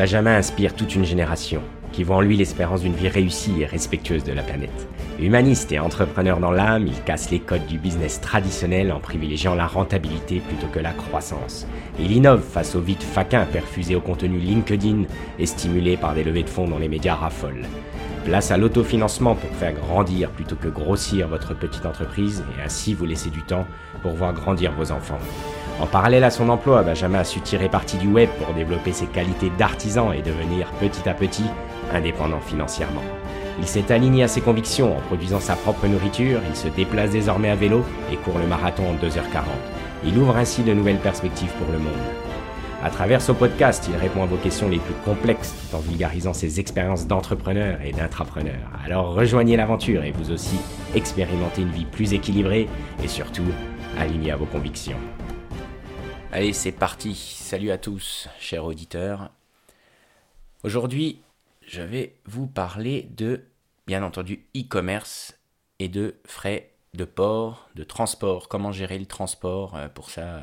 [0.00, 1.60] Benjamin inspire toute une génération
[1.92, 4.88] qui voit en lui l'espérance d'une vie réussie et respectueuse de la planète.
[5.20, 9.66] Humaniste et entrepreneur dans l'âme, il casse les codes du business traditionnel en privilégiant la
[9.66, 11.66] rentabilité plutôt que la croissance.
[11.98, 15.02] Il innove face au vide faquin perfusé au contenu LinkedIn
[15.38, 17.66] et stimulé par des levées de fonds dont les médias raffolent.
[18.24, 23.04] Place à l'autofinancement pour faire grandir plutôt que grossir votre petite entreprise et ainsi vous
[23.04, 23.66] laisser du temps
[24.00, 25.20] pour voir grandir vos enfants.
[25.80, 29.06] En parallèle à son emploi, Benjamin a su tirer parti du web pour développer ses
[29.06, 31.46] qualités d'artisan et devenir petit à petit
[31.94, 33.00] indépendant financièrement.
[33.58, 37.48] Il s'est aligné à ses convictions en produisant sa propre nourriture, il se déplace désormais
[37.48, 39.42] à vélo et court le marathon en 2h40.
[40.04, 41.92] Il ouvre ainsi de nouvelles perspectives pour le monde.
[42.82, 46.34] À travers ce podcast, il répond à vos questions les plus complexes tout en vulgarisant
[46.34, 48.60] ses expériences d'entrepreneur et d'intrapreneur.
[48.84, 50.56] Alors rejoignez l'aventure et vous aussi
[50.94, 52.68] expérimentez une vie plus équilibrée
[53.02, 53.44] et surtout
[53.98, 54.96] alignée à vos convictions.
[56.32, 57.16] Allez, c'est parti.
[57.16, 59.32] Salut à tous, chers auditeurs.
[60.62, 61.20] Aujourd'hui,
[61.66, 63.46] je vais vous parler de,
[63.88, 65.40] bien entendu, e-commerce
[65.80, 70.40] et de frais de port, de transport, comment gérer le transport euh, pour sa,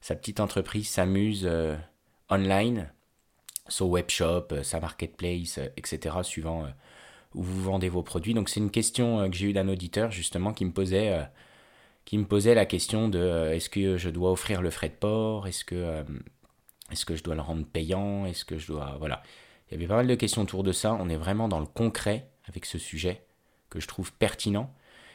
[0.00, 1.74] sa petite entreprise s'amuse euh,
[2.30, 2.92] online,
[3.66, 6.68] son webshop, euh, sa marketplace, etc., suivant
[7.34, 8.34] où vous vendez vos produits.
[8.34, 11.26] Donc c'est une question que j'ai eue d'un auditeur justement qui me posait,
[12.04, 15.46] qui me posait la question de est-ce que je dois offrir le frais de port,
[15.46, 16.04] est-ce que,
[16.90, 18.96] est-ce que je dois le rendre payant, est-ce que je dois...
[18.98, 19.22] Voilà.
[19.68, 20.94] Il y avait pas mal de questions autour de ça.
[21.00, 23.24] On est vraiment dans le concret avec ce sujet
[23.70, 24.72] que je trouve pertinent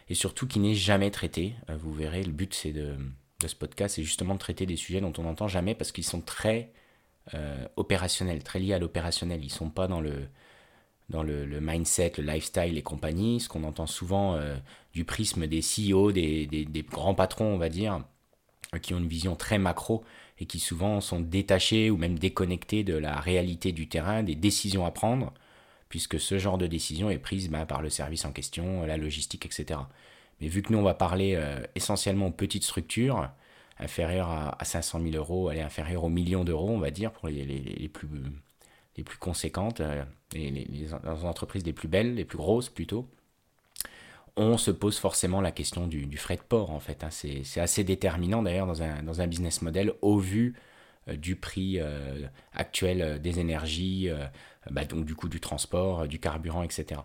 [0.09, 1.55] et surtout qui n'est jamais traité.
[1.69, 2.97] Euh, vous verrez, le but c'est de,
[3.45, 6.21] ce podcast, c'est justement de traiter des sujets dont on n'entend jamais parce qu'ils sont
[6.21, 6.73] très
[7.35, 9.41] euh, opérationnels, très liés à l'opérationnel.
[9.41, 10.27] Ils ne sont pas dans le,
[11.09, 14.55] dans le, mindset, le lifestyle et compagnie, ce qu'on entend souvent euh,
[14.93, 18.03] du prisme des CEO, des, des, grands patrons, on va dire,
[18.81, 20.03] qui ont une vision très macro
[20.39, 24.85] et qui souvent sont détachés ou même déconnectés de la réalité du terrain, des décisions
[24.85, 25.33] à prendre,
[25.89, 29.45] puisque ce genre de décision est prise bah, par le service en question, la logistique,
[29.45, 29.79] etc.
[30.39, 33.29] Mais vu que nous, on va parler euh, essentiellement aux petites structures,
[33.79, 37.45] inférieures à, 500 000 euros, allez, inférieures aux millions d'euros, on va dire, pour les,
[37.45, 38.07] les, plus,
[38.99, 40.93] les plus conséquentes, euh, les, les
[41.23, 43.07] entreprises les plus belles, les plus grosses plutôt,
[44.35, 47.03] on se pose forcément la question du, frais de port, en fait.
[47.03, 47.09] Hein.
[47.09, 48.81] C'est assez déterminant d'ailleurs dans
[49.21, 50.55] un, business model au vu
[51.07, 54.09] euh, du prix euh, actuel des énergies,
[54.69, 57.01] bah, donc du coût du transport, du carburant, etc.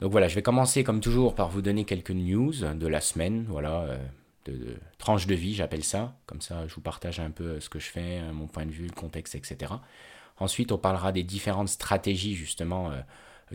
[0.00, 3.46] Donc voilà, je vais commencer comme toujours par vous donner quelques news de la semaine,
[3.48, 3.98] voilà,
[4.44, 6.16] de tranche de vie, j'appelle ça.
[6.26, 8.86] Comme ça, je vous partage un peu ce que je fais, mon point de vue,
[8.86, 9.72] le contexte, etc.
[10.38, 12.92] Ensuite, on parlera des différentes stratégies justement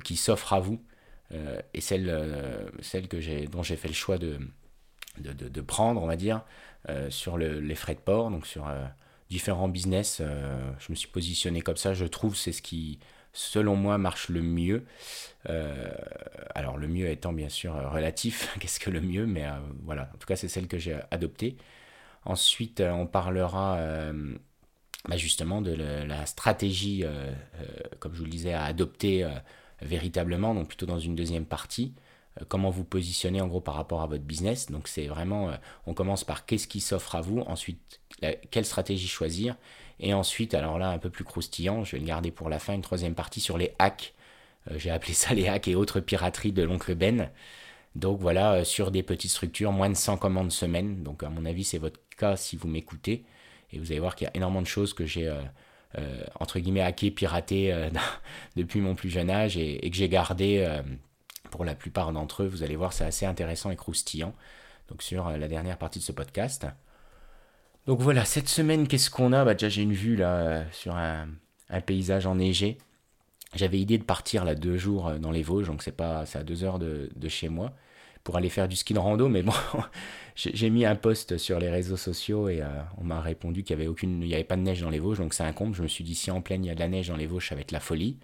[0.03, 0.81] qui s'offrent à vous
[1.34, 2.69] euh, et celle, euh,
[3.09, 4.40] que dont j'ai fait le choix de,
[5.62, 6.44] prendre, on va dire,
[6.90, 8.67] euh, sur le, les frais de port, donc sur
[9.29, 10.22] différents business.
[10.22, 11.94] je me suis positionné comme ça.
[11.94, 13.00] Je trouve c'est ce qui,
[13.34, 14.85] selon moi, marche le mieux.
[16.56, 18.56] alors le mieux étant bien sûr relatif.
[18.59, 19.46] Qu'est-ce que le mieux Mais
[19.84, 21.57] voilà, en tout cas c'est celle que j'ai adoptée.
[22.25, 24.11] Ensuite, on parlera
[25.07, 27.05] bah, justement de la stratégie,
[27.99, 29.25] comme je vous le disais, à adopter
[29.81, 31.93] véritablement, donc plutôt dans une deuxième partie,
[32.39, 34.69] euh, comment vous positionnez en gros par rapport à votre business.
[34.71, 35.55] Donc c'est vraiment, euh,
[35.85, 37.99] on commence par qu'est-ce qui s'offre à vous, ensuite
[38.51, 39.55] quelle stratégie choisir,
[39.99, 42.73] et ensuite, alors là un peu plus croustillant, je vais le garder pour la fin,
[42.73, 44.13] une troisième partie sur les hacks.
[44.69, 47.29] Euh, j'ai appelé ça les hacks et autres pirateries de l'oncle Ben.
[47.95, 51.03] Donc voilà, sur des petites structures, moins de 100 commandes semaine.
[51.03, 53.25] Donc à mon avis, c'est votre cas si vous m'écoutez.
[53.72, 55.31] Et vous allez voir qu'il y a énormément de choses que j'ai
[55.97, 57.90] euh, entre guillemets hacké, piraté euh,
[58.56, 60.84] depuis mon plus jeune âge et, que j'ai gardé euh,
[61.50, 62.47] pour la plupart d'entre eux.
[62.47, 64.34] Vous allez voir, c'est assez intéressant et croustillant.
[64.88, 66.68] Donc sur la dernière partie de ce podcast.
[67.88, 69.44] Donc voilà, cette semaine, qu'est-ce qu'on a?
[69.46, 71.28] Bah, Déjà, j'ai une vue là sur un,
[71.85, 72.78] paysage enneigé.
[73.56, 76.44] J'avais idée de partir là deux jours dans les Vosges, donc c'est pas, c'est à
[76.44, 77.74] deux heures de, chez moi
[78.29, 79.53] pour aller faire du ski de rando, mais bon,
[80.35, 82.67] j'ai mis un post sur les réseaux sociaux et euh,
[83.00, 85.00] on m'a répondu qu'il n'y avait aucune, il y avait pas de neige dans les
[85.00, 85.75] Vosges, donc c'est un comble.
[85.75, 87.25] Je me suis dit si en pleine il y a de la neige dans les
[87.25, 88.17] Vosges, ça va être la folie.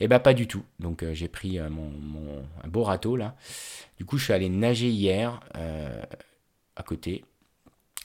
[0.00, 0.64] Et eh bah ben, pas du tout.
[0.80, 1.92] Donc euh, j'ai pris euh, mon,
[2.62, 3.36] un beau râteau là.
[3.98, 5.40] Du coup je suis allé nager hier
[6.74, 7.22] à côté.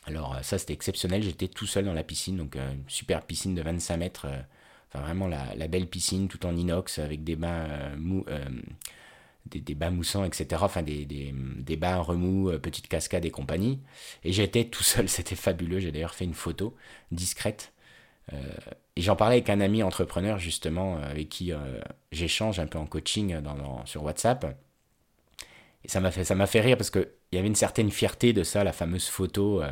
[0.07, 1.23] Alors ça c'était exceptionnel.
[1.23, 4.27] J'étais tout seul dans la piscine, donc une super piscine de 25 mètres.
[4.89, 8.25] Enfin vraiment la, la, belle piscine tout en inox avec des bains mou,
[9.49, 10.61] des, bains moussants, etc.
[10.63, 13.79] Enfin, des, des, bains remous, euh, petites cascades et compagnie.
[14.23, 15.79] Et j'étais tout seul, c'était fabuleux.
[15.79, 16.75] J'ai d'ailleurs fait une photo
[17.11, 17.73] discrète.
[18.33, 18.37] Euh,
[18.95, 21.51] et j'en parlais avec un ami entrepreneur, justement, euh, avec qui
[22.11, 23.35] j'échange un peu en coaching
[23.85, 24.57] sur WhatsApp.
[25.83, 28.63] Et ça m'a fait, fait rire parce qu'il y avait une certaine fierté de ça,
[28.63, 29.63] la fameuse photo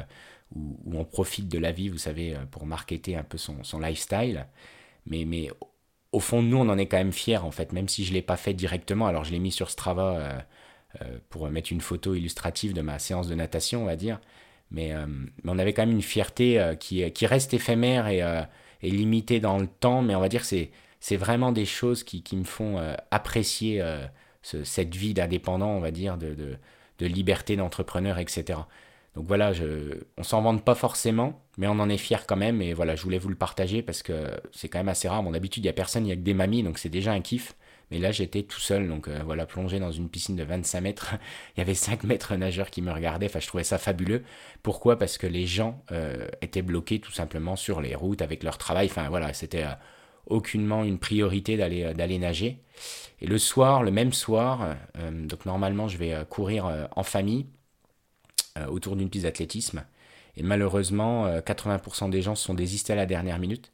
[0.56, 4.48] où, on profite de la vie, vous savez, pour marketer un peu son, son lifestyle.
[5.06, 5.26] Mais
[6.12, 8.15] au fond nous, on en est quand même fiers, en fait, même si je ne
[8.15, 9.07] l'ai pas fait directement.
[9.07, 10.45] Alors, je l'ai mis sur Strava
[11.30, 14.19] pour mettre une photo illustrative de ma séance de natation, on va dire.
[14.71, 14.94] Mais,
[15.45, 18.24] on avait quand même une fierté qui, reste éphémère et,
[18.81, 20.68] limitée dans le temps, mais on va dire que
[21.00, 22.81] c'est, vraiment des choses qui, me font
[23.12, 23.83] apprécier
[24.42, 28.59] cette vie d'indépendant, on va dire, de liberté d'entrepreneur, etc.
[29.18, 32.62] Donc voilà, je, on s'en vante pas forcément, mais on en est fier quand même.
[32.62, 35.24] Et voilà, je voulais vous le partager parce que c'est quand même assez rare.
[35.24, 37.12] Mon d'habitude, il n'y a personne, il n'y a que des mamies, donc c'est déjà
[37.12, 37.56] un kiff.
[37.89, 41.15] Mais là, j'étais tout seul, donc euh, voilà, plongé dans une piscine de 25 mètres.
[41.56, 43.27] il y avait 5 mètres nageurs qui me regardaient.
[43.27, 44.24] Enfin, je trouvais ça fabuleux.
[44.62, 44.98] Pourquoi?
[44.98, 48.88] Parce que les gens euh, étaient bloqués tout simplement sur les routes avec leur travail.
[48.88, 49.74] Enfin, voilà, c'était euh,
[50.25, 52.62] aucunement une priorité d'aller d'aller nager.
[53.21, 54.75] Et le soir, le même soir,
[55.12, 57.48] donc normalement, je vais courir en famille
[58.69, 59.83] autour d'une piste d'athlétisme.
[60.38, 63.72] Et malheureusement, 80% des gens se sont désistés à la dernière minute.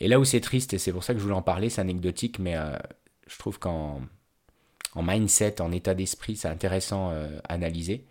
[0.00, 1.82] Et là où c'est triste, et c'est pour ça que je voulais en parler, c'est
[1.82, 2.56] anecdotique, mais
[3.26, 4.00] je trouve qu'en
[4.94, 8.04] en mindset, en état d'esprit, c'est intéressant euh, à analyser.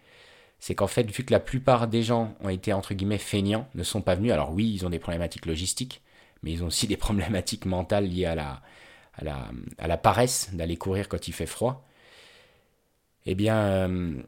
[0.60, 3.84] C'est qu'en fait, vu que la plupart des gens ont été entre guillemets feignants, ne
[3.84, 6.02] sont pas venus, alors oui, ils ont des problématiques logistiques,
[6.44, 8.62] mais ils ont aussi des problématiques mentales liées à la,
[9.18, 11.86] à la, paresse d'aller courir quand il fait froid.
[13.26, 14.22] Eh bien, euh,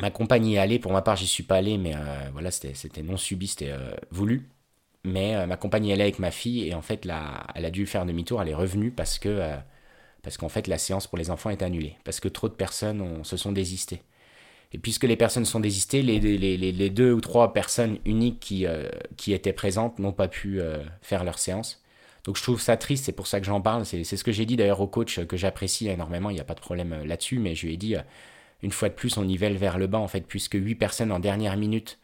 [0.00, 3.02] ma compagnie est allée, pour ma part, j'y suis pas allé, mais euh, voilà, c'était
[3.02, 3.74] non subi, c'était
[4.10, 4.48] voulu.
[5.04, 7.86] Mais ma compagnie est allée avec ma fille, et en fait, là, elle a dû
[7.86, 9.54] faire demi-tour, elle est revenue parce que
[10.22, 13.24] parce qu'en fait la séance pour les enfants est annulée, parce que trop de personnes
[13.24, 14.02] se sont désistées.
[14.72, 18.88] Et puisque les personnes sont désistées, les, les, deux ou trois personnes uniques qui, euh,
[19.16, 21.82] qui étaient présentes n'ont pas pu euh, faire leur séance.
[22.24, 23.86] Donc je trouve ça triste, c'est pour ça que j'en parle.
[23.86, 26.54] C'est ce que j'ai dit d'ailleurs au coach que j'apprécie énormément, il n'y a pas
[26.54, 27.96] de problème euh, là-dessus, mais je lui ai dit,
[28.62, 31.20] une fois de plus, on nivelle vers le bas en fait, puisque huit personnes en
[31.20, 31.98] dernière minute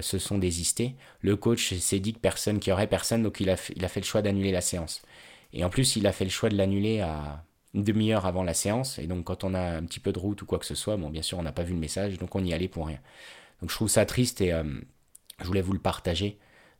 [0.00, 0.94] se sont désistées.
[1.20, 3.88] Le coach s'est dit que personne, qu'il n'y aurait personne, donc il a, il a
[3.88, 5.02] fait le choix d'annuler la séance.
[5.52, 7.44] Et en plus, il a fait le choix de l'annuler à,
[7.74, 8.98] une demi-heure avant la séance.
[8.98, 10.96] Et donc, quand on a un petit peu de route ou quoi que ce soit,
[10.96, 13.00] bon, bien sûr, on n'a pas vu le message, donc on y allait pour rien.
[13.60, 14.64] Donc, je trouve ça triste et euh,
[15.40, 16.38] je voulais vous le partager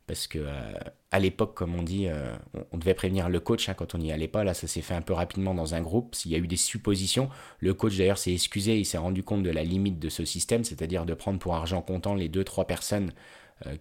[0.09, 0.73] parce que euh,
[1.11, 2.35] à l'époque, comme on dit, euh,
[2.71, 4.43] on, devait prévenir le coach hein, quand on n'y allait pas.
[4.43, 6.15] Là, ça s'est fait un peu rapidement dans un groupe.
[6.15, 7.29] S'il y a eu des suppositions,
[7.59, 10.65] le coach d'ailleurs s'est excusé, il s'est rendu compte de la limite de ce système,
[10.65, 13.11] c'est-à-dire de prendre pour argent comptant les deux trois personnes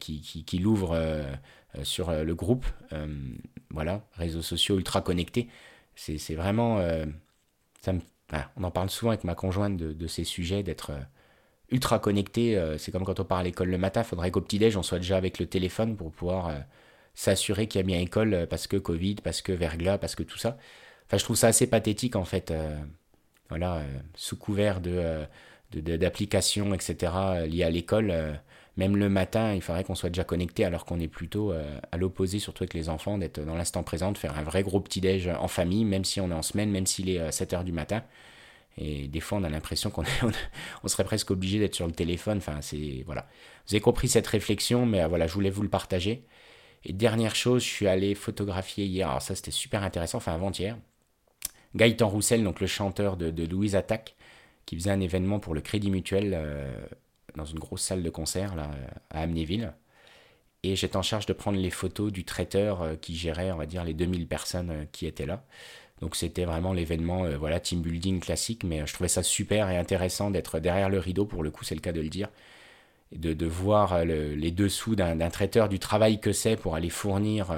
[0.01, 1.01] qui, qui, l'ouvrent
[1.85, 2.67] sur le groupe.
[3.71, 5.49] voilà, réseaux sociaux ultra connectés
[5.99, 6.79] c'est vraiment.
[6.79, 7.07] Euh,
[8.57, 11.01] on en parle souvent avec ma conjointe de, ces sujets, d'être euh,
[11.71, 12.57] ultra connecté.
[12.57, 14.83] Euh, c'est comme quand on part à l'école le matin, il faudrait qu'au petit-déj, on
[14.83, 16.53] soit déjà avec le téléphone pour pouvoir
[17.15, 20.39] s'assurer qu'il y a bien école parce que Covid, parce que verglas, parce que tout
[20.39, 20.57] ça.
[21.07, 22.53] Enfin, je trouve ça assez pathétique en fait.
[23.49, 23.83] voilà,
[24.15, 25.25] sous couvert de
[25.73, 27.13] d'applications, etc.,
[27.47, 28.41] liées à l'école,
[28.79, 31.97] même le matin, il faudrait qu'on soit déjà connecté alors qu'on est plutôt euh, à
[31.97, 35.29] l'opposé, surtout avec les enfants, d'être dans l'instant présent, de faire un vrai gros petit-déj
[35.29, 37.73] en famille, même si on est en semaine, même s'il est 7 euh, h du
[37.73, 38.05] matin.
[38.79, 40.05] Et des fois, on a l'impression qu'on
[40.85, 42.39] on serait presque obligé d'être sur le téléphone.
[42.39, 43.29] Enfin, c'est voilà.
[43.67, 46.25] Vous avez compris cette réflexion, mais euh, voilà, je voulais vous le partager.
[46.85, 49.09] Et dernière chose, je suis allé photographier hier.
[49.09, 50.19] Alors ça, c'était super intéressant.
[50.19, 50.77] Enfin, avant-hier.
[51.75, 54.17] Gaëtan Roussel, donc le chanteur de, Louise Attaque,
[54.65, 56.33] qui faisait un événement pour le Crédit Mutuel
[57.37, 58.71] dans une grosse salle de concert là,
[59.11, 59.75] à Amnéville.
[60.63, 63.67] Et j'étais en charge de prendre les photos du traiteur euh, qui gérait, on va
[63.67, 65.45] dire, les 2000 personnes euh, qui étaient là.
[66.01, 69.77] Donc c'était vraiment l'événement, euh, voilà, team building classique, mais je trouvais ça super et
[69.77, 72.29] intéressant d'être derrière le rideau, pour le coup c'est le cas de le dire,
[73.13, 77.55] de, de voir les dessous d'un traiteur, du travail que c'est pour aller fournir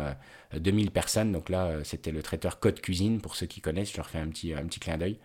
[0.57, 1.33] 2000 personnes.
[1.33, 4.29] Donc là, c'était le traiteur Code Cuisine, pour ceux qui connaissent, je leur fais un
[4.29, 5.19] petit, un petit clin d'œil.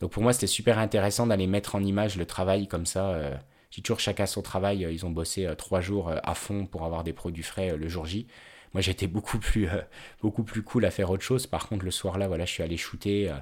[0.00, 3.18] Donc pour moi, c'était super intéressant d'aller mettre en image le travail comme ça
[3.72, 4.84] j'ai toujours chacun son travail.
[4.84, 7.76] Euh, ils ont bossé euh, trois jours euh, à fond pour avoir des produits frais
[7.76, 8.26] le jour J.
[8.74, 9.68] Moi, j'étais beaucoup plus,
[10.22, 11.46] beaucoup plus cool à faire autre chose.
[11.46, 13.32] Par contre, le soir-là, voilà, je suis allé shooter.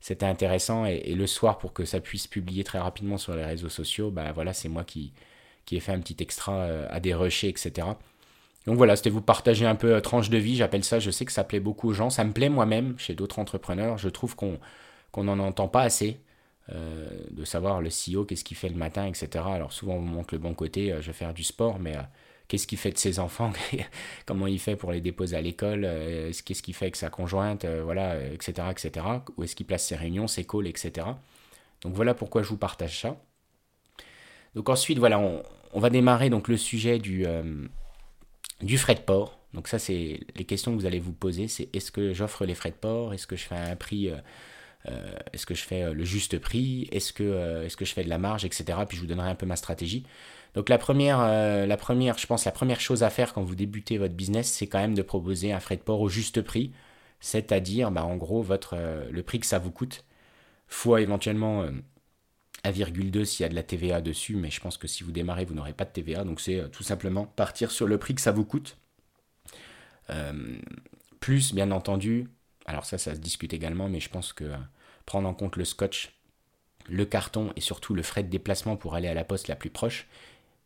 [0.00, 0.86] C'était intéressant.
[0.86, 4.32] Et, le soir, pour que ça puisse publier très rapidement sur les réseaux sociaux, bah
[4.32, 5.12] voilà, c'est moi qui,
[5.72, 7.86] ai fait un petit extra à des rushers, etc.
[8.66, 11.32] Donc voilà, c'était vous partager un peu tranche de vie, j'appelle ça, je sais que
[11.32, 14.58] ça plaît beaucoup aux gens, ça me plaît moi-même chez d'autres entrepreneurs, je trouve qu'on
[15.16, 16.20] n'en entend pas assez.
[16.72, 19.44] Euh, de savoir le CEO, qu'est-ce qu'il fait le matin, etc.
[19.46, 22.02] Alors souvent on montre le bon côté, euh, je vais faire du sport, mais euh,
[22.48, 23.52] qu'est-ce qu'il fait de ses enfants,
[24.26, 25.82] comment il fait pour les déposer à l'école,
[26.44, 29.06] qu'est-ce qu'il fait avec sa conjointe, voilà, etc., etc.
[29.36, 31.06] Où est-ce qu'il place ses réunions, ses calls, etc.
[31.82, 33.16] Donc voilà pourquoi je vous partage ça.
[34.54, 37.26] Donc ensuite, voilà, on, va démarrer donc le sujet du,
[38.62, 39.38] du frais de port.
[39.52, 42.54] Donc ça, c'est les questions que vous allez vous poser, c'est est-ce que j'offre les
[42.54, 44.10] frais de port, est-ce que je fais un prix
[44.88, 46.88] euh, est-ce que je fais euh, le juste prix?
[46.92, 48.78] Est-ce que, euh, est-ce que je fais de la marge, etc.
[48.88, 50.04] Puis je vous donnerai un peu ma stratégie.
[50.56, 53.98] Donc la première, la première, je pense la première chose à faire quand vous débutez
[53.98, 56.72] votre business, c'est quand même de proposer un frais de port au juste prix.
[57.20, 58.76] c'est-à-dire bah, en gros votre,
[59.10, 60.04] le prix que ça vous coûte,
[60.66, 61.66] fois éventuellement
[62.72, 65.44] 1,2 s'il y a de la TVA dessus, mais je pense que si vous démarrez,
[65.44, 66.24] vous n'aurez pas de TVA.
[66.24, 68.76] Donc c'est euh, tout simplement partir sur le prix que ça vous coûte.
[70.10, 70.56] Euh,
[71.20, 72.28] plus, bien entendu,
[72.66, 74.56] alors ça, ça se discute également, mais je pense que euh,
[75.04, 76.12] prendre en compte le scotch,
[76.88, 79.70] le carton et surtout le frais de déplacement pour aller à la poste la plus
[79.70, 80.06] proche,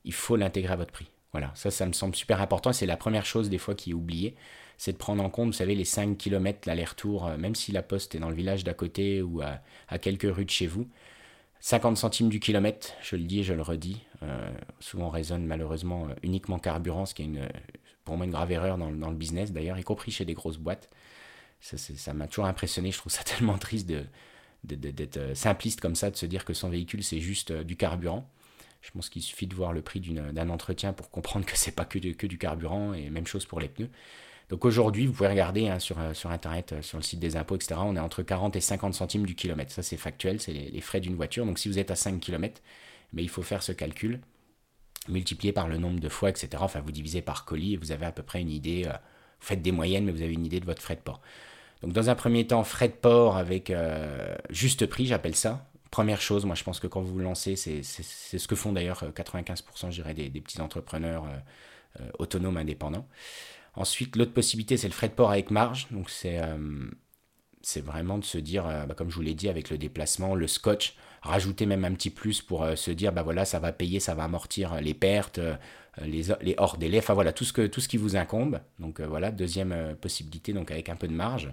[0.04, 1.11] il faut l'intégrer à votre prix.
[1.33, 2.73] Voilà, ça, ça me semble super important.
[2.73, 4.35] C'est la première chose des fois qui est oubliée,
[4.78, 8.14] c'est de prendre en compte, vous savez, les 5 km l'aller-retour, même si la poste
[8.14, 10.88] est dans le village d'à côté ou à quelques rues de chez vous.
[11.61, 14.00] 50 centimes du kilomètre, je le dis et je le redis.
[14.23, 17.49] Euh, souvent on raisonne malheureusement euh, uniquement carburant, ce qui est une,
[18.04, 20.90] pour moi une grave erreur dans, le business d'ailleurs, y compris chez des grosses boîtes.
[21.61, 24.04] Ça m'a toujours impressionné, je trouve ça tellement triste de,
[24.64, 28.28] d'être euh, simpliste comme ça, de se dire que son véhicule c'est juste du carburant.
[28.80, 31.84] Je pense qu'il suffit de voir le prix d'un entretien pour comprendre que c'est pas
[31.84, 33.90] que, du carburant et même chose pour les pneus.
[34.50, 37.37] Donc aujourd'hui, vous pouvez regarder hein, sur, euh, sur Internet, euh, sur le site des
[37.37, 37.76] impôts, etc.
[37.84, 39.72] On est entre 40 et 50 centimes du kilomètre.
[39.72, 41.46] Ça, c'est factuel, c'est les, frais d'une voiture.
[41.46, 42.60] Donc si vous êtes à 5 km,
[43.12, 44.20] mais il faut faire ce calcul,
[45.08, 46.49] multiplié par le nombre de fois, etc.
[46.58, 48.87] Enfin, vous divisez par colis et vous avez à peu près une idée.
[48.87, 48.92] Euh,
[49.40, 51.20] vous faites des moyennes, mais vous avez une idée de votre frais de port.
[51.82, 53.72] Donc dans un premier temps, frais de port avec
[54.50, 55.70] juste prix, j'appelle ça.
[55.90, 59.02] Première chose, moi je pense que quand vous vous lancez, c'est ce que font d'ailleurs
[59.02, 61.26] 95% je dirais, des, petits entrepreneurs
[62.18, 63.09] autonomes indépendants.
[63.75, 65.87] Ensuite, l'autre possibilité, c'est le frais de port avec marge.
[65.90, 66.90] Donc, c'est euh,
[67.76, 70.47] vraiment de se dire, euh, bah, comme je vous l'ai dit, avec le déplacement, le
[70.47, 74.00] scotch, rajouter même un petit plus pour euh, se dire, bah voilà, ça va payer,
[74.00, 75.40] ça va amortir les pertes,
[76.02, 78.61] les, les hors délais, enfin voilà, tout ce, que, tout ce qui vous incombe.
[78.78, 81.52] Donc voilà, deuxième possibilité, donc avec un peu de marge.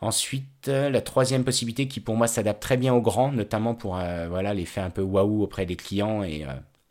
[0.00, 4.54] Ensuite, la troisième possibilité qui pour moi s'adapte très bien aux grands, notamment pour voilà
[4.54, 6.46] l'effet un peu waouh auprès des clients et,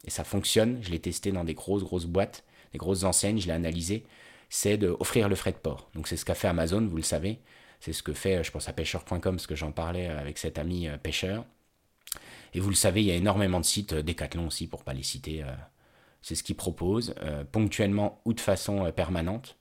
[0.05, 0.77] et ça fonctionne.
[0.81, 4.05] Je l'ai testé dans des grosses grosses boîtes les grosses enseignes, je l'ai analysé,
[4.49, 5.89] c'est d'offrir le frais de port.
[5.95, 7.39] Donc c'est ce qu'a fait Amazon, vous le savez.
[7.79, 10.87] C'est ce que fait, je pense à pêcheur.com, parce que j'en parlais avec cet ami
[10.87, 11.45] euh, pêcheur.
[12.53, 14.85] Et vous le savez, il y a énormément de sites, euh, Decathlon aussi, pour ne
[14.85, 15.43] pas les citer.
[15.43, 15.53] Euh,
[16.21, 17.15] c'est ce qu'ils proposent,
[17.53, 19.57] ponctuellement ou de façon permanente.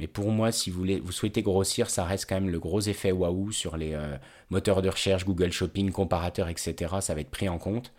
[0.00, 3.50] Mais pour moi, si vous, souhaitez grossir, ça reste quand même le gros effet waouh
[3.52, 3.98] sur les
[4.50, 6.96] moteurs de recherche, Google Shopping, comparateurs, etc.
[7.00, 7.92] Ça va être pris en compte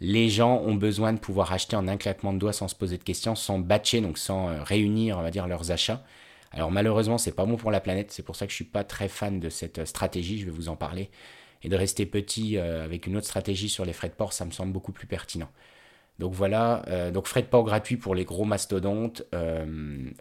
[0.00, 2.98] les gens ont besoin de pouvoir acheter en un claquement de doigts sans se poser
[2.98, 6.04] de questions, sans batcher, donc sans euh, réunir, on va dire, leurs achats.
[6.52, 8.84] Alors malheureusement, c'est pas bon pour la planète, c'est pour ça que je suis pas
[8.84, 11.10] très fan de cette euh, stratégie, je vais vous en parler.
[11.62, 14.44] Et de rester petit euh, avec une autre stratégie sur les frais de port, ça
[14.44, 15.48] me semble beaucoup plus pertinent.
[16.18, 16.82] Donc voilà,
[17.12, 19.22] donc frais de port gratuits pour les gros mastodontes,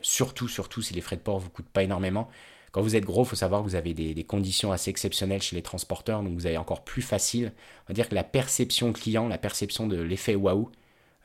[0.01, 2.29] surtout, surtout si les frais de port vous coûtent pas énormément.
[2.75, 5.55] Quand vous êtes gros, il faut savoir que vous avez des, conditions assez exceptionnelles chez
[5.55, 7.53] les transporteurs, donc vous avez encore plus facile.
[7.55, 10.69] On va dire que la perception client, la perception de l'effet waouh,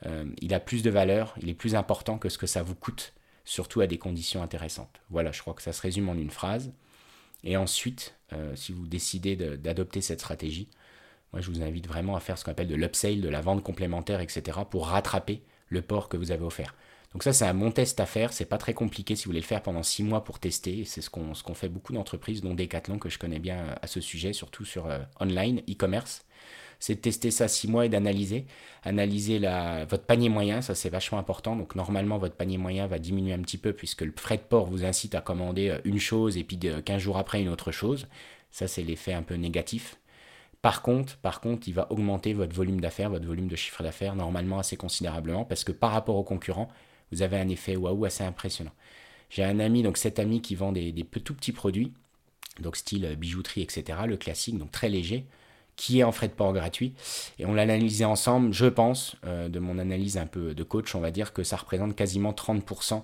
[0.05, 2.73] euh, il a plus de valeur, il est plus important que ce que ça vous
[2.73, 3.11] coûte,
[3.43, 5.01] surtout à des conditions intéressantes.
[5.09, 6.71] Voilà, je crois que ça se résume en une phrase.
[7.43, 10.69] Et ensuite, euh, si vous décidez d'adopter cette stratégie,
[11.33, 13.63] moi je vous invite vraiment à faire ce qu'on appelle de l'upsale, de la vente
[13.63, 16.75] complémentaire, etc., pour rattraper le port que vous avez offert.
[17.13, 18.31] Donc ça, c'est un bon test à faire.
[18.31, 20.85] C'est pas très compliqué si vous voulez le faire pendant six mois pour tester.
[20.85, 23.87] C'est ce qu'on ce fait beaucoup d'entreprises, dont Decathlon, que je connais bien euh, à
[23.87, 26.25] ce sujet, surtout sur euh, online, e-commerce.
[26.79, 28.45] C'est de tester ça six mois et d'analyser.
[28.83, 31.55] Analyser la, votre panier moyen, ça c'est vachement important.
[31.55, 34.65] Donc normalement, votre panier moyen va diminuer un petit peu puisque le frais de port
[34.65, 38.07] vous incite à commander euh, une chose et puis 15 jours après une autre chose.
[38.51, 39.97] Ça, c'est l'effet un peu négatif.
[40.61, 41.17] Par contre,
[41.65, 45.63] il va augmenter votre volume d'affaires, votre volume de chiffre d'affaires normalement assez considérablement parce
[45.63, 46.69] que par rapport aux concurrents,
[47.11, 48.71] vous avez un effet waouh assez impressionnant.
[49.29, 51.93] J'ai un ami, donc cet ami qui vend des, tout petits produits,
[52.59, 55.25] donc style euh, bijouterie, etc., le classique, donc très léger,
[55.77, 56.93] qui est en frais de port gratuit.
[57.39, 60.93] Et on l'a analysé ensemble, je pense, euh, de mon analyse un peu de coach,
[60.95, 63.03] on va dire que ça représente quasiment 30%.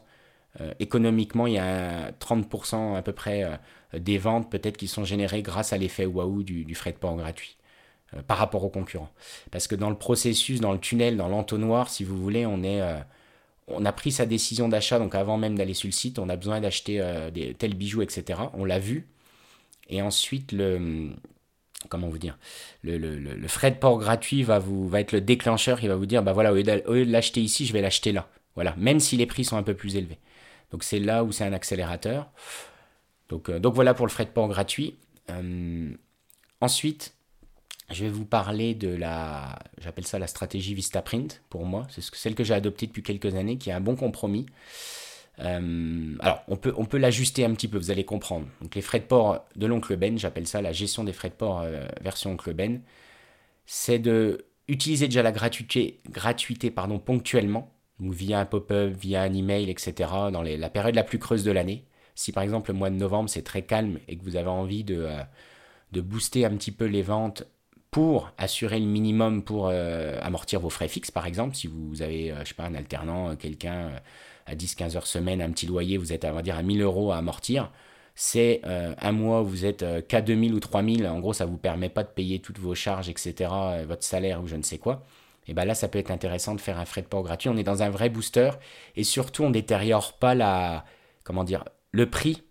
[0.62, 3.60] Euh, économiquement, il y a 30% à peu près
[3.94, 7.16] des ventes peut-être qui sont générées grâce à l'effet waouh du, du, frais de port
[7.16, 7.58] gratuit
[8.26, 9.12] par rapport aux concurrents.
[9.52, 12.82] Parce que dans le processus, dans le tunnel, dans l'entonnoir, si vous voulez, on est
[13.68, 16.36] on a pris sa décision d'achat, donc avant même d'aller sur le site, on a
[16.36, 18.40] besoin d'acheter euh, des tels bijoux, etc.
[18.54, 19.08] On l'a vu.
[19.90, 21.10] Et ensuite, le,
[21.90, 22.38] comment vous dire,
[22.84, 25.80] le, frais de port gratuit va, vous, va être le déclencheur.
[25.84, 28.28] Il va vous dire, bah voilà, au lieu de l'acheter ici, je vais l'acheter là.
[28.56, 30.18] Voilà, même si les prix sont un peu plus élevés.
[30.72, 32.30] Donc c'est là où c'est un accélérateur.
[33.30, 34.96] Donc, euh, voilà pour le frais de port gratuit.
[35.30, 35.92] Euh,
[36.62, 37.14] ensuite,
[37.92, 41.88] je vais vous parler de la, j'appelle ça la stratégie Vistaprint pour moi.
[41.90, 44.46] C'est celle que j'ai adoptée depuis quelques années, qui est un bon compromis.
[45.40, 48.48] Euh, alors, on peut, l'ajuster un petit peu, vous allez comprendre.
[48.62, 51.36] Donc, les frais de port de l'oncle Ben, j'appelle ça la gestion des frais de
[51.36, 51.64] port
[52.02, 52.82] version oncle Ben,
[53.66, 59.70] c'est de utiliser déjà la gratuité, gratuité pardon, ponctuellement, via un pop-up, via un email,
[59.70, 61.86] etc., dans la période la plus creuse de l'année.
[62.16, 64.84] Si par exemple le mois de novembre c'est très calme et que vous avez envie
[64.84, 65.22] de, euh,
[65.92, 67.44] de booster un petit peu les ventes
[67.92, 72.34] pour assurer le minimum pour euh, amortir vos frais fixes, par exemple, si vous avez,
[72.44, 73.92] je sais pas, un alternant, quelqu'un
[74.46, 77.12] à 10-15 heures semaine, un petit loyer, vous êtes, on va dire, à 1000 euros
[77.12, 77.72] à amortir,
[78.14, 81.58] c'est un mois où vous êtes qu'à 2000 ou 3000, en gros, ça ne vous
[81.58, 83.50] permet pas de payer toutes vos charges, etc.,
[83.88, 85.06] votre salaire ou je ne sais quoi
[85.48, 87.50] et bien là, ça peut être intéressant de faire un frais de port gratuit.
[87.50, 88.52] On est dans un vrai booster.
[88.96, 90.86] Et surtout, on ne détériore pas la,
[91.24, 92.44] comment dire, le prix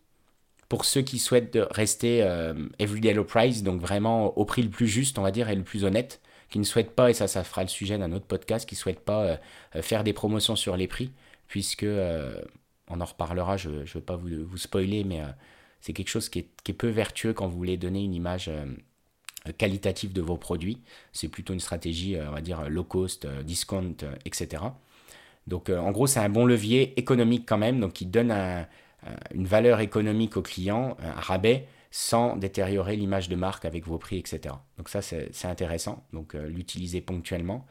[0.68, 4.88] pour ceux qui souhaitent rester euh, everyday low price, donc vraiment au prix le plus
[4.88, 7.44] juste, on va dire, et le plus honnête, qui ne souhaitent pas, et ça, ça
[7.44, 9.36] fera le sujet d'un autre podcast, qui ne souhaitent pas euh,
[9.76, 11.12] euh, faire des promotions sur les prix,
[11.46, 11.86] puisque
[12.88, 15.22] on en reparlera, je ne veux pas vous, vous spoiler, mais
[15.80, 18.50] c'est quelque chose qui est, qui est, peu vertueux quand vous voulez donner une image
[19.52, 20.78] qualitatif de vos produits.
[21.12, 24.62] C'est plutôt une stratégie, euh, on va dire, low cost, euh, discount, euh, etc.
[25.46, 28.32] Donc en gros, c'est un bon levier économique quand même, donc qui donne
[29.32, 34.18] une valeur économique au client, un rabais, sans détériorer l'image de marque avec vos prix,
[34.18, 34.56] etc.
[34.76, 37.64] Donc ça, c'est intéressant, donc l'utiliser ponctuellement.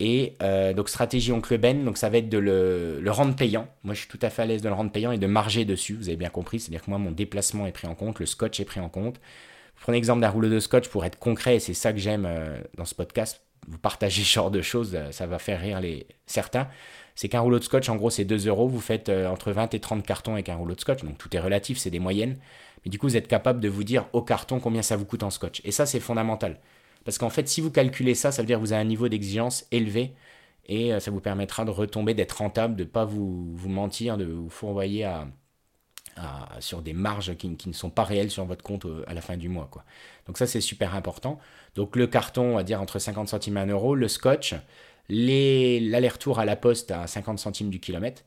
[0.00, 0.34] Et
[0.74, 3.68] donc stratégie oncle Ben, donc ça va être de le, le, rendre payant.
[3.84, 5.64] Moi, je suis tout à fait à l'aise de le rendre payant et de marger
[5.64, 5.94] dessus.
[5.94, 8.58] Vous avez bien compris, c'est-à-dire que moi, mon déplacement est pris en compte, le scotch
[8.58, 9.20] est pris en compte.
[9.80, 12.58] Prenez l'exemple d'un rouleau de scotch pour être concret, et c'est ça que j'aime euh,
[12.76, 13.42] dans ce podcast.
[13.68, 15.80] Vous partagez ce genre de choses, euh, ça va faire rire
[16.26, 16.68] certains.
[17.14, 18.68] C'est qu'un rouleau de scotch, en gros, c'est 2 euros.
[18.68, 21.02] Vous faites euh, entre 20 et 30 cartons avec un rouleau de scotch.
[21.02, 22.36] Donc tout est relatif, c'est des moyennes.
[22.84, 25.22] Mais du coup, vous êtes capable de vous dire au carton combien ça vous coûte
[25.22, 25.62] en scotch.
[25.64, 26.60] Et ça, c'est fondamental.
[27.04, 29.08] Parce qu'en fait, si vous calculez ça, ça veut dire que vous avez un niveau
[29.08, 30.12] d'exigence élevé.
[30.66, 34.24] Et ça vous permettra de retomber, d'être rentable, de ne pas vous, vous mentir, de
[34.24, 35.28] vous fourvoyer à,
[36.60, 39.36] sur des marges qui, ne sont pas réelles sur votre compte euh, à la fin
[39.36, 39.68] du mois.
[40.26, 41.38] Donc ça, c'est super important.
[41.74, 44.54] Donc le carton, on va dire entre 50 centimes et 1 euro, le scotch,
[45.08, 48.22] l'aller-retour à la poste à 50 centimes du kilomètre.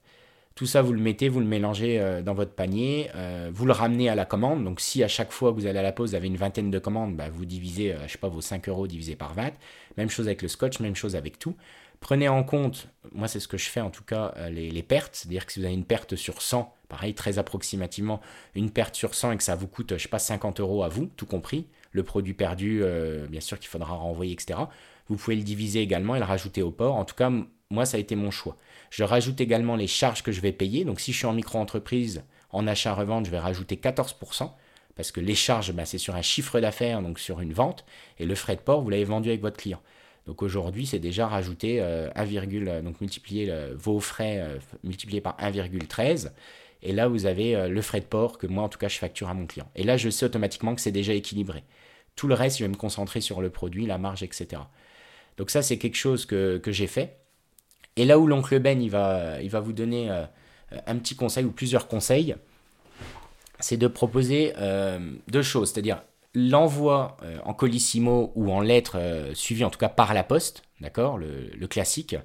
[0.56, 3.72] Tout ça, vous le mettez, vous le mélangez euh, dans votre panier, euh, vous le
[3.72, 4.64] ramenez à la commande.
[4.66, 6.70] Donc, si à chaque fois que vous allez à la poste, vous avez une vingtaine
[6.70, 9.52] de commandes, bah, vous divisez, je sais pas, vos 5 euros divisé par 20.
[9.98, 11.56] Même chose avec le scotch, même chose avec tout.
[12.00, 15.16] Prenez en compte, moi c'est ce que je fais en tout cas, les, les pertes.
[15.16, 18.20] C'est-à-dire que si vous avez une perte sur 100, pareil, très approximativement,
[18.56, 20.90] une perte sur 100 et que ça vous coûte, je sais pas, 50 euros à
[20.90, 24.60] vous, tout compris, le produit perdu, euh, bien sûr qu'il faudra renvoyer, etc.
[25.08, 26.96] Vous pouvez le diviser également et le rajouter au port.
[26.96, 27.32] En tout cas,
[27.72, 28.58] moi, ça a été mon choix.
[28.90, 30.86] Je rajoute également les charges que je vais payer.
[30.86, 34.52] Donc, si je suis en micro-entreprise, en achat-revente, je vais rajouter 14%.
[34.96, 37.86] Parce que les charges, bah, c'est sur un chiffre d'affaires, donc sur une vente.
[38.20, 39.82] Et le frais de port, vous l'avez vendu avec votre client.
[40.30, 46.30] Donc aujourd'hui, c'est déjà rajouté 1, euh, donc multiplier vos frais euh, multipliés par 1,13
[46.82, 48.98] et là, vous avez euh, le frais de port que moi, en tout cas, je
[48.98, 49.70] facture à mon client.
[49.76, 51.64] Et là, je sais automatiquement que c'est déjà équilibré.
[52.16, 54.62] Tout le reste, je vais me concentrer sur le produit, la marge, etc.
[55.38, 57.18] Donc ça, c'est quelque chose que, j'ai fait.
[57.96, 60.26] Et là où l'oncle Ben, il va, il va vous donner euh,
[60.86, 62.36] un petit conseil ou plusieurs conseils,
[63.60, 65.72] c'est de proposer euh, deux choses.
[65.72, 66.02] C'est-à-dire
[66.34, 68.98] l'envoi en colissimo ou en lettres
[69.34, 72.16] suivi en tout cas par la poste, d'accord, le, classique,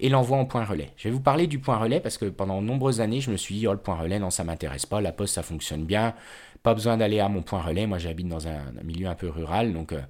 [0.00, 0.90] et l'envoi en point relais.
[0.96, 3.36] Je vais vous parler du point relais parce que pendant de nombreuses années, je me
[3.36, 6.14] suis dit, oh, le point relais, non, ça m'intéresse pas, la poste, ça fonctionne bien,
[6.62, 9.72] pas besoin d'aller à mon point relais, moi j'habite dans un, milieu un peu rural,
[9.72, 10.00] donc euh,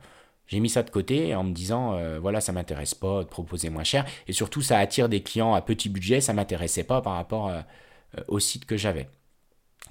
[0.47, 3.71] j'ai mis ça de côté en me disant, euh, voilà, ça m'intéresse pas de proposer
[3.71, 7.15] moins cher, et surtout ça attire des clients à petit budget, ça m'intéressait pas par
[7.15, 7.61] rapport euh,
[8.29, 9.09] au site que j'avais.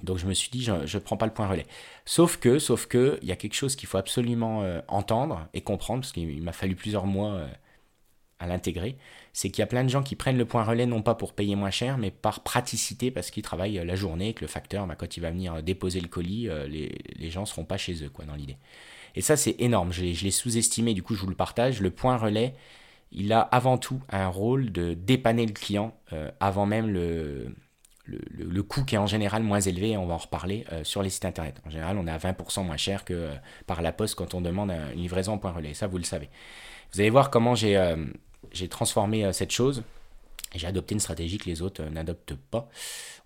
[0.04, 1.66] Donc je me suis dit, je ne prends pas le point relais.
[2.04, 6.00] Sauf que, sauf que, il y a quelque chose qu'il faut absolument entendre et comprendre,
[6.02, 7.46] parce qu'il m'a fallu plusieurs mois
[8.38, 8.96] à l'intégrer,
[9.32, 11.32] c'est qu'il y a plein de gens qui prennent le point relais non pas pour
[11.32, 14.86] payer moins cher, mais par praticité parce qu'ils travaillent la journée et que le facteur,
[14.86, 18.04] bah, quand il va venir déposer le colis, euh, les, les gens seront pas chez
[18.04, 18.56] eux, quoi, dans l'idée.
[19.16, 19.92] Et ça, c'est énorme.
[19.92, 21.80] Je, l'ai sous-estimé, du coup, je vous le partage.
[21.80, 22.54] Le point relais,
[23.12, 26.92] il a avant tout un rôle de dépanner le client euh, avant même
[28.06, 31.10] le, coût qui est en général moins élevé, on va en reparler, euh, sur les
[31.10, 31.60] sites internet.
[31.66, 33.30] En général, on est à 20% moins cher que
[33.66, 35.74] par la poste quand on demande une livraison en point relais.
[35.74, 36.28] Ça, vous le savez.
[36.92, 37.76] Vous allez voir comment j'ai
[38.54, 39.82] j'ai transformé euh, cette chose.
[40.54, 42.68] J'ai adopté une stratégie que les autres euh, n'adoptent pas.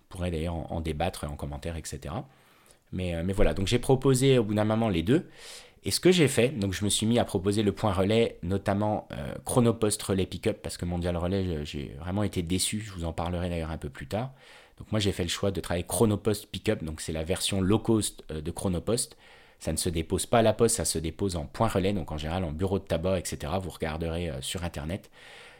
[0.03, 2.13] On pourrait d'ailleurs en, débattre en commentaire, etc.
[2.91, 5.29] Mais, euh, mais voilà, donc j'ai proposé au bout d'un moment les deux.
[5.83, 8.37] Et ce que j'ai fait, donc je me suis mis à proposer le point relais,
[8.43, 9.07] notamment
[9.45, 13.47] Chronopost Relais Pickup, parce que Mondial Relais, j'ai vraiment été déçu, je vous en parlerai
[13.47, 14.33] d'ailleurs un peu plus tard.
[14.79, 17.79] Donc moi j'ai fait le choix de travailler Chronopost Pickup, donc c'est la version low
[17.79, 19.17] cost de Chronopost.
[19.59, 22.11] Ça ne se dépose pas à la poste, ça se dépose en point relais, donc
[22.11, 23.53] en général en bureau de tabac, etc.
[23.61, 25.11] Vous regarderez euh, sur Internet.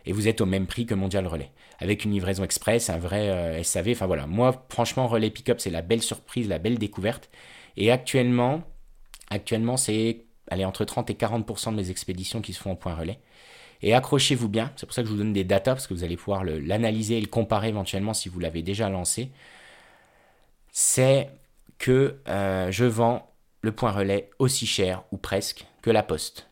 [0.05, 1.51] Et vous êtes au même prix que Mondial Relais.
[1.79, 3.89] Avec une livraison express, un vrai euh, SAV.
[3.91, 7.29] Enfin voilà, moi franchement, Relais Pickup, c'est la belle surprise, la belle découverte.
[7.75, 8.63] Et actuellement,
[9.29, 13.19] actuellement c'est entre 30 et 40% de mes expéditions qui se font en point relais.
[13.81, 16.03] Et accrochez-vous bien, c'est pour ça que je vous donne des datas, parce que vous
[16.03, 19.31] allez pouvoir l'analyser et le comparer éventuellement si vous l'avez déjà lancé
[20.71, 21.29] c'est
[21.77, 26.49] que euh, je vends le point relais aussi cher, ou presque, que la poste.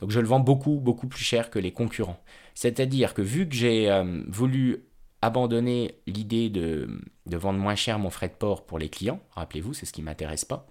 [0.00, 2.20] Donc je le vends beaucoup, beaucoup plus cher que les concurrents.
[2.54, 4.84] C'est-à-dire que vu que j'ai euh, voulu
[5.22, 9.74] abandonner l'idée de, de, vendre moins cher mon frais de port pour les clients, rappelez-vous,
[9.74, 10.66] c'est ce qui ne m'intéresse pas,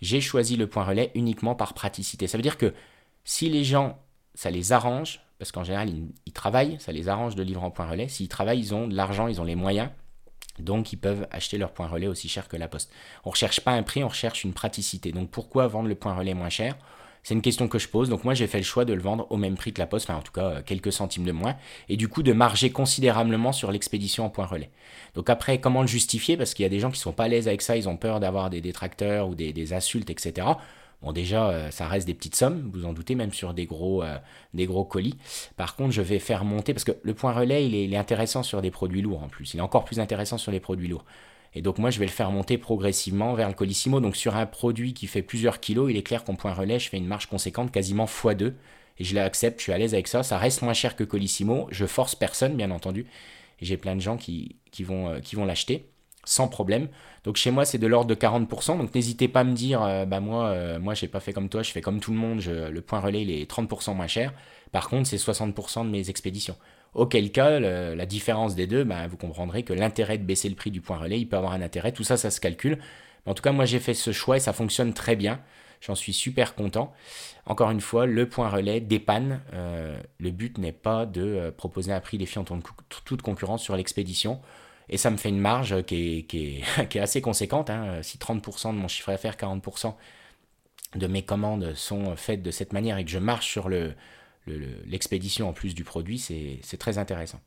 [0.00, 2.26] j'ai choisi le point relais uniquement par praticité.
[2.26, 2.72] Ça veut dire que
[3.24, 3.98] si les gens,
[4.34, 5.88] ça les arrange, parce qu'en général,
[6.26, 8.94] ils, travaillent, ça les arrange de livrer en point relais, s'ils travaillent, ils ont de
[8.94, 9.90] l'argent, ils ont les moyens,
[10.58, 12.92] donc ils peuvent acheter leur point relais aussi cher que la poste.
[13.24, 15.12] On ne recherche pas un prix, on recherche une praticité.
[15.12, 16.76] Donc pourquoi vendre le point relais moins cher?
[17.22, 18.08] C'est une question que je pose.
[18.08, 20.08] Donc moi, j'ai fait le choix de le vendre au même prix que la poste,
[20.08, 21.56] enfin en tout cas euh, quelques centimes de moins,
[21.88, 24.70] et du coup de marger considérablement sur l'expédition en point relais.
[25.14, 26.36] Donc après, comment le justifier?
[26.36, 27.96] Parce qu'il y a des gens qui sont pas à l'aise avec ça, ils ont
[27.96, 30.46] peur d'avoir des détracteurs ou des, insultes, etc.
[31.02, 34.02] Bon, déjà, euh, ça reste des petites sommes, vous en doutez, même sur des gros,
[34.02, 34.18] euh,
[34.52, 35.16] des gros colis.
[35.56, 38.60] Par contre, je vais faire monter, parce que le point relais, il est, intéressant sur
[38.60, 39.54] des produits lourds en plus.
[39.54, 41.04] Il est encore plus intéressant sur les produits lourds.
[41.54, 44.00] Et donc moi, je vais le faire monter progressivement vers le colissimo.
[44.00, 46.88] Donc sur un produit qui fait plusieurs kilos, il est clair qu'en point relais, je
[46.88, 48.52] fais une marge conséquente, quasiment x2.
[48.98, 50.22] Et je l'accepte, je suis à l'aise avec ça.
[50.22, 51.66] Ça reste moins cher que colissimo.
[51.70, 53.06] Je force personne, bien entendu.
[53.60, 55.90] J'ai plein de gens qui, qui vont, euh, qui vont l'acheter
[56.24, 56.88] sans problème.
[57.24, 58.78] Donc chez moi, c'est de l'ordre de 40%.
[58.78, 61.48] Donc n'hésitez pas à me dire, euh, bah moi, euh, moi, j'ai pas fait comme
[61.48, 62.40] toi, je fais comme tout le monde.
[62.44, 64.32] le point relais, il est 30% moins cher.
[64.72, 66.56] Par contre, c'est 60% de mes expéditions.
[66.94, 70.70] Auquel cas, la différence des deux, ben, vous comprendrez que l'intérêt de baisser le prix
[70.70, 71.92] du point relais, il peut avoir un intérêt.
[71.92, 72.78] Tout ça, ça se calcule.
[73.26, 75.40] en tout cas, moi, j'ai fait ce choix et ça fonctionne très bien.
[75.80, 76.92] J'en suis super content.
[77.46, 79.40] Encore une fois, le point relais dépanne.
[79.54, 84.40] Euh, le but n'est pas de euh, proposer un prix défiant toute concurrence sur l'expédition.
[84.90, 87.70] Et ça me fait une marge qui est, assez conséquente.
[87.70, 88.02] Hein.
[88.02, 89.94] Si 30% de mon chiffre d'affaires, 40%
[90.96, 93.94] de mes commandes sont faites de cette manière et que je marche sur le,
[94.86, 97.40] l'expédition en plus du produit, c'est très intéressant.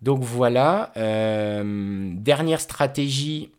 [0.00, 3.50] Donc voilà, euh, dernière stratégie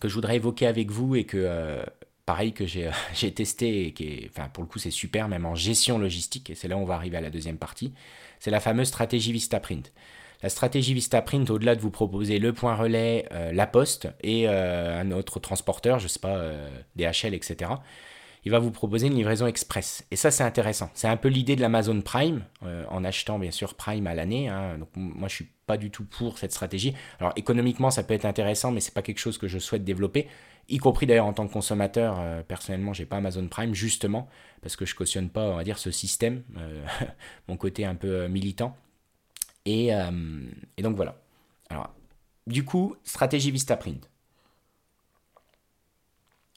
[0.00, 1.84] que je voudrais évoquer avec vous et que, euh,
[2.26, 2.90] pareil, que j'ai
[3.34, 6.66] testé et qui enfin, pour le coup c'est super, même en gestion logistique, et c'est
[6.66, 7.92] là où on va arriver à la deuxième partie,
[8.40, 9.92] c'est la fameuse stratégie Vistaprint.
[10.42, 15.10] La stratégie Vistaprint, au-delà de vous proposer le point relais, euh, la poste et un
[15.12, 16.52] autre transporteur, je sais pas,
[16.96, 17.70] DHL, etc.,
[18.44, 20.04] il va vous proposer une livraison express.
[20.10, 20.90] Et ça, c'est intéressant.
[20.94, 24.48] C'est un peu l'idée de l'Amazon Prime, euh, en achetant bien sûr Prime à l'année.
[24.48, 24.78] Hein.
[24.78, 26.94] Donc moi, je suis pas du tout pour cette stratégie.
[27.20, 30.26] Alors économiquement, ça peut être intéressant, mais c'est pas quelque chose que je souhaite développer,
[30.68, 32.18] y compris d'ailleurs en tant que consommateur.
[32.18, 34.28] Euh, personnellement, j'ai pas Amazon Prime justement
[34.60, 36.84] parce que je cautionne pas, on va dire, ce système, euh,
[37.48, 38.76] mon côté un peu militant.
[39.64, 39.90] Et,
[40.76, 41.20] et donc voilà.
[41.70, 41.94] Alors,
[42.46, 44.10] du coup, stratégie Vistaprint.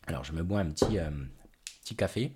[0.07, 0.97] Alors, je me bois un petit,
[1.81, 2.31] petit café.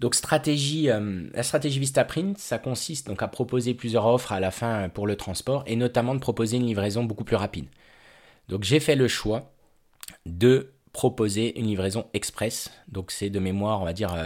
[0.00, 4.50] Donc stratégie, euh, la stratégie Vistaprint, ça consiste donc à proposer plusieurs offres à la
[4.50, 7.66] fin pour le transport et notamment de proposer une livraison beaucoup plus rapide.
[8.48, 9.52] Donc j'ai fait le choix
[10.24, 12.70] de proposer une livraison express.
[12.88, 14.16] Donc c'est de mémoire, on va dire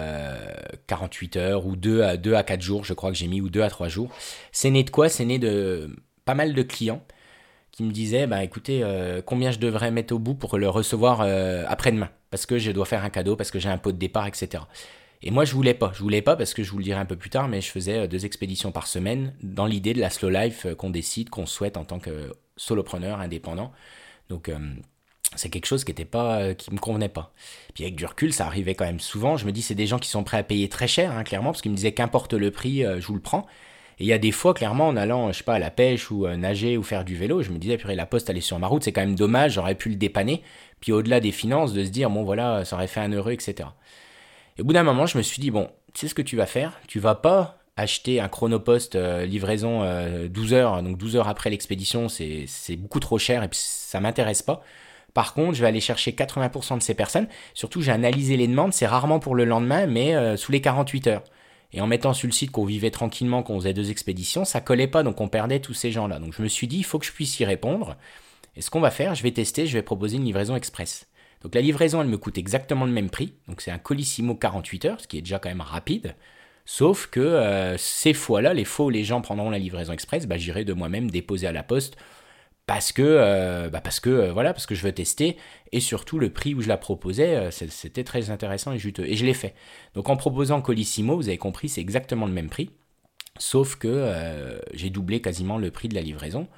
[0.87, 3.41] 48 euh, heures ou 2 à, 2 à 4 jours, je crois que j'ai mis,
[3.41, 4.11] ou 2 à 3 jours.
[4.53, 5.09] C'est né de quoi?
[5.09, 5.91] C'est né de
[6.25, 7.03] pas mal de clients
[7.71, 11.21] qui me disaient, bah écoutez, euh, combien je devrais mettre au bout pour le recevoir
[11.69, 12.11] après-demain?
[12.31, 14.63] Parce que je dois faire un cadeau, parce que j'ai un pot de départ, etc.
[15.27, 15.91] Et moi, je voulais pas.
[15.95, 17.71] Je voulais pas parce que je vous le dirai un peu plus tard, mais je
[17.71, 21.31] faisais euh, deux expéditions par semaine dans l'idée de la slow life euh, qu'on décide,
[21.31, 23.73] qu'on souhaite en tant que solopreneur indépendant.
[24.29, 24.59] Donc, euh,
[25.37, 27.33] c'est quelque chose qui était pas, qui me convenait pas.
[27.75, 29.37] Puis avec du recul, ça arrivait quand même souvent.
[29.37, 31.51] Je me dis, c'est des gens qui sont prêts à payer très cher, hein, clairement,
[31.51, 33.47] parce qu'ils me disaient qu'importe le prix, je vous le prends.
[33.99, 36.11] Et il y a des fois, clairement, en allant, je sais pas, à la pêche
[36.11, 38.59] ou nager ou faire du vélo, je me disais, purée, la poste, elle est sur
[38.59, 40.43] ma route, c'est quand même dommage, j'aurais pu le dépanner.
[40.81, 43.69] Puis au-delà des finances, de se dire, bon voilà, ça aurait fait un heureux, etc.
[44.57, 46.37] Et au bout d'un moment, je me suis dit, bon, tu sais ce que tu
[46.37, 46.81] vas faire?
[46.87, 49.81] Tu vas pas acheter un chronopost euh, livraison
[50.29, 54.01] 12 euh, heures, donc 12 heures après l'expédition, c'est beaucoup trop cher et puis ça
[54.01, 54.63] m'intéresse pas.
[55.15, 57.29] Par contre, je vais aller chercher 80% de ces personnes.
[57.55, 61.07] Surtout, j'ai analysé les demandes, c'est rarement pour le lendemain, mais euh, sous les 48
[61.07, 61.23] heures.
[61.73, 64.89] Et en mettant sur le site qu'on vivait tranquillement, qu'on faisait deux expéditions, ça collait
[64.89, 66.19] pas, donc on perdait tous ces gens-là.
[66.19, 67.97] Donc je me suis dit, il faut que je puisse y répondre.
[68.57, 71.09] Et ce qu'on va faire, je vais tester, je vais proposer une livraison express.
[71.43, 73.35] Donc la livraison, elle me coûte exactement le même prix.
[73.49, 76.15] Donc c'est un Colissimo 48 heures, ce qui est déjà quand même rapide.
[76.65, 80.39] Sauf que euh, ces fois-là, les fois où les gens prendront la livraison express, bah,
[80.39, 81.97] j'irai de moi-même déposer à la poste
[82.67, 85.37] parce que, euh, bah, euh, voilà, parce que je veux tester
[85.73, 89.07] et surtout le prix où je la proposais, c'était très intéressant et juteux.
[89.07, 89.55] Et je l'ai fait.
[89.95, 92.71] Donc en proposant Colissimo, vous avez compris, c'est exactement le même prix,
[93.39, 96.49] sauf que j'ai doublé quasiment le prix de la livraison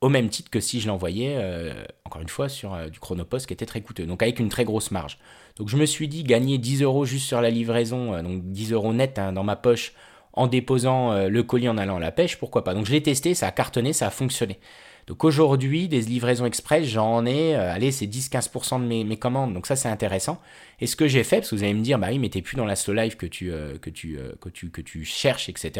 [0.00, 3.46] au même titre que si je l'envoyais, euh, encore une fois, sur euh, du chronopost
[3.46, 5.18] qui était très coûteux, donc avec une très grosse marge.
[5.56, 8.72] Donc je me suis dit, gagner 10 euros juste sur la livraison, euh, donc 10
[8.72, 9.94] euros net hein, dans ma poche,
[10.34, 12.74] en déposant le colis en allant à la pêche, pourquoi pas.
[12.74, 14.58] Donc je l'ai testé, ça a cartonné, ça a fonctionné.
[15.06, 19.54] Donc aujourd'hui, des livraisons express, j'en ai, euh, allez, c'est 10-15% de mes, commandes.
[19.54, 20.40] Donc ça, c'est intéressant.
[20.80, 22.42] Et ce que j'ai fait, parce que vous allez me dire, bah oui, mais t'es
[22.42, 25.04] plus dans la slow life que tu, euh, que tu, euh, que tu, que tu
[25.04, 25.70] cherches, etc.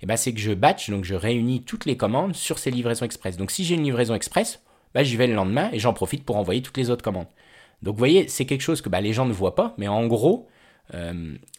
[0.00, 2.70] Et eh ben, c'est que je batch, donc je réunis toutes les commandes sur ces
[2.70, 3.36] livraisons express.
[3.36, 4.60] Donc si j'ai une livraison express,
[4.94, 7.26] bah, j'y vais le lendemain et j'en profite pour envoyer toutes les autres commandes.
[7.82, 10.06] Donc vous voyez, c'est quelque chose que bah, les gens ne voient pas, mais en
[10.06, 10.48] gros,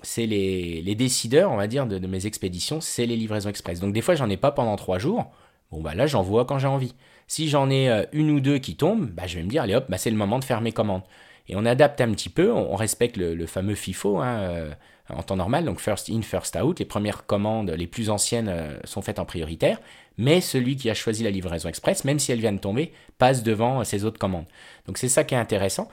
[0.01, 3.79] c'est les, les, décideurs, on va dire, de, de mes expéditions, c'est les livraisons express.
[3.79, 5.31] Donc des fois, j'en ai pas pendant trois jours.
[5.71, 6.95] Bon, bah là, j'en vois quand j'ai envie.
[7.27, 9.75] Si j'en ai euh, une ou deux qui tombent, bah, je vais me dire, allez
[9.75, 11.03] hop, bah, c'est le moment de faire mes commandes.
[11.47, 14.71] Et on adapte un petit peu, on, respecte le, fameux FIFO hein, euh,
[15.09, 16.79] en temps normal, donc first in, first out.
[16.79, 19.79] Les premières commandes, les plus anciennes, euh, sont faites en prioritaire,
[20.17, 23.41] mais celui qui a choisi la livraison express, même si elle vient de tomber, passe
[23.41, 24.45] devant ses autres commandes.
[24.85, 25.87] Donc c'est ça qui est intéressant.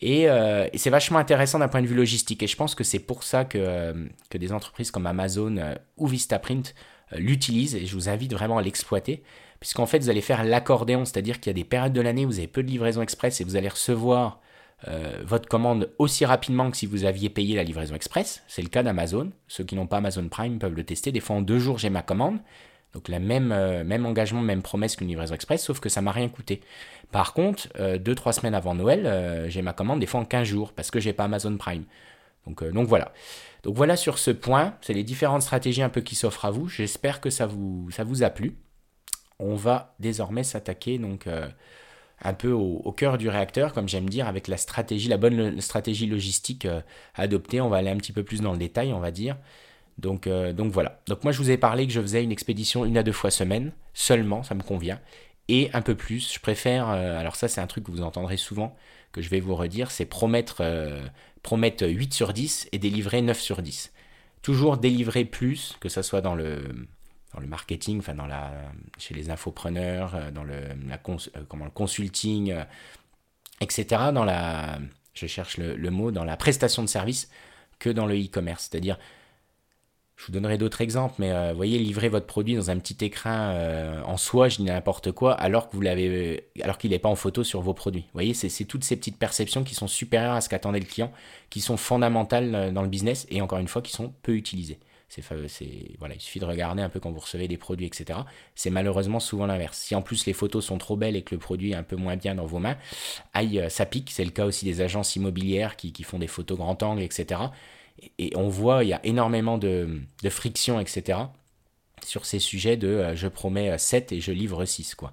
[0.00, 0.26] Et,
[0.74, 2.42] c'est vachement intéressant d'un point de vue logistique.
[2.42, 3.94] Et je pense que c'est pour ça que,
[4.28, 5.56] que des entreprises comme Amazon
[5.96, 6.74] ou Vistaprint
[7.12, 9.22] l'utilise et je vous invite vraiment à l'exploiter
[9.60, 12.28] puisqu'en fait vous allez faire l'accordéon, c'est-à-dire qu'il y a des périodes de l'année où
[12.28, 14.40] vous avez peu de livraison express et vous allez recevoir
[14.88, 18.42] euh, votre commande aussi rapidement que si vous aviez payé la livraison express.
[18.46, 19.30] C'est le cas d'Amazon.
[19.48, 21.12] Ceux qui n'ont pas Amazon Prime peuvent le tester.
[21.12, 22.38] Des fois en deux jours j'ai ma commande.
[22.92, 26.12] Donc la même, euh, même engagement, même promesse qu'une livraison express, sauf que ça m'a
[26.12, 26.60] rien coûté.
[27.12, 30.72] Par contre, deux, trois semaines avant Noël, j'ai ma commande des fois en 15 jours
[30.72, 31.84] parce que j'ai pas Amazon Prime.
[32.46, 33.12] Donc, donc voilà.
[33.66, 36.68] Donc voilà sur ce point, c'est les différentes stratégies un peu qui s'offrent à vous.
[36.68, 37.90] J'espère que ça vous,
[38.22, 38.56] a plu.
[39.40, 41.48] On va désormais s'attaquer donc euh,
[42.22, 46.06] un peu au, cœur du réacteur, comme j'aime dire, avec la stratégie, la bonne stratégie
[46.06, 46.80] logistique euh,
[47.16, 47.60] adoptée.
[47.60, 49.36] On va aller un petit peu plus dans le détail, on va dire.
[49.98, 51.00] Donc, euh, donc voilà.
[51.08, 53.32] Donc moi je vous ai parlé que je faisais une expédition une à deux fois
[53.32, 55.00] semaine, seulement, ça me convient.
[55.48, 58.76] Et un peu plus, je préfère, alors ça c'est un truc que vous entendrez souvent,
[59.10, 60.62] que je vais vous redire, c'est promettre
[61.46, 63.92] promettre 8 sur 10 et délivrer 9 sur 10.
[64.42, 66.60] Toujours délivrer plus, que ce soit dans le,
[67.32, 68.52] dans le marketing, enfin dans la,
[68.98, 72.64] chez les infopreneurs, euh, dans le, euh, comment, le consulting, euh,
[73.60, 74.10] etc.
[74.12, 74.80] Dans la,
[75.14, 77.30] je cherche le, le, mot, dans la prestation de service
[77.78, 78.68] que dans le e-commerce.
[78.68, 78.98] C'est-à-dire
[80.16, 83.50] je vous donnerai d'autres exemples, mais euh, voyez, livrer votre produit dans un petit écran
[83.52, 87.10] euh, en soi, je dis n'importe quoi, alors que vous l'avez, alors qu'il n'est pas
[87.10, 88.02] en photo sur vos produits.
[88.02, 91.12] Vous voyez, c'est toutes ces petites perceptions qui sont supérieures à ce qu'attendait le client,
[91.50, 94.78] qui sont fondamentales euh, dans le business et encore une fois qui sont peu utilisées.
[95.08, 95.22] C'est,
[96.00, 98.18] voilà, il suffit de regarder un peu quand vous recevez des produits, etc.
[98.56, 99.78] C'est malheureusement souvent l'inverse.
[99.78, 101.94] Si en plus les photos sont trop belles et que le produit est un peu
[101.94, 102.76] moins bien dans vos mains,
[103.32, 104.10] aïe, ça pique.
[104.10, 107.38] C'est le cas aussi des agences immobilières qui, qui font des photos grand angle, etc
[108.18, 111.18] et on voit, il y a énormément de, friction, etc.
[112.04, 114.94] sur ces sujets de euh, je promets 7 et je livre 6.
[114.94, 115.12] Quoi.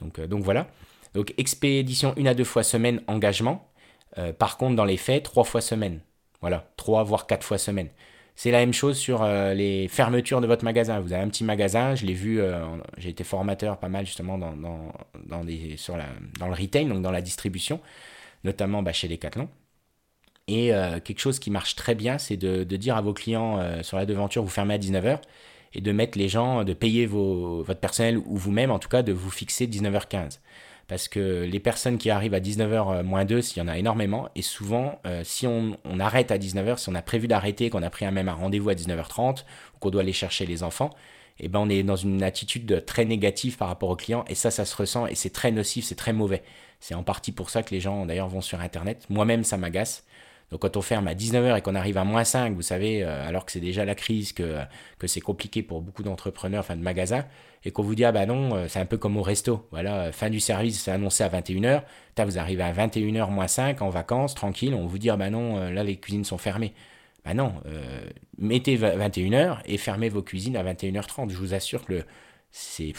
[0.00, 0.68] Donc, euh, donc voilà.
[1.14, 3.68] Donc expédition une à deux fois semaine, engagement.
[4.18, 6.00] Euh, par contre, dans les faits, trois fois semaine.
[6.40, 7.88] Voilà, trois voire quatre fois semaine.
[8.34, 11.00] C'est la même chose sur les fermetures de votre magasin.
[11.00, 12.40] Vous avez un petit magasin, je l'ai vu,
[12.96, 17.78] j'ai été formateur pas mal justement dans le retail, donc dans la distribution,
[18.42, 19.50] notamment bah, chez Decathlon.
[20.48, 23.82] Et euh, quelque chose qui marche très bien, c'est de, dire à vos clients euh,
[23.82, 25.20] sur la devanture, vous fermez à 19h,
[25.74, 29.12] et de mettre les gens, de payer votre personnel ou vous-même, en tout cas, de
[29.12, 30.40] vous fixer 19h15.
[30.88, 33.78] Parce que les personnes qui arrivent à 19h euh, moins 2, s'il y en a
[33.78, 37.90] énormément, et souvent, si on, arrête à 19h, si on a prévu d'arrêter, qu'on a
[37.90, 40.90] pris un rendez-vous à 19h30, ou qu'on doit aller chercher les enfants,
[41.38, 44.50] eh ben on est dans une attitude très négative par rapport aux clients, et ça,
[44.50, 46.42] ça se ressent, et c'est très nocif, c'est très mauvais.
[46.80, 49.06] C'est en partie pour ça que les gens, d'ailleurs, vont sur Internet.
[49.08, 50.04] Moi-même, ça m'agace.
[50.52, 53.26] Donc quand on ferme à 19h et qu'on arrive à moins 5, vous savez, euh,
[53.26, 54.58] alors que c'est déjà la crise, que,
[55.06, 57.24] c'est compliqué pour beaucoup d'entrepreneurs, enfin de magasins,
[57.64, 59.66] et qu'on vous dit, ah bah non, euh, c'est un peu comme au resto.
[59.70, 61.84] Voilà, fin du service, c'est annoncé à 21h.
[62.18, 65.56] vous arrivez à 21h moins 5 en vacances, tranquille, on vous dit, ah bah non,
[65.56, 66.74] euh, là les cuisines sont fermées.
[67.24, 67.54] Bah non,
[68.36, 71.30] mettez 21h et fermez vos cuisines à 21h30.
[71.30, 72.04] Je vous assure que
[72.50, 72.92] c'est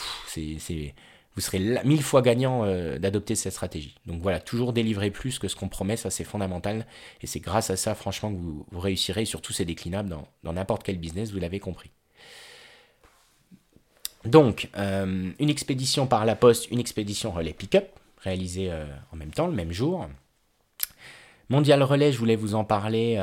[1.36, 3.96] vous serez mille fois gagnant euh, d'adopter cette stratégie.
[4.06, 6.86] Donc voilà, toujours délivrer plus que ce qu'on promet, ça c'est fondamental.
[7.22, 9.26] Et c'est grâce à ça, franchement, que vous, réussirez.
[9.26, 11.89] surtout, c'est déclinable dans n'importe quel business, vous l'avez compris.
[14.26, 17.88] Donc, euh, une expédition par la poste, une expédition relais pick-up,
[18.19, 20.08] réalisée euh, en même temps, le même jour.
[21.50, 23.17] Mondial Relais, je voulais vous en parler.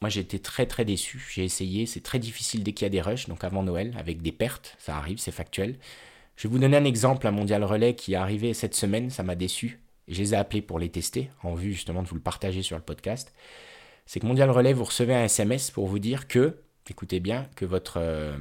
[0.00, 1.22] moi, été très très déçu.
[1.32, 1.86] J'ai essayé.
[1.86, 4.76] C'est très difficile dès qu'il y a des rushs, donc avant Noël, avec des pertes.
[4.78, 5.76] Ça arrive, c'est factuel.
[6.42, 9.22] Je vais vous donner un exemple, un Mondial Relais qui est arrivé cette semaine, ça
[9.22, 9.80] m'a déçu.
[10.08, 12.76] je les ai appelés pour les tester, en vue justement de vous le partager sur
[12.76, 13.32] le podcast.
[14.06, 16.56] C'est que Mondial Relais, vous recevez un SMS pour vous dire que,
[16.90, 18.36] écoutez bien, que votre, euh,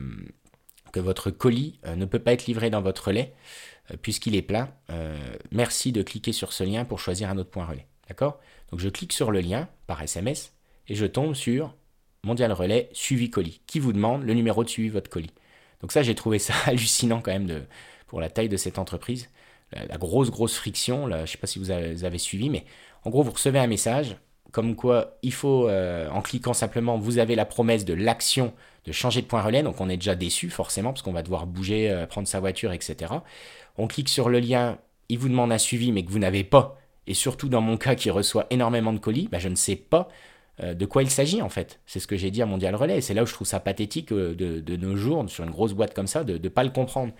[1.38, 3.36] colis euh, ne peut pas être livré dans votre relais
[3.92, 4.74] euh, puisqu'il est plein.
[5.52, 7.86] merci de cliquer sur ce lien pour choisir un autre point relais.
[8.08, 8.40] D'accord?
[8.72, 10.56] Donc je clique sur le lien par SMS
[10.88, 11.76] et je tombe sur
[12.24, 15.36] Mondial Relais suivi colis qui vous demande le numéro de suivi de votre colis.
[15.82, 17.62] Donc ça, j'ai trouvé ça hallucinant quand même de
[18.12, 19.30] pour la taille de cette entreprise.
[19.72, 22.66] La, grosse, grosse friction, là, je ne sais pas si vous avez, suivi, mais
[23.06, 24.18] en gros, vous recevez un message
[24.52, 28.54] comme quoi il faut, euh, en cliquant simplement, vous avez la promesse de l'action
[28.86, 31.48] de changer de point relais, donc on est déjà déçu forcément, parce qu'on va devoir
[31.48, 33.14] bouger, euh, prendre sa voiture, etc.
[33.78, 36.78] On clique sur le lien, il vous demande un suivi, mais que vous n'avez pas,
[37.08, 40.10] et surtout dans mon cas qui reçoit énormément de colis, bah, je ne sais pas
[40.62, 41.80] euh, de quoi il s'agit en fait.
[41.86, 42.98] C'est ce que j'ai dit à Mondial Relais.
[42.98, 45.94] Et c'est là où je trouve ça pathétique de, nos jours, sur une grosse boîte
[45.94, 47.14] comme ça, de ne pas le comprendre.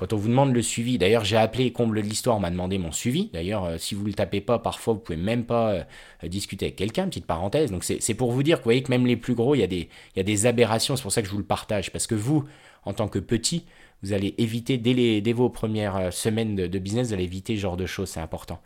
[0.00, 2.78] Quand on vous demande le suivi, d'ailleurs j'ai appelé Comble de l'Histoire, on m'a demandé
[2.78, 3.28] mon suivi.
[3.34, 5.84] D'ailleurs, euh, si vous ne le tapez pas, parfois vous pouvez même pas
[6.22, 7.70] discuter avec quelqu'un, petite parenthèse.
[7.70, 9.62] Donc c'est pour vous dire que vous voyez que même les plus gros, il y
[9.62, 11.92] a des, aberrations, c'est pour ça que je vous le partage.
[11.92, 12.44] Parce que vous,
[12.86, 13.66] en tant que petit,
[14.02, 17.84] vous allez éviter, dès, vos premières semaines de, business, vous allez éviter ce genre de
[17.84, 18.58] choses, c'est important.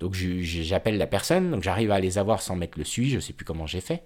[0.00, 3.20] Donc j'appelle la personne, donc j'arrive à les avoir sans mettre le suivi, je ne
[3.20, 4.02] sais plus comment j'ai fait.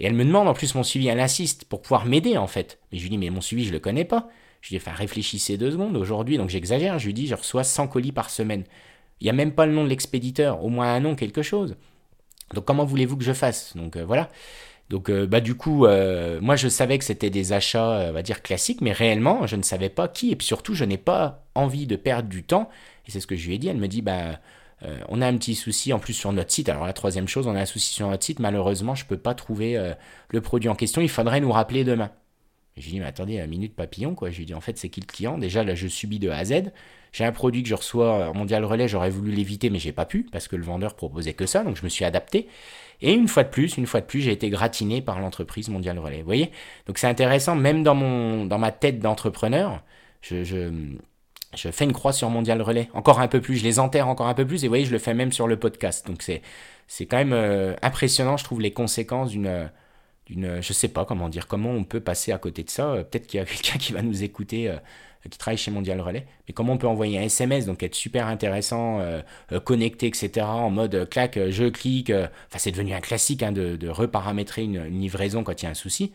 [0.00, 2.80] Et elle me demande en plus mon suivi, elle insiste pour pouvoir m'aider en fait.
[2.90, 4.28] Mais je lui dis, mais mon suivi, je le connais pas.
[4.66, 5.96] Je lui dis, enfin, réfléchissez deux secondes.
[5.96, 8.64] Aujourd'hui, donc j'exagère, je lui dis, je reçois 100 colis par semaine.
[9.20, 11.76] Il n'y a même pas le nom de l'expéditeur, au moins un nom, quelque chose.
[12.52, 13.76] Donc comment voulez-vous que je fasse?
[13.76, 14.28] Donc euh, voilà.
[14.90, 18.22] Donc euh, bah du coup, euh, moi je savais que c'était des achats, on va
[18.22, 20.32] dire classiques, mais réellement je ne savais pas qui.
[20.32, 22.68] Et puis surtout, je n'ai pas envie de perdre du temps.
[23.06, 23.68] Et c'est ce que je lui ai dit.
[23.68, 24.40] Elle me dit, bah
[25.08, 26.68] on a un petit souci en plus sur notre site.
[26.68, 28.40] Alors la troisième chose, on a un souci sur notre site.
[28.40, 29.94] Malheureusement, je ne peux pas trouver
[30.28, 31.00] le produit en question.
[31.02, 32.10] Il faudrait nous rappeler demain.
[32.76, 34.30] J'ai dit, mais attendez, une minute papillon, quoi.
[34.30, 35.38] J'ai dit, en fait, c'est qui le client?
[35.38, 36.72] Déjà, là, je subis de A à Z.
[37.12, 40.04] J'ai un produit que je reçois en mondial relais, j'aurais voulu l'éviter, mais j'ai pas
[40.04, 42.48] pu, parce que le vendeur proposait que ça, donc je me suis adapté.
[43.00, 45.98] Et une fois de plus, une fois de plus, j'ai été gratiné par l'entreprise mondial
[45.98, 46.18] relais.
[46.18, 46.50] Vous voyez?
[46.86, 49.82] Donc c'est intéressant, même dans, mon, dans ma tête d'entrepreneur,
[50.20, 50.44] je,
[51.54, 54.26] je fais une croix sur Mondial Relais, encore un peu plus, je les enterre encore
[54.26, 56.06] un peu plus, et vous voyez, je le fais même sur le podcast.
[56.06, 56.42] Donc c'est,
[56.86, 59.70] c'est quand même euh, impressionnant, je trouve, les conséquences d'une,
[60.26, 62.90] d'une, je sais pas comment dire, comment on peut passer à côté de ça.
[62.90, 64.76] Euh, peut-être qu'il y a quelqu'un qui va nous écouter, euh,
[65.30, 68.28] qui travaille chez Mondial Relais, mais comment on peut envoyer un SMS, donc être super
[68.28, 69.00] intéressant,
[69.64, 74.62] connecté, etc., en mode clac, je clique, enfin c'est devenu un classique hein, de, reparamétrer
[74.62, 76.12] une livraison quand il y a un souci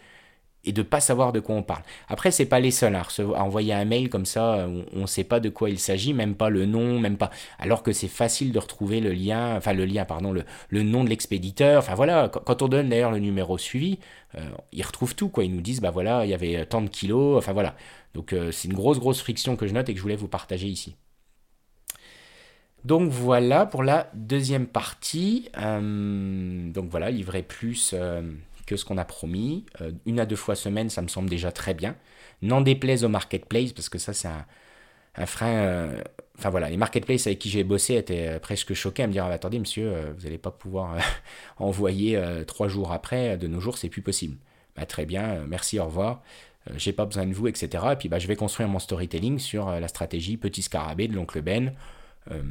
[0.63, 1.84] et de pas savoir de quoi on parle.
[2.08, 3.04] Après, c'est pas les seuls à,
[3.41, 6.50] envoyer un mail comme ça, on ne sait pas de quoi il s'agit, même pas
[6.50, 7.32] le nom, même pas.
[7.60, 11.10] Alors que c'est facile de retrouver le lien, enfin le lien, pardon, le, nom de
[11.10, 11.80] l'expéditeur.
[11.80, 14.00] Enfin voilà, quand, on donne d'ailleurs le numéro suivi,
[14.36, 15.43] euh, ils retrouvent tout, quoi.
[15.43, 17.76] Ils nous disent, bah voilà, il y avait tant de kilos, enfin voilà.
[18.13, 20.28] Donc euh, c'est une grosse, grosse friction que je note et que je voulais vous
[20.28, 20.95] partager ici.
[22.84, 25.50] Donc voilà pour la deuxième partie.
[25.58, 27.93] Euh, donc voilà, livrer plus
[28.69, 29.65] ce qu'on a promis.
[29.82, 31.95] Euh, une à deux fois semaine, ça me semble déjà très bien.
[32.41, 35.54] N'en déplaise au marketplace, parce que ça, c'est un, frein.
[35.54, 36.02] Euh,
[36.38, 39.26] enfin voilà, les marketplaces avec qui j'ai bossé étaient euh, presque choqués à me dire
[39.26, 40.97] ah, attendez, monsieur, vous n'allez pas pouvoir
[41.58, 43.38] envoyer trois jours après.
[43.38, 44.38] De nos jours, c'est plus possible.
[44.76, 46.21] Bah, très bien, merci, au revoir.
[46.78, 47.84] j'ai pas besoin de vous, etc.
[47.91, 51.41] Et puis bah, je vais construire mon storytelling sur la stratégie petit scarabée de l'oncle
[51.41, 51.74] Ben.
[52.30, 52.44] Euh,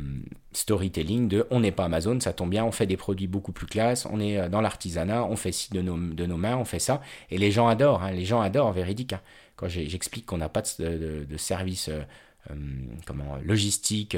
[0.52, 3.66] storytelling de on n'est pas Amazon, ça tombe bien, on fait des produits beaucoup plus
[3.66, 6.64] classe, on est euh, dans l'artisanat, on fait ci de nos, de nos mains, on
[6.64, 9.12] fait ça, et les gens adorent, hein, les gens adorent, véridique.
[9.12, 9.20] Hein.
[9.54, 12.02] Quand j'explique qu'on n'a pas de, service euh,
[13.06, 14.16] comment, logistique,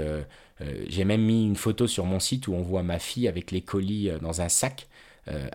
[0.87, 3.61] j'ai même mis une photo sur mon site où on voit ma fille avec les
[3.61, 4.87] colis dans un sac,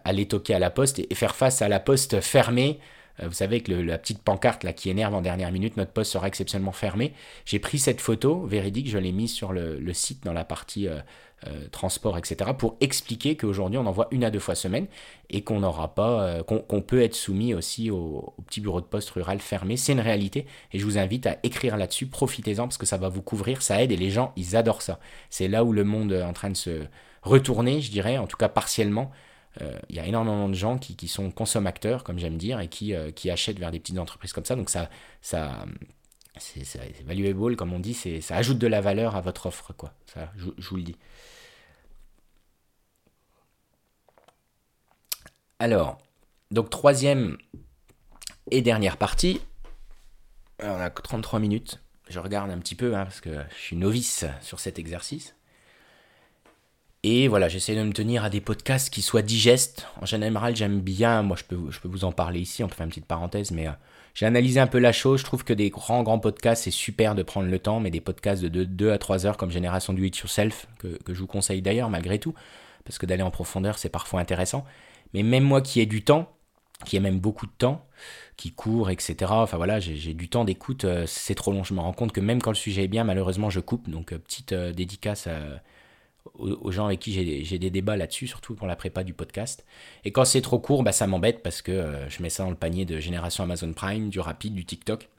[0.04, 2.82] aller toquer à la poste et, faire face à la poste fermée
[3.20, 6.28] vous savez que la petite pancarte là qui énerve en dernière minute, notre poste sera
[6.28, 7.14] exceptionnellement fermé.
[7.46, 11.00] J'ai pris cette photo véridique, je l'ai mise sur le, site dans la partie euh,
[11.48, 12.52] euh, transport, etc.
[12.58, 14.88] pour expliquer qu'aujourd'hui on envoie une à deux fois semaine
[15.30, 19.40] et qu'on n'aura pas, qu'on peut être soumis aussi au, petit bureau de poste rural
[19.40, 19.78] fermé.
[19.78, 22.08] C'est une réalité et je vous invite à écrire là-dessus.
[22.08, 25.00] Profitez-en parce que ça va vous couvrir, ça aide et les gens ils adorent ça.
[25.30, 26.82] C'est là où le monde est en train de se
[27.24, 29.12] retourner, je dirais, en tout cas partiellement.
[29.62, 32.94] Euh, il y a énormément de gens qui, sont consommateurs, comme j'aime dire, et qui,
[32.94, 34.56] euh, qui, achètent vers des petites entreprises comme ça.
[34.56, 34.90] Donc ça,
[35.22, 35.66] ça
[36.40, 39.94] c'est valuable, comme on dit, ça ajoute de la valeur à votre offre, quoi.
[40.14, 40.96] Ça, je, vous le dis.
[45.60, 45.98] Alors,
[46.52, 47.38] donc troisième
[48.52, 49.42] et dernière partie.
[50.62, 51.82] on a 33 minutes.
[52.10, 55.37] Je regarde un petit peu, hein, parce que je suis novice sur cet exercice.
[57.10, 59.88] Et voilà, j'essaie de me tenir à des podcasts qui soient digestes.
[60.02, 61.56] En général, j'aime bien, moi je peux,
[61.88, 63.72] vous en parler ici, on peut faire une petite parenthèse, mais euh,
[64.14, 65.22] j'ai analysé un peu la chose.
[65.22, 68.02] Je trouve que des grands, grands podcasts, c'est super de prendre le temps, mais des
[68.02, 71.28] podcasts de 2 à 3 heures comme Génération Do It Yourself, que, que je vous
[71.28, 72.34] conseille d'ailleurs malgré tout,
[72.84, 74.66] parce que d'aller en profondeur, c'est parfois intéressant.
[75.14, 76.36] Mais même moi qui ai du temps,
[76.84, 77.88] qui ai même beaucoup de temps,
[78.36, 79.16] qui court, etc.
[79.30, 81.64] Enfin voilà, j'ai du temps d'écoute, euh, c'est trop long.
[81.64, 83.90] Je me rends compte que même quand le sujet est bien, malheureusement, je coupe.
[83.90, 85.62] Donc, euh, petite dédicace à
[86.36, 89.66] aux, gens avec qui j'ai des débats là-dessus, surtout pour la prépa du podcast.
[90.04, 92.50] Et quand c'est trop court, bah, ça m'embête parce que euh, je mets ça dans
[92.50, 95.10] le panier de génération Amazon Prime, du rapide, du TikTok.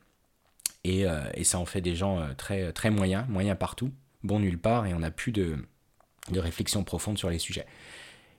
[0.84, 1.04] Et,
[1.42, 3.90] ça en fait des gens très, très moyens, moyens partout,
[4.22, 5.58] bon nulle part, et on n'a plus de,
[6.30, 7.66] de réflexion profonde sur les sujets.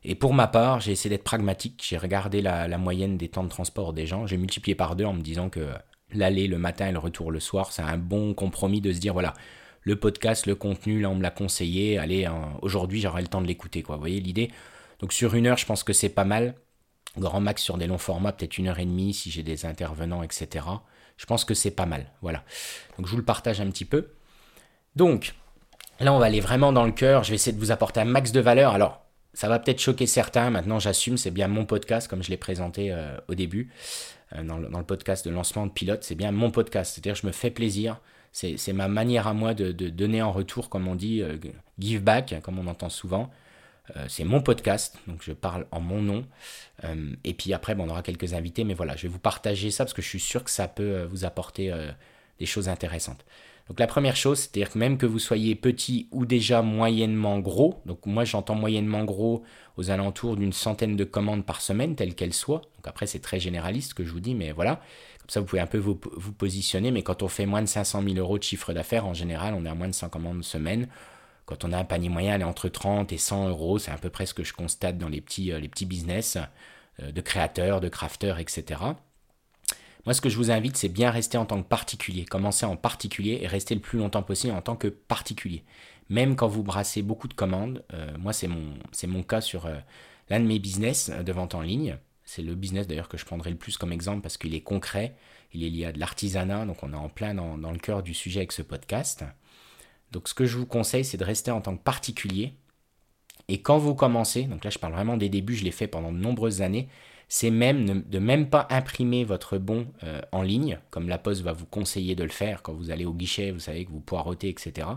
[0.03, 1.83] Et pour ma part, j'ai essayé d'être pragmatique.
[1.85, 4.27] J'ai regardé la, moyenne des temps de transport des gens.
[4.27, 5.67] J'ai multiplié par deux en me disant que
[6.11, 9.13] l'aller le matin et le retour le soir, c'est un bon compromis de se dire
[9.13, 9.33] voilà,
[9.81, 11.97] le podcast, le contenu, là on me l'a conseillé.
[11.97, 12.27] Allez,
[12.61, 13.83] aujourd'hui j'aurai le temps de l'écouter.
[13.83, 13.95] Quoi.
[13.95, 14.51] Vous voyez l'idée?
[14.99, 16.55] Donc sur une heure, je pense que c'est pas mal.
[17.17, 20.23] Grand max sur des longs formats, peut-être une heure et demie si j'ai des intervenants,
[20.23, 20.65] etc.
[21.17, 22.05] Je pense que c'est pas mal.
[22.21, 22.43] Voilà.
[22.97, 24.09] Donc je vous le partage un petit peu.
[24.95, 25.33] Donc,
[25.99, 27.23] là on va aller vraiment dans le cœur.
[27.23, 28.73] Je vais essayer de vous apporter un max de valeur.
[28.73, 29.01] Alors,
[29.33, 32.91] ça va peut-être choquer certains, maintenant j'assume, c'est bien mon podcast comme je l'ai présenté
[32.91, 33.71] euh, au début,
[34.35, 37.31] euh, dans, le, podcast de lancement de pilote, c'est bien mon podcast, c'est-à-dire je me
[37.31, 38.01] fais plaisir,
[38.31, 41.37] c'est ma manière à moi de, donner en retour, comme on dit, euh,
[41.79, 43.29] give back, comme on entend souvent.
[44.07, 46.25] c'est mon podcast, donc je parle en mon nom.
[47.23, 49.93] et puis après, on aura quelques invités, mais voilà, je vais vous partager ça parce
[49.93, 51.73] que je suis sûr que ça peut vous apporter
[52.37, 53.25] des choses intéressantes.
[53.69, 57.81] Donc la première chose, c'est-à-dire que même que vous soyez petit ou déjà moyennement gros,
[57.85, 59.43] donc moi j'entends moyennement gros
[59.77, 62.61] aux alentours d'une centaine de commandes par semaine, telle qu'elle soit.
[62.77, 64.81] Donc après c'est très généraliste que je vous dis, mais voilà.
[65.29, 68.15] Ça vous pouvez un peu vous, positionner, mais quand on fait moins de 500 000
[68.15, 70.87] euros de chiffre d'affaires, en général on est à moins de 100 commandes semaine.
[71.45, 73.97] Quand on a un panier moyen, elle est entre 30 et 100 euros, c'est à
[73.97, 76.39] peu près ce que je constate dans les petits, euh, les petits business
[76.99, 78.81] euh, de créateurs, de crafters, etc.
[80.05, 82.25] Moi, ce que je vous invite, c'est bien rester en tant que particulier.
[82.25, 85.63] Commencer en particulier et rester le plus longtemps possible en tant que particulier.
[86.09, 88.73] Même quand vous brassez beaucoup de commandes, euh, moi, c'est mon,
[89.07, 89.69] mon cas sur
[90.29, 91.97] l'un de mes business de vente en ligne.
[92.31, 95.15] C'est le business d'ailleurs que je prendrai le plus comme exemple parce qu'il est concret,
[95.51, 98.13] il est lié à de l'artisanat, donc on est en plein dans, le cœur du
[98.13, 99.23] sujet avec ce podcast.
[100.11, 102.53] Donc ce que je vous conseille, c'est de rester en tant que particulier.
[103.47, 106.11] Et quand vous commencez, donc là je parle vraiment des débuts, je l'ai fait pendant
[106.11, 106.87] de nombreuses années,
[107.29, 111.53] c'est même de même pas imprimer votre bon euh, en ligne, comme la Poste va
[111.53, 114.49] vous conseiller de le faire quand vous allez au guichet, vous savez que vous poirotez,
[114.49, 114.87] etc.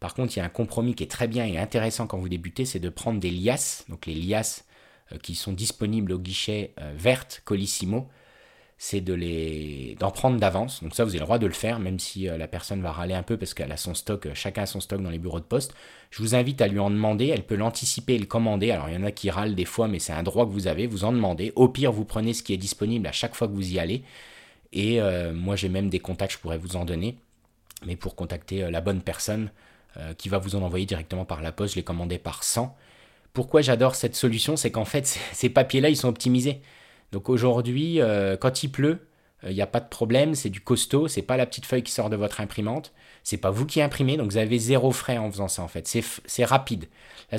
[0.00, 2.30] Par contre, il y a un compromis qui est très bien et intéressant quand vous
[2.30, 4.64] débutez, c'est de prendre des liasses, donc les liasses
[5.22, 8.08] qui sont disponibles au guichet euh, verte Colissimo,
[8.76, 10.82] c'est de les d'en prendre d'avance.
[10.82, 12.92] Donc ça, vous avez le droit de le faire, même si euh, la personne va
[12.92, 15.18] râler un peu parce qu'elle a son stock, euh, chacun a son stock dans les
[15.18, 15.74] bureaux de poste.
[16.10, 18.70] Je vous invite à lui en demander, elle peut l'anticiper et le commander.
[18.70, 20.66] Alors il y en a qui râlent des fois, mais c'est un droit que vous
[20.66, 21.52] avez, vous en demandez.
[21.56, 24.02] Au pire, vous prenez ce qui est disponible à chaque fois que vous y allez.
[24.72, 27.16] Et euh, moi, j'ai même des contacts, je pourrais vous en donner.
[27.86, 29.50] Mais pour contacter la bonne personne
[30.18, 32.76] qui va vous en envoyer directement par la poste, je les commandais par 100.
[33.34, 36.62] Pourquoi j'adore cette solution C'est qu'en fait, ces papiers-là, ils sont optimisés.
[37.12, 39.06] Donc aujourd'hui, euh, quand il pleut,
[39.42, 41.82] il euh, n'y a pas de problème, c'est du costaud, c'est pas la petite feuille
[41.82, 45.18] qui sort de votre imprimante, c'est pas vous qui imprimez, donc vous avez zéro frais
[45.18, 46.86] en faisant ça en fait, c'est rapide.
[47.30, 47.38] La,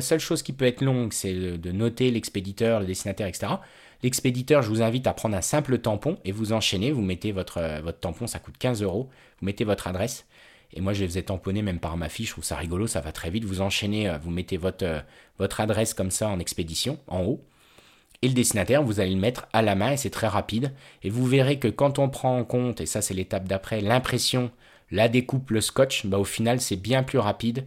[0.00, 3.54] seule chose qui peut être longue, c'est de noter l'expéditeur, le destinataire, etc.
[4.02, 7.58] L'expéditeur, je vous invite à prendre un simple tampon et vous enchaînez, vous mettez votre,
[7.58, 9.10] euh, votre tampon, ça coûte 15 euros,
[9.40, 10.24] vous mettez votre adresse,
[10.72, 13.00] et moi je les faisais tamponner même par ma fiche, je trouve ça rigolo, ça
[13.00, 15.04] va très vite, vous enchaînez, vous mettez votre,
[15.38, 17.44] votre adresse comme ça en expédition, en haut,
[18.22, 20.72] et le destinataire, vous allez le mettre à la main et c'est très rapide.
[21.02, 24.50] Et vous verrez que quand on prend en compte, et ça c'est l'étape d'après, l'impression,
[24.90, 27.66] la découpe, le scotch, bah, au final c'est bien plus rapide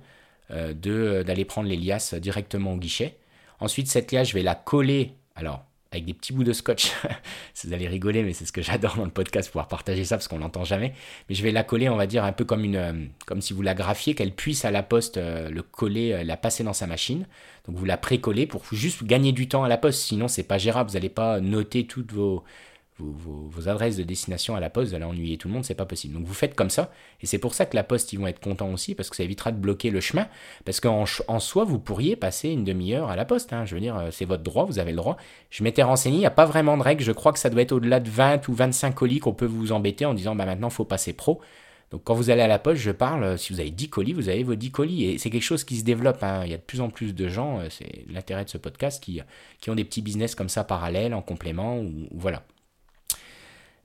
[0.51, 3.17] euh, euh, d'aller prendre les liasses directement au guichet.
[3.59, 5.13] Ensuite, cette liasse, je vais la coller.
[5.35, 6.91] Alors, avec des petits bouts de scotch.
[7.63, 10.27] vous allez rigoler, mais c'est ce que j'adore dans le podcast, pouvoir partager ça parce
[10.27, 10.93] qu'on l'entend jamais.
[11.29, 12.93] Mais je vais la coller, on va dire, un peu comme, une, euh,
[13.25, 16.35] comme si vous la graffiez, qu'elle puisse à la poste euh, le coller, euh, la
[16.35, 17.27] passer dans sa machine.
[17.67, 20.01] Donc vous la précollez pour juste gagner du temps à la poste.
[20.01, 20.89] Sinon, c'est pas gérable.
[20.89, 22.43] Vous n'allez pas noter toutes vos,
[23.11, 25.85] vos, adresses de destination à la poste, vous allez ennuyer tout le monde, c'est pas
[25.85, 26.13] possible.
[26.13, 26.91] Donc vous faites comme ça,
[27.21, 29.23] et c'est pour ça que la poste, ils vont être contents aussi, parce que ça
[29.23, 30.27] évitera de bloquer le chemin,
[30.65, 33.65] parce qu'en en soi, vous pourriez passer une demi-heure à la poste, hein.
[33.65, 35.17] je veux dire, euh, c'est votre droit, vous avez le droit.
[35.49, 37.61] Je m'étais renseigné, il n'y a pas vraiment de règle, je crois que ça doit
[37.61, 40.69] être au-delà de 20 ou 25 colis qu'on peut vous embêter en disant, bah maintenant,
[40.69, 41.41] il faut passer pro.
[41.93, 44.13] Donc quand vous allez à la poste, je parle, euh, si vous avez 10 colis,
[44.13, 45.05] vous avez vos 10 colis.
[45.05, 46.23] Et c'est quelque chose qui se développe.
[46.23, 46.41] Hein.
[46.43, 49.03] Il y a de plus en plus de gens, euh, c'est l'intérêt de ce podcast,
[49.03, 49.21] qui,
[49.61, 52.43] qui ont des petits business comme ça parallèles, en complément, ou voilà.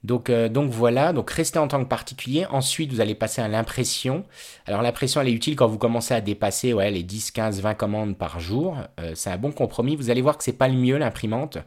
[0.05, 2.47] Donc, euh, donc voilà, donc restez en tant que particulier.
[2.51, 4.25] Ensuite, vous allez passer à l'impression.
[4.67, 8.17] Alors l'impression, elle est utile quand vous commencez à dépasser les 10, 15, 20 commandes
[8.17, 8.77] par jour.
[9.01, 9.97] Euh, c'est un bon compromis.
[9.97, 11.59] Vous allez voir que c'est pas le mieux l'imprimante.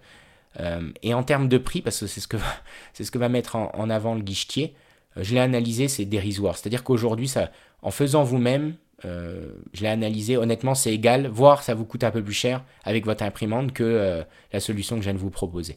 [0.60, 2.46] Euh, et en termes de prix, parce que c'est ce que va,
[2.94, 4.76] c'est ce que va mettre en, avant le guichetier,
[5.18, 6.58] je l'ai analysé, c'est dérisoire.
[6.58, 7.52] C'est-à-dire qu'aujourd'hui, ça,
[7.82, 12.24] en faisant vous-même, je l'ai analysé, honnêtement, c'est égal, voire ça vous coûte un peu
[12.24, 14.24] plus cher avec votre imprimante que
[14.54, 15.76] la solution que je viens de vous proposer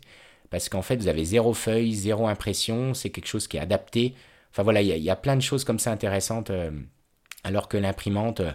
[0.54, 4.14] parce qu'en fait, vous avez zéro feuille, zéro impression, c'est quelque chose qui est adapté.
[4.52, 6.70] Enfin voilà, il y, a plein de choses comme ça intéressantes, euh,
[7.42, 8.52] alors que l'imprimante, euh,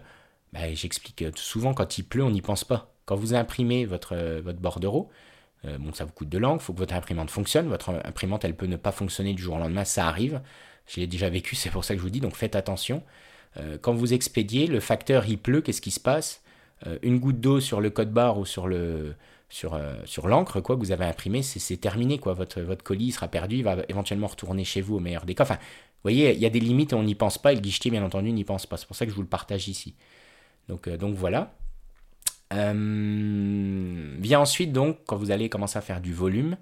[0.54, 2.94] bah, j'explique euh, souvent, quand il pleut, on n'y pense pas.
[3.04, 5.10] Quand vous imprimez votre, votre bordereau,
[5.66, 7.68] bon, ça vous coûte de l'encre, il faut que votre imprimante fonctionne.
[7.68, 10.42] Votre imprimante, elle peut ne pas fonctionner du jour au lendemain, ça arrive.
[10.88, 13.04] Je l'ai déjà vécu, c'est pour ça que je vous dis, donc faites attention.
[13.82, 16.44] quand vous expédiez, le facteur il pleut, qu'est-ce qui se passe?
[17.02, 19.16] Une goutte d'eau sur le code barre ou sur le,
[19.50, 22.34] sur, sur l'encre quoi que vous avez imprimé, c'est terminé quoi.
[22.34, 25.44] Votre, colis sera perdu, il va éventuellement retourner chez vous au meilleur des cas.
[25.44, 27.92] Enfin, vous voyez, il y a des limites, on n'y pense pas, et le guichetier
[27.92, 28.78] bien entendu n'y pense pas.
[28.78, 29.96] C'est pour ça que je vous le partage ici.
[30.68, 31.52] Donc, donc voilà.
[32.54, 36.58] Euh, vient ensuite donc, quand vous allez commencer à faire du volume,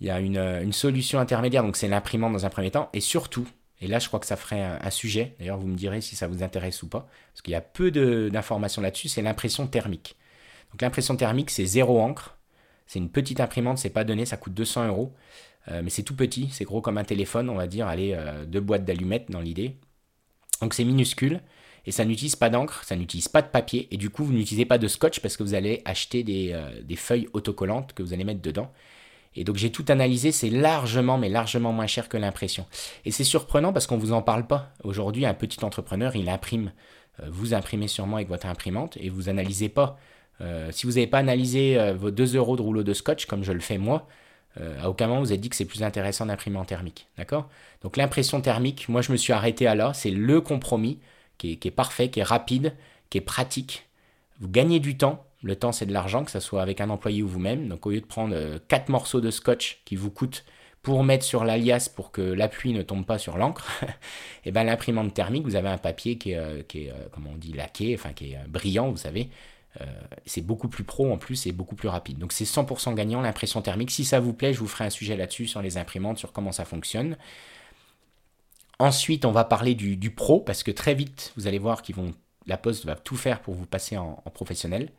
[0.00, 3.48] il y a une, solution intermédiaire, donc c'est l'imprimante dans un premier temps, et surtout,
[3.80, 6.26] et là je crois que ça ferait un, sujet, d'ailleurs vous me direz si ça
[6.26, 7.90] vous intéresse ou pas, parce qu'il y a peu
[8.30, 10.16] d'informations là-dessus, c'est l'impression thermique.
[10.76, 12.36] Donc l'impression thermique c'est zéro encre,
[12.86, 15.14] c'est une petite imprimante, c'est pas donné, ça coûte 200 euros,
[15.68, 18.44] euh, mais c'est tout petit, c'est gros comme un téléphone, on va dire, allez, euh,
[18.44, 19.78] deux boîtes d'allumettes dans l'idée.
[20.60, 21.40] Donc c'est minuscule,
[21.86, 24.66] et ça n'utilise pas d'encre, ça n'utilise pas de papier, et du coup vous n'utilisez
[24.66, 28.24] pas de scotch parce que vous allez acheter des, euh, feuilles autocollantes que vous allez
[28.24, 28.70] mettre dedans.
[29.34, 32.66] Et donc j'ai tout analysé, c'est largement, mais largement moins cher que l'impression.
[33.06, 34.74] Et c'est surprenant parce qu'on ne vous en parle pas.
[34.84, 36.72] Aujourd'hui, un petit entrepreneur, il imprime.
[37.26, 39.98] Vous imprimez sûrement avec votre imprimante et vous analysez pas.
[40.40, 43.52] Euh, si vous n'avez pas analysé vos 2 euros de rouleau de scotch, comme je
[43.52, 44.06] le fais moi,
[44.80, 47.08] à aucun moment vous avez dit que c'est plus intéressant d'imprimer en thermique.
[47.18, 47.48] D'accord?
[47.82, 50.98] Donc l'impression thermique, moi je me suis arrêté à là, c'est le compromis
[51.38, 52.74] qui est, parfait, qui est rapide,
[53.10, 53.86] qui est pratique.
[54.40, 55.24] Vous gagnez du temps.
[55.42, 57.68] Le temps, c'est de l'argent, que ce soit avec un employé ou vous-même.
[57.68, 60.44] Donc, au lieu de prendre euh, quatre morceaux de scotch qui vous coûtent
[60.82, 63.86] pour mettre sur l'alias pour que la pluie ne tombe pas sur l'encre, et
[64.46, 67.52] eh ben l'imprimante thermique, vous avez un papier qui est, euh, qui euh, on dit,
[67.52, 69.28] laqué, enfin qui est brillant, vous savez.
[70.26, 72.18] C'est beaucoup plus pro en plus et beaucoup plus rapide.
[72.18, 73.90] Donc c'est 100% gagnant l'impression thermique.
[73.90, 76.52] Si ça vous plaît, je vous ferai un sujet là-dessus sur les imprimantes, sur comment
[76.52, 77.16] ça fonctionne.
[78.78, 82.12] Ensuite, on va parler du, pro, parce que très vite, vous allez voir qu'ils vont,
[82.46, 84.90] la Poste va tout faire pour vous passer en, professionnel.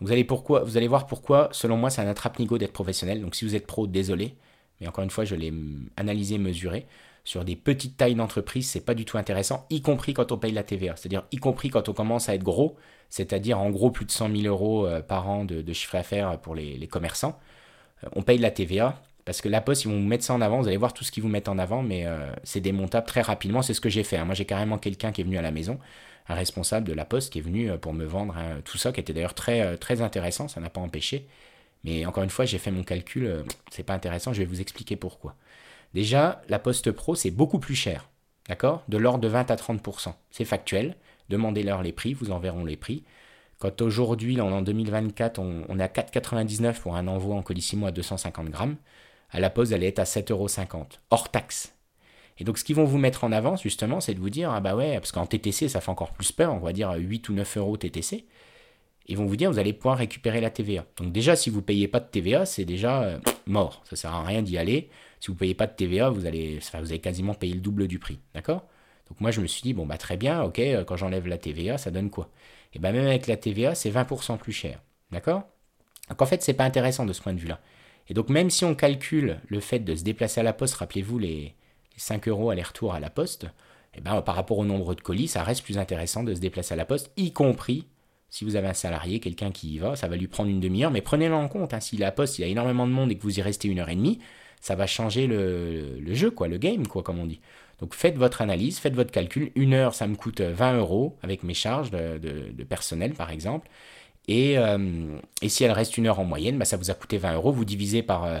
[0.00, 3.20] vous allez, vous allez voir pourquoi, selon moi, c'est un attrape-nigo d'être professionnel.
[3.20, 4.34] Donc si vous êtes pro, désolé.
[4.80, 5.52] Mais encore une fois, je l'ai
[5.96, 6.86] analysé, mesuré.
[7.24, 10.50] Sur des petites tailles d'entreprise, c'est pas du tout intéressant, y compris quand on paye
[10.52, 10.96] la TVA.
[10.96, 12.76] C'est-à-dire, y compris quand on commence à être gros,
[13.10, 16.56] c'est-à-dire en gros plus de 100 000 euros euh, par an de, chiffre d'affaires pour
[16.56, 17.38] les, commerçants.
[18.04, 19.00] Euh, on paye la TVA.
[19.24, 21.04] Parce que la poste, ils vont vous mettre ça en avant, vous allez voir tout
[21.04, 23.62] ce qu'ils vous mettent en avant, mais euh, c'est démontable très rapidement.
[23.62, 24.16] C'est ce que j'ai fait.
[24.16, 24.24] Hein.
[24.24, 25.78] Moi, j'ai carrément quelqu'un qui est venu à la maison,
[26.28, 28.98] un responsable de la poste qui est venu pour me vendre hein, tout ça, qui
[28.98, 31.28] était d'ailleurs très, très intéressant, ça n'a pas empêché.
[31.84, 34.96] Mais encore une fois, j'ai fait mon calcul, c'est pas intéressant, je vais vous expliquer
[34.96, 35.36] pourquoi.
[35.94, 38.08] Déjà, la Poste Pro, c'est beaucoup plus cher,
[38.48, 38.82] d'accord?
[38.88, 40.14] De l'ordre de 20 à 30%.
[40.30, 40.96] C'est factuel.
[41.28, 43.04] Demandez-leur les prix, vous en verront les prix.
[43.58, 48.48] Quand aujourd'hui, en 2024, on, est à 4,99 pour un envoi en colissimo à 250
[48.50, 48.76] grammes,
[49.30, 51.72] à la pause, elle est à 7,50€, hors taxe.
[52.38, 54.60] Et donc, ce qu'ils vont vous mettre en avant, justement, c'est de vous dire, ah
[54.60, 57.34] bah ouais, parce qu'en TTC, ça fait encore plus peur, on va dire 8 ou
[57.34, 58.26] 9 euros TTC.
[59.06, 60.84] Ils vont vous dire, vous allez pouvoir récupérer la TVA.
[60.96, 63.82] Donc, déjà, si vous ne payez pas de TVA, c'est déjà euh, mort.
[63.84, 64.90] Ça ne sert à rien d'y aller.
[65.22, 68.00] Si vous ne payez pas de TVA, vous allez, allez quasiment payer le double du
[68.00, 68.18] prix.
[68.34, 68.66] D'accord?
[69.08, 71.38] Donc, moi, je me suis dit, bon, bah très bien, ok, euh, quand j'enlève la
[71.38, 72.28] TVA, ça donne quoi?
[72.74, 74.80] Et bien, même avec la TVA, c'est 20% plus cher.
[75.12, 75.44] D'accord?
[76.08, 77.60] Donc, en fait, c'est pas intéressant de ce point de vue-là.
[78.08, 81.18] Et donc même si on calcule le fait de se déplacer à la poste, rappelez-vous
[81.18, 81.54] les,
[81.96, 83.44] 5 euros aller-retour à la poste,
[83.94, 86.40] et eh ben, par rapport au nombre de colis, ça reste plus intéressant de se
[86.40, 87.86] déplacer à la poste, y compris
[88.30, 90.90] si vous avez un salarié, quelqu'un qui y va, ça va lui prendre une demi-heure,
[90.90, 93.16] mais prenez-le en compte, hein, si la poste, il y a énormément de monde et
[93.18, 94.20] que vous y restez une heure et demie,
[94.62, 97.40] ça va changer le, jeu, quoi, le game, quoi, comme on dit.
[97.80, 99.52] Donc faites votre analyse, faites votre calcul.
[99.56, 103.68] Une heure, ça me coûte 20 euros avec mes charges de personnel, par exemple.
[104.30, 107.34] Euh, et, si elle reste une heure en moyenne, bah, ça vous a coûté 20
[107.34, 107.52] euros.
[107.52, 108.38] Vous divisez par, euh,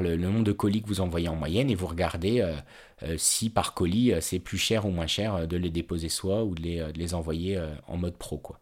[0.00, 2.40] le, nombre de colis que vous envoyez en moyenne et vous regardez
[3.02, 6.54] euh, si par colis c'est plus cher ou moins cher de les déposer soi ou
[6.54, 8.38] de les, envoyer en mode pro.
[8.38, 8.60] Quoi.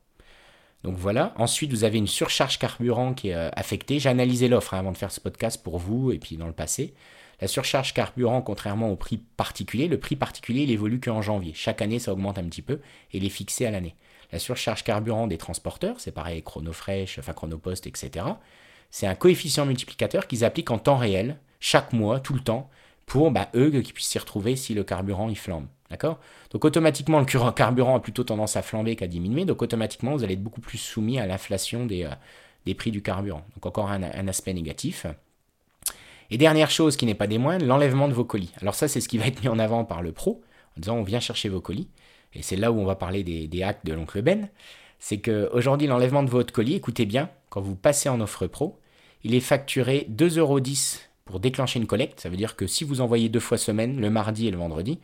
[0.85, 1.33] Donc voilà.
[1.37, 3.99] Ensuite, vous avez une surcharge carburant qui est affectée.
[3.99, 6.53] J'ai analysé l'offre hein, avant de faire ce podcast pour vous et puis dans le
[6.53, 6.95] passé.
[7.41, 11.53] La surcharge carburant, contrairement au prix particulier, le prix particulier, il évolue qu'en janvier.
[11.55, 12.75] Chaque année, ça augmente un petit peu
[13.13, 13.97] et il est fixé à l'année.
[14.31, 18.27] La surcharge carburant des transporteurs, c'est pareil, Chronofresh, enfin Chronopost, etc.
[18.91, 22.71] C'est un coefficient multiplicateur qu'ils appliquent en temps réel, chaque mois, tout le temps,
[23.07, 25.67] pour bah, eux qui puissent s'y retrouver si le carburant il flambe.
[25.91, 26.19] D'accord?
[26.51, 30.35] Donc automatiquement, le carburant a plutôt tendance à flamber qu'à diminuer, donc automatiquement, vous allez
[30.35, 32.11] être beaucoup plus soumis à l'inflation des, euh,
[32.67, 33.45] des prix du carburant.
[33.55, 35.07] Donc encore un, aspect négatif.
[36.31, 38.53] Et dernière chose qui n'est pas des moindres, l'enlèvement de vos colis.
[38.61, 40.43] Alors ça, c'est ce qui va être mis en avant par le pro,
[40.77, 41.89] en disant on vient chercher vos colis
[42.35, 44.49] et c'est là où on va parler des, hacks de l'oncle Ben,
[44.99, 48.81] c'est qu'aujourd'hui, l'enlèvement de votre colis, écoutez bien, quand vous passez en offre pro,
[49.23, 52.21] il est facturé 2,10€ pour déclencher une collecte.
[52.21, 54.99] Ça veut dire que si vous envoyez deux fois semaine, le mardi et le vendredi,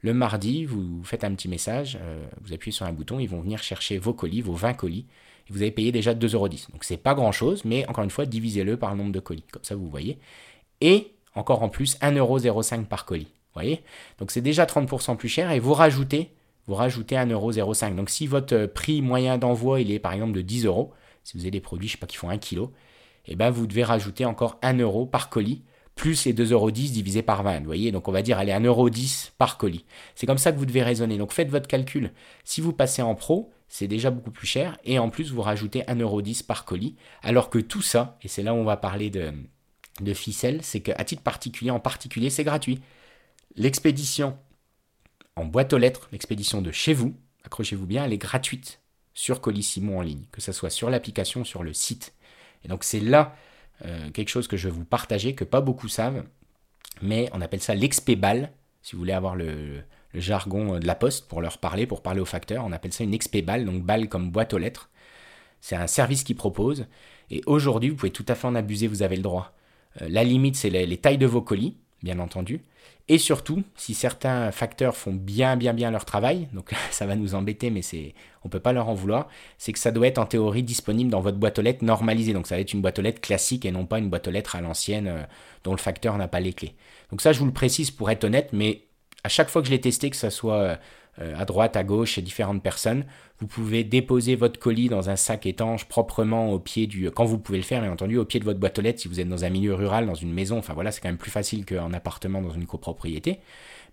[0.00, 3.40] le mardi, vous faites un petit message, euh, vous appuyez sur un bouton, ils vont
[3.40, 5.06] venir chercher vos colis, vos 20 colis,
[5.48, 6.70] et vous avez payé déjà 2,10€.
[6.72, 9.44] Donc c'est pas grand chose, mais encore une fois, divisez-le par le nombre de colis,
[9.50, 10.18] comme ça vous voyez.
[10.80, 13.28] Et encore en plus, 1,05€ par colis.
[13.54, 13.82] voyez
[14.18, 16.30] Donc c'est déjà 30% plus cher et vous rajoutez,
[16.66, 17.94] vous rajoutez 1,05€.
[17.94, 20.92] Donc si votre prix moyen d'envoi, il est par exemple de 10 euros,
[21.24, 22.68] si vous avez des produits, je sais pas, qui font 1 kg,
[23.26, 25.62] et ben vous devez rajouter encore 1 euro par colis,
[25.94, 27.60] plus les 2,10 euros divisé par 20.
[27.60, 28.90] Vous voyez, donc on va dire, allez, 1,10 euro
[29.38, 29.84] par colis.
[30.14, 31.16] C'est comme ça que vous devez raisonner.
[31.16, 32.12] Donc faites votre calcul.
[32.44, 35.80] Si vous passez en pro, c'est déjà beaucoup plus cher, et en plus vous rajoutez
[35.82, 39.32] 1,10€ par colis, alors que tout ça, et c'est là où on va parler de,
[40.00, 42.80] de ficelle, c'est qu'à titre particulier, en particulier, c'est gratuit.
[43.56, 44.36] L'expédition
[45.34, 47.14] en boîte aux lettres, l'expédition de chez vous,
[47.44, 48.80] accrochez-vous bien, elle est gratuite
[49.14, 52.14] sur Colissimo en ligne, que ce soit sur l'application, sur le site.
[52.64, 53.34] Et donc c'est là
[53.84, 56.24] euh, quelque chose que je vais vous partager, que pas beaucoup savent,
[57.02, 58.52] mais on appelle ça l'expébal,
[58.82, 59.82] si vous voulez avoir le,
[60.14, 63.12] jargon de la poste pour leur parler, pour parler aux facteurs, on appelle ça une
[63.12, 64.88] expébal, donc balle comme boîte aux lettres.
[65.60, 66.86] C'est un service qui propose,
[67.30, 69.52] et aujourd'hui vous pouvez tout à fait en abuser, vous avez le droit.
[70.00, 72.62] Euh, la limite c'est les tailles de vos colis, bien entendu.
[73.08, 77.34] Et surtout, si certains facteurs font bien bien bien leur travail, donc ça va nous
[77.34, 79.28] embêter, mais c'est, on peut pas leur en vouloir,
[79.58, 82.32] c'est que ça doit être en théorie disponible dans votre boîte aux lettres normalisée.
[82.32, 84.32] Donc ça va être une boîte aux lettres classique et non pas une boîte aux
[84.32, 85.22] lettres à l'ancienne euh,
[85.62, 86.74] dont le facteur n'a pas les clés.
[87.10, 88.82] Donc ça, je vous le précise pour être honnête, mais
[89.22, 90.76] à chaque fois que je l'ai testé, que ce soit euh,
[91.18, 93.04] à droite, à gauche, chez différentes personnes.
[93.38, 97.10] Vous pouvez déposer votre colis dans un sac étanche proprement au pied du...
[97.10, 99.08] Quand vous pouvez le faire, bien entendu, au pied de votre boîte aux lettres, si
[99.08, 101.30] vous êtes dans un milieu rural, dans une maison, enfin voilà, c'est quand même plus
[101.30, 103.40] facile qu'en appartement dans une copropriété.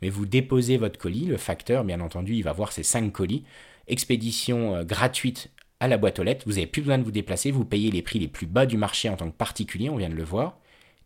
[0.02, 3.44] Mais vous déposez votre colis, le facteur, bien entendu, il va voir ces 5 colis.
[3.88, 5.50] Expédition euh, gratuite
[5.80, 6.44] à la boîte aux lettres.
[6.46, 8.78] Vous n'avez plus besoin de vous déplacer, vous payez les prix les plus bas du
[8.78, 10.58] marché en tant que particulier, on vient de le voir.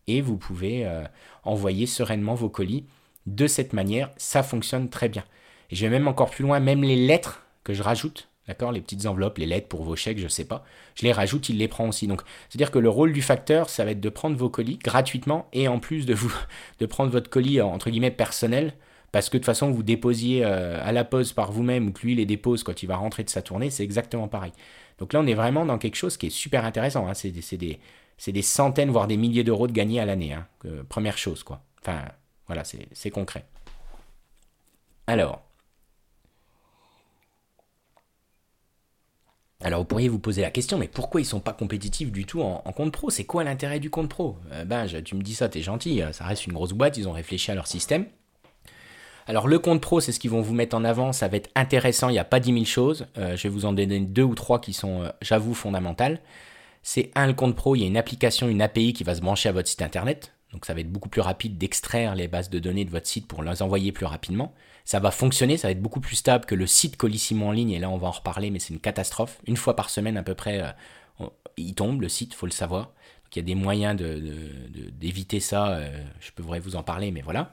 [0.07, 1.03] Et vous pouvez euh,
[1.43, 2.85] envoyer sereinement vos colis
[3.25, 4.11] de cette manière.
[4.17, 5.23] Ça fonctionne très bien.
[5.69, 8.81] Et je vais même encore plus loin, même les lettres que je rajoute, d'accord, les
[8.81, 10.63] petites enveloppes, les lettres pour vos chèques, je sais pas,
[10.95, 12.07] je les rajoute, il les prend aussi.
[12.07, 15.47] Donc, c'est-à-dire que le rôle du facteur, ça va être de prendre vos colis gratuitement
[15.53, 16.33] et en plus de vous,
[16.79, 18.73] de prendre votre colis entre guillemets personnel,
[19.11, 22.01] parce que de toute façon vous déposiez euh, à la pause par vous-même ou que
[22.01, 24.51] lui les dépose quand il va rentrer de sa tournée, c'est exactement pareil.
[24.99, 27.07] Donc là, on est vraiment dans quelque chose qui est super intéressant.
[27.07, 27.13] Hein.
[27.13, 27.79] C'est des,
[28.31, 30.33] des, centaines, voire des milliers d'euros de gagnés à l'année.
[30.33, 30.47] Hein.
[30.89, 31.61] première chose, quoi.
[31.81, 32.01] Enfin,
[32.47, 33.45] voilà, c'est concret.
[35.05, 35.46] Alors,
[39.63, 42.41] Alors vous pourriez vous poser la question, mais pourquoi ils sont pas compétitifs du tout
[42.41, 43.09] en, compte pro?
[43.09, 44.37] C'est quoi l'intérêt du compte pro?
[44.65, 47.13] Ben, tu me dis ça, t'es gentil, euh, ça reste une grosse boîte, ils ont
[47.13, 48.05] réfléchi à leur système.
[49.25, 51.49] Alors le compte pro, c'est ce qu'ils vont vous mettre en avant, ça va être
[51.55, 53.07] intéressant, il n'y a pas 10 000 choses.
[53.17, 56.21] Euh, je vais vous en donner deux ou trois qui sont, j'avoue, fondamentales.
[56.83, 59.21] C'est un, le compte pro, il y a une application, une API qui va se
[59.21, 60.33] brancher à votre site internet.
[60.53, 63.27] Donc ça va être beaucoup plus rapide d'extraire les bases de données de votre site
[63.27, 64.53] pour les envoyer plus rapidement.
[64.87, 67.71] Ça va fonctionner, ça va être beaucoup plus stable que le site Colissimo en ligne,
[67.71, 69.37] et là on va en reparler, mais c'est une catastrophe.
[69.45, 71.25] Une fois par semaine à peu près, euh,
[71.57, 72.83] il tombe le site, faut le savoir.
[72.85, 77.11] Donc il y a des moyens d'éviter de, ça, euh, je pourrais vous en parler,
[77.11, 77.51] mais voilà.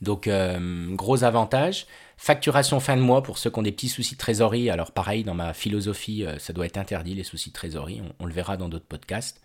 [0.00, 1.86] Donc euh, gros avantage.
[2.16, 4.70] Facturation fin de mois pour ceux qui ont des petits soucis de trésorerie.
[4.70, 8.00] Alors pareil, dans ma philosophie, ça doit être interdit les soucis de trésorerie.
[8.18, 9.42] On, le verra dans d'autres podcasts.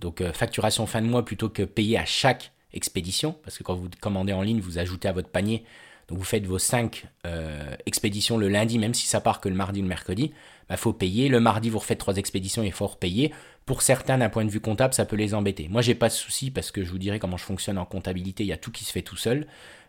[0.00, 3.90] Donc facturation fin de mois plutôt que payer à chaque expédition, parce que quand vous
[4.00, 5.66] commandez en ligne, vous ajoutez à votre panier
[6.08, 9.54] donc vous faites vos 5 euh, expéditions le lundi, même si ça part que le
[9.54, 10.32] mardi ou le mercredi, il
[10.68, 11.28] bah, faut payer.
[11.28, 13.32] Le mardi, vous refaites 3 expéditions, il faut repayer.
[13.64, 15.68] Pour certains, d'un point de vue comptable, ça peut les embêter.
[15.68, 18.44] Moi, j'ai pas de souci parce que je vous dirai comment je fonctionne en comptabilité,
[18.44, 19.46] il y a tout qui se fait tout seul.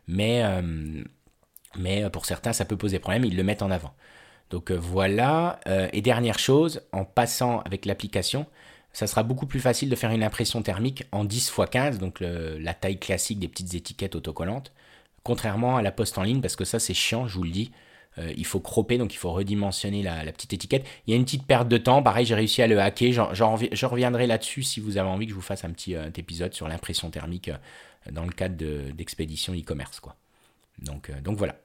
[0.08, 1.04] Mais, euh,
[1.78, 3.94] mais pour certains, ça peut poser problème, ils le mettent en avant.
[4.50, 5.60] Donc euh, voilà.
[5.92, 8.46] et dernière chose, en passant avec l'application,
[8.94, 12.22] ça sera beaucoup plus facile de faire une impression thermique en 10 x 15, donc
[12.22, 14.72] la taille classique des petites étiquettes autocollantes
[15.26, 17.72] contrairement à la poste en ligne, parce que ça c'est chiant, je vous le dis.
[18.18, 20.86] Euh, il faut cropper, donc il faut redimensionner la, petite étiquette.
[21.06, 23.34] Il y a une petite perte de temps, pareil, j'ai réussi à le hacker.
[23.34, 26.54] je reviendrai là-dessus si vous avez envie que je vous fasse un petit euh, épisode
[26.54, 28.56] sur l'impression thermique euh, dans le cadre
[28.94, 30.00] d'expédition e-commerce.
[30.00, 30.16] quoi.
[30.80, 31.56] Donc voilà.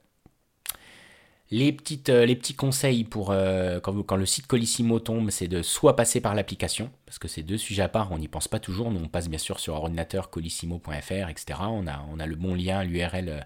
[1.53, 6.21] Euh, les petits conseils pour euh, quand, le site Colissimo tombe, c'est de soit passer
[6.21, 8.89] par l'application, parce que c'est deux sujets à part, on n'y pense pas toujours.
[8.91, 11.59] Nous, on passe bien sûr sur ordinateur colissimo.fr, etc.
[11.61, 13.39] On a, le bon lien, l'URL euh,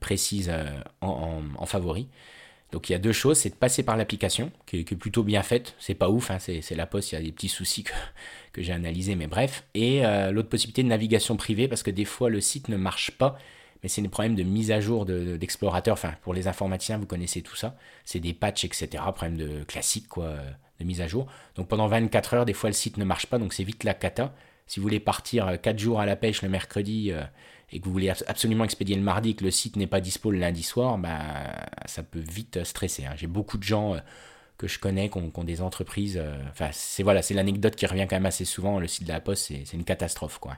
[0.00, 0.50] précise
[1.02, 2.08] en, favori.
[2.72, 5.42] Donc il y a deux choses, c'est de passer par l'application, qui, est plutôt bien
[5.42, 5.74] faite.
[5.78, 7.92] C'est pas ouf, hein, c'est la poste, il y a des petits soucis que,
[8.54, 9.64] que j'ai analysés, mais bref.
[9.74, 10.00] Et
[10.30, 13.36] l'autre possibilité de navigation privée, parce que des fois le site ne marche pas
[13.82, 15.94] mais c'est des problèmes de mise à jour d'explorateur.
[15.94, 17.76] enfin, pour les informaticiens, vous connaissez tout ça.
[18.04, 19.02] C'est des patchs, etc.
[19.14, 20.36] Problème de classique, quoi,
[20.78, 21.26] de mise à jour.
[21.56, 23.94] Donc pendant 24 heures, des fois, le site ne marche pas, donc c'est vite la
[23.94, 24.34] cata.
[24.66, 27.22] Si vous voulez partir 4 euh, jours à la pêche le mercredi euh,
[27.70, 30.30] et que vous voulez absolument expédier le mardi et que le site n'est pas dispo
[30.30, 31.20] le lundi soir, bah,
[31.86, 33.04] ça peut vite stresser.
[33.04, 33.12] Hein.
[33.16, 33.98] J'ai beaucoup de gens euh,
[34.58, 36.22] que je connais qui ont, des entreprises.
[36.50, 38.78] Enfin, c'est voilà, c'est l'anecdote qui revient quand même assez souvent.
[38.78, 40.56] Le site de la Poste, c'est une catastrophe, quoi.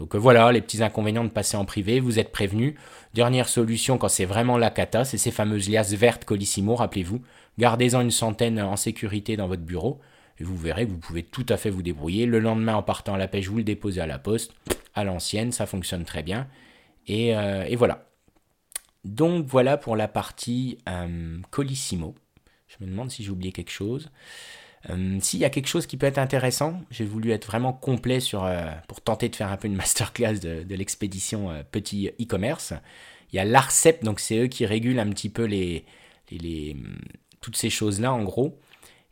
[0.00, 2.74] Donc voilà, les petits inconvénients de passer en privé, vous êtes prévenus.
[3.12, 7.20] Dernière solution quand c'est vraiment la cata, c'est ces fameuses liasses vertes Colissimo, rappelez-vous.
[7.58, 10.00] Gardez-en une centaine en sécurité dans votre bureau
[10.38, 12.24] et vous verrez que vous pouvez tout à fait vous débrouiller.
[12.24, 14.54] Le lendemain, en partant à la pêche, vous le déposez à la poste,
[14.94, 16.48] à l'ancienne, ça fonctionne très bien.
[17.06, 18.06] Et, euh, voilà.
[19.04, 22.14] Donc voilà pour la partie euh, Colissimo.
[22.68, 24.10] Je me demande si j'ai oublié quelque chose.
[24.88, 28.20] Euh, s'il y a quelque chose qui peut être intéressant, j'ai voulu être vraiment complet
[28.20, 28.48] sur,
[28.88, 32.72] pour tenter de faire un peu une masterclass de, l'expédition petit e-commerce.
[33.32, 35.84] Il y a l'ARCEP, donc c'est eux qui régulent un petit peu les,
[36.30, 36.76] les
[37.40, 38.58] toutes ces choses-là en gros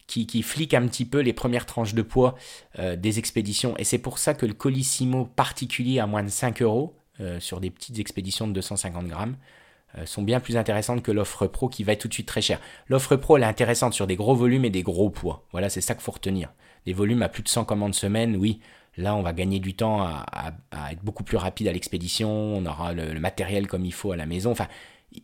[0.09, 2.35] qui, qui flique un petit peu les premières tranches de poids
[2.81, 3.77] euh, des expéditions.
[3.79, 7.61] Et c'est pour ça que le Colissimo particulier à moins de 5 euros, euh, sur
[7.61, 9.58] des petites expéditions de 250 grammes, euh,
[10.05, 12.61] sont bien plus intéressantes que l'offre pro qui va être tout de suite très chère.
[12.89, 15.45] L'offre pro, elle est intéressante sur des gros volumes et des gros poids.
[15.53, 16.53] Voilà, c'est ça qu'il faut retenir.
[16.87, 18.61] Des volumes à plus de 100 commandes semaine, oui,
[18.97, 20.51] Là, on va gagner du temps à,
[20.91, 24.27] être beaucoup plus rapide à l'expédition, on aura le, matériel comme il faut à la
[24.27, 24.51] maison.
[24.51, 24.67] Enfin,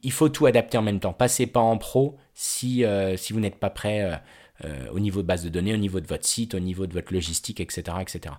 [0.05, 1.13] il faut tout adapter en même temps.
[1.13, 2.85] Passez pas en pro si,
[3.17, 4.21] si vous n'êtes pas prêt
[4.65, 6.93] euh, au niveau de base de données, au niveau de votre site, au niveau de
[6.93, 7.97] votre logistique, etc.
[8.01, 8.37] etc.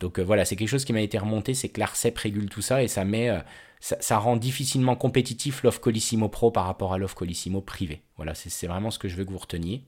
[0.00, 2.62] Donc euh, voilà, c'est quelque chose qui m'a été remonté, c'est que l'ARCEP régule tout
[2.62, 3.38] ça et ça met, euh,
[3.80, 8.02] ça, rend difficilement compétitif l'offre Colissimo Pro par rapport à l'offre Colissimo privé.
[8.16, 9.82] Voilà, c'est vraiment ce que je veux que vous reteniez.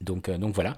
[0.00, 0.76] Donc, donc voilà.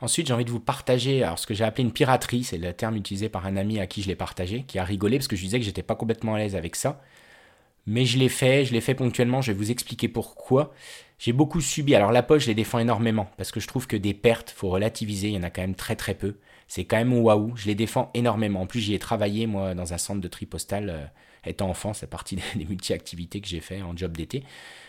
[0.00, 2.72] Ensuite, j'ai envie de vous partager alors, ce que j'ai appelé une piraterie, c'est le
[2.72, 5.34] terme utilisé par un ami à qui je l'ai partagé, qui a rigolé parce que
[5.34, 7.00] je disais que j'étais pas complètement à l'aise avec ça.
[7.86, 10.72] Mais je l'ai fait, je l'ai fait ponctuellement, je vais vous expliquer pourquoi.
[11.18, 11.94] J'ai beaucoup subi.
[11.94, 14.68] Alors la poche, je les défends énormément parce que je trouve que des pertes, faut
[14.68, 16.36] relativiser, il y en a quand même très très peu.
[16.68, 18.60] C'est quand même waouh, je les défends énormément.
[18.60, 21.04] En plus, j'y ai travaillé moi dans un centre de tri postal euh,
[21.48, 24.44] étant enfant, c'est partie des, multi-activités que j'ai fait en job d'été.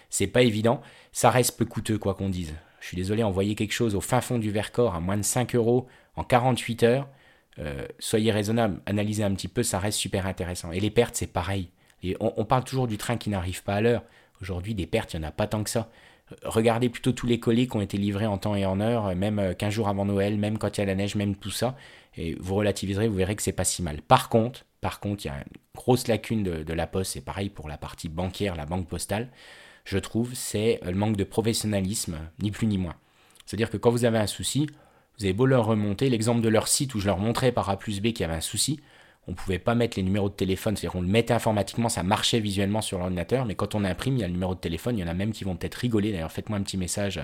[0.09, 0.81] C'est pas évident,
[1.11, 2.53] ça reste peu coûteux quoi qu'on dise.
[2.81, 5.55] Je suis désolé, envoyer quelque chose au fin fond du Vercors à moins de 5
[5.55, 7.07] euros en 48 heures,
[7.59, 10.71] euh, soyez raisonnable, analysez un petit peu, ça reste super intéressant.
[10.71, 11.69] Et les pertes, c'est pareil.
[12.21, 14.03] On, parle toujours du train qui n'arrive pas à l'heure.
[14.41, 15.89] Aujourd'hui, des pertes, il n'y en a pas tant que ça.
[16.43, 19.53] Regardez plutôt tous les colis qui ont été livrés en temps et en heure, même
[19.55, 21.75] 15 euh, jours avant Noël, même quand il y a la neige, même tout ça.
[22.15, 24.01] Et vous relativiserez, vous verrez que c'est pas si mal.
[24.01, 27.49] Par contre, par contre, il y a une grosse lacune de, la poste, c'est pareil
[27.49, 29.29] pour la partie bancaire, la banque postale,
[29.85, 32.95] je trouve, c'est le manque de professionnalisme, ni plus ni moins.
[33.45, 34.69] C'est-à-dire que quand vous avez un souci,
[35.17, 37.77] vous avez beau leur remonter, l'exemple de leur site où je leur montrais par A
[37.77, 38.79] plus B qu'il y avait un souci,
[39.27, 42.03] on ne pouvait pas mettre les numéros de téléphone, c'est-à-dire qu'on le mettait informatiquement, ça
[42.03, 44.97] marchait visuellement sur l'ordinateur, mais quand on imprime, il y a le numéro de téléphone,
[44.97, 47.19] il y en a même qui vont peut-être rigoler, d'ailleurs faites-moi un petit message,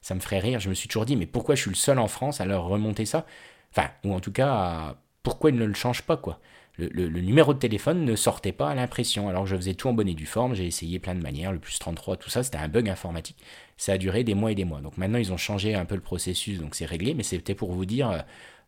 [0.00, 1.98] ça me ferait rire, je me suis toujours dit, mais pourquoi je suis le seul
[1.98, 3.26] en France à leur remonter ça?
[3.70, 6.40] Enfin, ou en tout cas, pourquoi ils ne le changent pas, quoi?
[6.76, 10.08] Le, numéro de téléphone ne sortait pas à l'impression, alors je faisais tout en bonne
[10.08, 12.68] et due forme, j'ai essayé plein de manières, le plus 33, tout ça, c'était un
[12.68, 13.36] bug informatique,
[13.76, 14.80] ça a duré des mois et des mois.
[14.80, 17.72] Donc maintenant, ils ont changé un peu le processus, donc c'est réglé, mais c'était pour
[17.72, 18.18] vous dire, euh,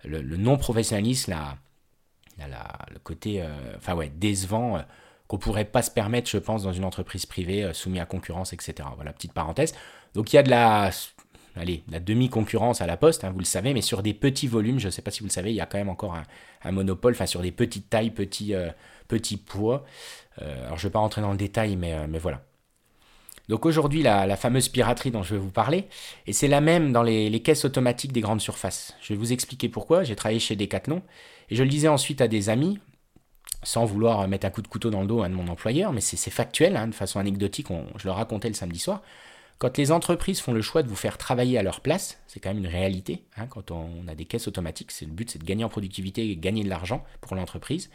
[0.04, 1.58] le, le non-professionnalisme, là
[2.92, 4.80] le côté euh, enfin ouais, décevant euh,
[5.26, 8.52] qu'on pourrait pas se permettre, je pense, dans une entreprise privée euh, soumise à concurrence,
[8.52, 8.88] etc.
[8.96, 9.74] Voilà, petite parenthèse.
[10.14, 10.90] Donc il y a de la,
[11.56, 14.78] allez, la demi-concurrence à la poste, hein, vous le savez, mais sur des petits volumes,
[14.78, 16.16] je ne sais pas si vous le savez, il y a quand même encore
[16.64, 18.54] un, monopole, enfin sur des petites tailles, petits,
[19.08, 19.84] petits poids.
[20.38, 22.42] alors je ne vais pas rentrer dans le détail, mais, mais voilà.
[23.48, 25.86] Donc aujourd'hui, la, fameuse piraterie dont je vais vous parler,
[26.26, 28.94] et c'est la même dans les, caisses automatiques des grandes surfaces.
[29.00, 30.02] Je vais vous expliquer pourquoi.
[30.02, 31.02] J'ai travaillé chez Decathlon,
[31.50, 32.80] et je le disais ensuite à des amis,
[33.62, 36.00] sans vouloir mettre un coup de couteau dans le dos à de mon employeur, mais
[36.00, 39.02] c'est factuel, hein, de façon anecdotique, je le racontais le samedi soir.
[39.58, 42.50] Quand les entreprises font le choix de vous faire travailler à leur place, c'est quand
[42.50, 43.24] même une réalité.
[43.36, 46.28] Hein, quand on a des caisses automatiques, c'est le but, c'est de gagner en productivité
[46.30, 47.90] et gagner de l'argent pour l'entreprise.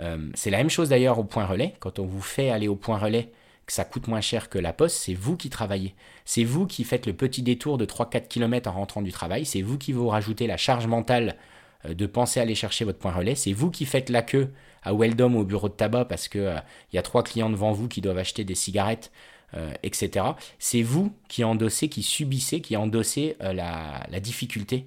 [0.00, 1.74] Euh, c'est la même chose d'ailleurs au point relais.
[1.78, 3.30] Quand on vous fait aller au point relais,
[3.66, 5.94] que ça coûte moins cher que la poste, c'est vous qui travaillez.
[6.24, 9.44] C'est vous qui faites le petit détour de 3-4 km en rentrant du travail.
[9.44, 11.36] C'est vous qui vous rajoutez la charge mentale
[11.84, 13.34] euh, de penser à aller chercher votre point relais.
[13.34, 14.52] C'est vous qui faites la queue
[14.82, 16.58] à Weldom au bureau de tabac parce que euh,
[16.92, 19.10] y a trois clients devant vous qui doivent acheter des cigarettes,
[19.54, 20.26] euh, etc.
[20.58, 24.86] C'est vous qui endossez, qui subissez, qui endossez la, difficulté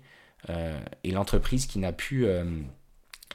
[1.03, 2.25] et l'entreprise qui n'a pu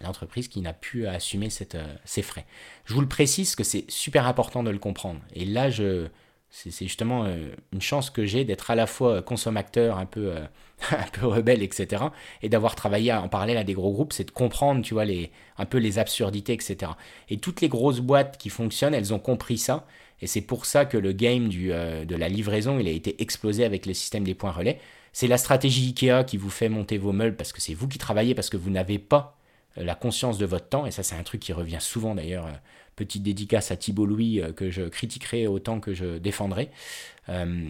[0.01, 2.47] l'entreprise qui n'a pu assumer cette, ces frais.
[2.85, 5.21] Je vous le précise que c'est super important de le comprendre.
[5.35, 6.09] Et là, je,
[6.55, 10.47] c'est justement euh, une chance que j'ai d'être à la fois consommateur un peu, euh,
[10.93, 12.05] un peu rebelle, etc.
[12.43, 15.33] Et d'avoir travaillé en parallèle à des gros groupes, c'est de comprendre, tu vois, les,
[15.59, 16.93] un peu les absurdités, etc.
[17.29, 19.85] Et toutes les grosses boîtes qui fonctionnent, elles ont compris ça.
[20.21, 23.65] Et c'est pour ça que le game euh, de la livraison, il a été explosé
[23.65, 24.81] avec le système des points relais.
[25.13, 27.99] C'est la stratégie Ikea qui vous fait monter vos meubles parce que c'est vous qui
[27.99, 29.39] travaillez, parce que vous n'avez pas
[29.77, 30.87] la conscience de votre temps.
[30.87, 32.49] Et ça, c'est un truc qui revient souvent d'ailleurs
[32.95, 36.71] petite dédicace à Thibault Louis euh, que je critiquerai autant que je défendrai,
[37.29, 37.69] euh,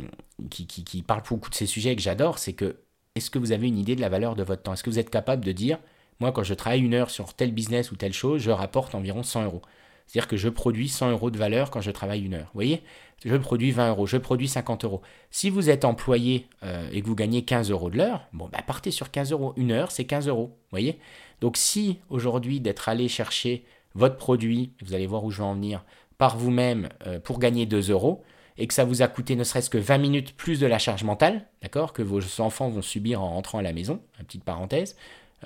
[0.51, 2.77] qui, parle beaucoup de ces sujets et que j'adore, c'est que
[3.15, 4.73] est-ce que vous avez une idée de la valeur de votre temps?
[4.73, 5.79] Est-ce que vous êtes capable de dire,
[6.21, 9.23] Moi, quand je travaille une heure sur tel business ou telle chose, je rapporte environ
[9.23, 9.63] 100 euros?
[10.07, 12.47] C'est-à-dire que je produis 100 euros de valeur quand je travaille une heure.
[12.47, 12.83] Vous voyez?
[13.25, 15.01] Je produis 20 euros, je produis 50 euros.
[15.31, 18.61] Si vous êtes employé euh, et que vous gagnez 15 euros de l'heure, bon, bah
[18.67, 19.55] partez sur 15 euros.
[19.57, 20.49] Une heure, c'est 15 euros.
[20.49, 20.99] Vous voyez?
[21.41, 25.55] Donc si aujourd'hui d'être allé chercher votre produit, vous allez voir où je vais en
[25.55, 25.85] venir,
[26.19, 28.23] par vous-même euh, pour gagner 2 euros,
[28.57, 31.03] et que ça vous a coûté ne serait-ce que 20 minutes plus de la charge
[31.03, 34.97] mentale, d'accord, que vos enfants vont subir en rentrant à la maison, une petite parenthèse,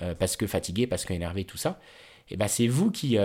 [0.01, 1.79] euh, parce que fatigué, parce qu'énervé, tout ça,
[2.29, 3.17] et eh ben c'est vous qui,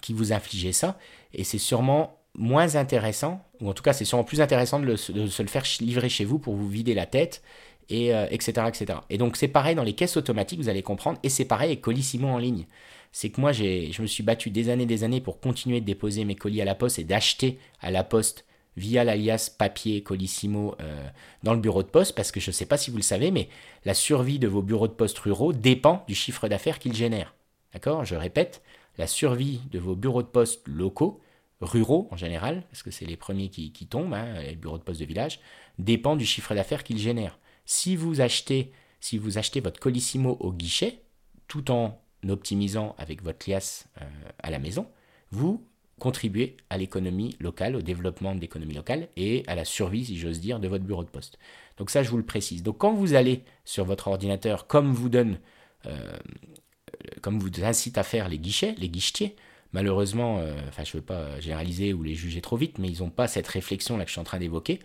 [0.00, 0.98] qui vous infligez ça,
[1.32, 5.12] et c'est sûrement moins intéressant, ou en tout cas c'est sûrement plus intéressant de, se
[5.42, 7.42] le faire livrer chez vous pour vous vider la tête,
[7.88, 8.98] et etc., euh, etc.
[9.10, 11.82] Et donc c'est pareil dans les caisses automatiques, vous allez comprendre, et c'est pareil avec
[11.82, 12.66] Colissimo en ligne.
[13.12, 16.24] C'est que moi je me suis battu des années des années pour continuer de déposer
[16.24, 21.06] mes colis à la poste et d'acheter à la poste via l'alias papier Colissimo euh,
[21.42, 23.30] dans le bureau de poste, parce que je ne sais pas si vous le savez,
[23.30, 23.48] mais
[23.84, 27.34] la survie de vos bureaux de poste ruraux dépend du chiffre d'affaires qu'ils génèrent.
[27.74, 28.04] D'accord?
[28.04, 28.62] Je répète,
[28.98, 31.20] la survie de vos bureaux de poste locaux,
[31.60, 35.00] ruraux en général, parce que c'est les premiers qui, tombent, hein, les bureaux de poste
[35.00, 35.40] de village,
[35.78, 37.38] dépend du chiffre d'affaires qu'ils génèrent.
[37.64, 41.02] Si vous achetez, si vous achetez votre Colissimo au guichet,
[41.48, 44.04] tout en optimisant avec votre liasse euh,
[44.38, 44.86] à la maison,
[45.30, 45.64] vous
[45.98, 50.40] contribuez à l'économie locale, au développement de l'économie locale et à la survie, si j'ose
[50.40, 51.38] dire, de votre bureau de poste.
[51.76, 52.62] Donc ça, je vous le précise.
[52.62, 55.38] Donc quand vous allez sur votre ordinateur, comme vous donne
[55.86, 56.16] euh,
[57.20, 59.36] comme vous incite à faire les guichets, les guichetiers,
[59.72, 63.00] malheureusement, euh, enfin je ne veux pas généraliser ou les juger trop vite, mais ils
[63.00, 64.80] n'ont pas cette réflexion là que je suis en train d'évoquer.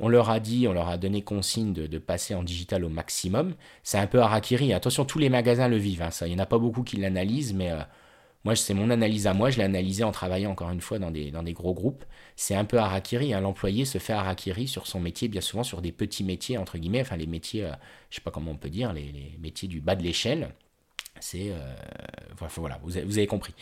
[0.00, 3.54] On leur a dit, on leur a donné consigne de, passer en digital au maximum.
[3.82, 4.72] C'est un peu harakiri.
[4.72, 6.02] Attention, tous les magasins le vivent.
[6.02, 7.80] Hein, ça, il n'y en a pas beaucoup qui l'analysent, mais euh,
[8.44, 9.50] moi, c'est mon analyse à moi.
[9.50, 12.04] Je l'ai analysé en travaillant encore une fois dans des, gros groupes.
[12.36, 13.34] C'est un peu harakiri.
[13.34, 13.40] Hein.
[13.40, 17.00] L'employé se fait harakiri sur son métier, bien souvent sur des petits métiers, entre guillemets,
[17.00, 17.72] enfin les métiers, euh,
[18.10, 20.54] je ne sais pas comment on peut dire, les métiers du bas de l'échelle.
[21.20, 21.74] C'est euh,
[22.56, 23.54] voilà, vous avez, compris.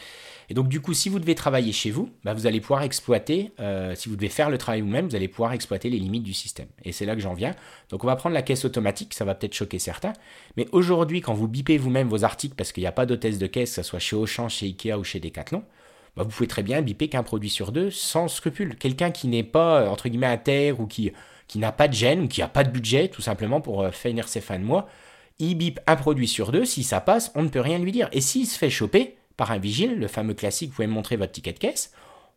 [0.48, 3.52] Et donc du coup, si vous devez travailler chez vous, bah, vous allez pouvoir exploiter,
[3.60, 6.34] euh, si vous devez faire le travail vous-même, vous allez pouvoir exploiter les limites du
[6.34, 6.68] système.
[6.84, 7.54] Et c'est là que j'en viens.
[7.90, 10.12] Donc on va prendre la caisse automatique, ça va peut-être choquer certains,
[10.56, 13.46] mais aujourd'hui, quand vous bipez vous-même vos articles, parce qu'il n'y a pas d'hôtesse de
[13.46, 15.64] caisse, que ce soit chez Auchan, chez Ikea ou chez Decathlon,
[16.16, 18.76] bah, vous pouvez très bien biper qu'un produit sur deux sans scrupule.
[18.76, 21.12] Quelqu'un qui n'est pas euh, entre guillemets à terre ou qui
[21.56, 24.40] n'a pas de gêne ou qui n'a pas de budget tout simplement pour finir ses
[24.40, 24.88] fins de mois
[25.38, 28.08] il bip un produit sur deux, si ça passe, on ne peut rien lui dire.
[28.12, 31.16] Et s'il se fait choper par un vigile, le fameux classique, vous pouvez me montrer
[31.16, 31.92] votre ticket de caisse,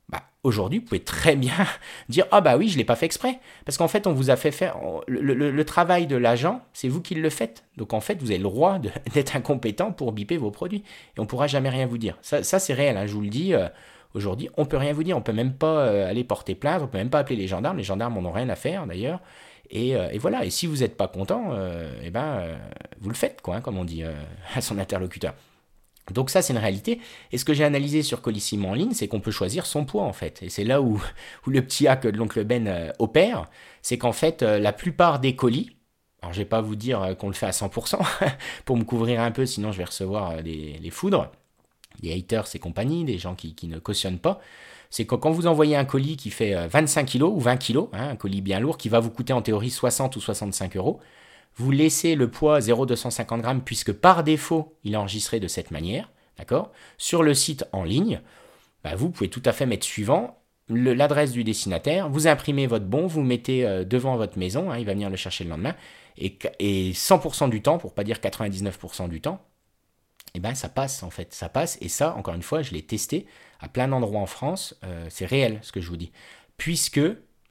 [0.10, 1.54] bah, aujourd'hui, vous pouvez très bien
[2.10, 3.40] dire Ah, bah oui, je ne l'ai pas fait exprès.
[3.66, 4.78] Parce qu'en fait, on vous a fait faire.
[5.08, 7.64] Le, travail de l'agent, c'est vous qui le faites.
[7.78, 8.80] Donc en fait, vous avez le droit
[9.14, 10.84] d'être incompétent pour biper vos produits.
[11.16, 12.18] Et on ne pourra jamais rien vous dire.
[12.22, 13.54] Ça, c'est réel, hein, je vous le dis.
[13.54, 13.68] Euh,
[14.16, 15.16] aujourd'hui, on ne peut rien vous dire.
[15.16, 16.82] On ne peut même pas euh, aller porter plainte.
[16.82, 17.78] On ne peut même pas appeler les gendarmes.
[17.78, 19.20] Les gendarmes n'en ont rien à faire, d'ailleurs.
[19.76, 22.58] Euh, et, voilà, et si vous n'êtes pas content, euh, eh ben, euh,
[23.00, 24.04] vous le faites, quoi, hein, comme on dit
[24.56, 25.34] à son interlocuteur.
[26.12, 27.00] Donc ça, c'est une réalité.
[27.32, 30.04] Et ce que j'ai analysé sur Colissimo en ligne, c'est qu'on peut choisir son poids,
[30.04, 30.42] en fait.
[30.42, 31.00] Et c'est là où,
[31.48, 33.46] où, le petit hack de l'oncle Ben opère,
[33.82, 35.76] c'est qu'en fait, la plupart des colis,
[36.22, 38.00] alors je vais pas vous dire qu'on le fait à 100%,
[38.66, 41.32] pour me couvrir un peu, sinon je vais recevoir les foudres,
[42.02, 44.40] des haters et compagnie, des gens qui, qui ne cautionnent pas,
[44.90, 48.10] c'est que quand vous envoyez un colis qui fait 25 kg ou 20 kg, hein,
[48.10, 51.00] un colis bien lourd qui va vous coûter en théorie 60 ou 65 euros,
[51.56, 56.10] vous laissez le poids 0,250 g puisque par défaut il est enregistré de cette manière,
[56.38, 56.72] d'accord?
[56.98, 58.22] Sur le site en ligne,
[58.84, 60.36] bah, vous pouvez tout à fait mettre suivant
[60.70, 64.86] l'adresse du destinataire, vous imprimez votre bon, vous mettez euh, devant votre maison, hein, il
[64.86, 65.76] va venir le chercher le lendemain,
[66.18, 69.42] et, et 100% du temps, pour pas dire 99% du temps,
[70.36, 71.78] eh ben ça passe en fait, ça passe.
[71.82, 73.26] Et ça, encore une fois, je l'ai testé
[73.60, 74.76] à plein d'endroits en France.
[74.84, 76.12] Euh, c'est réel ce que je vous dis.
[76.58, 77.02] Puisque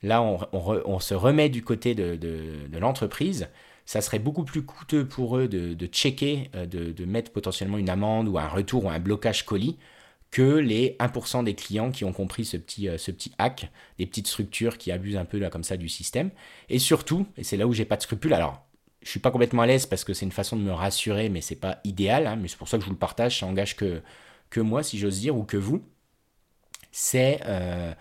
[0.02, 3.48] là, on, se remet du côté de, l'entreprise.
[3.84, 8.28] Ça serait beaucoup plus coûteux pour eux de, checker, euh, de, mettre potentiellement une amende
[8.28, 9.78] ou un retour ou un blocage colis
[10.30, 14.04] que les 1% des clients qui ont compris ce petit, euh, ce petit hack, des
[14.04, 16.30] petites structures qui abusent un peu là, comme ça du système.
[16.68, 18.62] Et surtout, et c'est là où j'ai pas de scrupules, alors
[19.00, 21.40] je suis pas complètement à l'aise parce que c'est une façon de me rassurer, mais
[21.40, 22.26] c'est pas idéal.
[22.26, 23.38] Hein, mais c'est pour ça que je vous le partage.
[23.38, 25.82] Ça engage que moi, si j'ose dire, ou que vous.
[27.00, 27.92] C'est euh,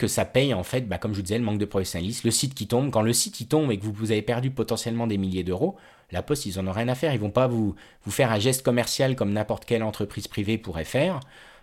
[0.00, 2.26] que ça paye, en fait, bah, comme je vous disais, le manque de professionnalisme.
[2.26, 4.50] Le site qui tombe, quand le site qui tombe et que vous, vous avez perdu
[4.50, 5.76] potentiellement des milliers d'euros,
[6.10, 7.14] la Poste, ils en ont rien à faire.
[7.14, 10.84] Ils vont pas vous, vous faire un geste commercial comme n'importe quelle entreprise privée pourrait
[10.84, 11.20] faire.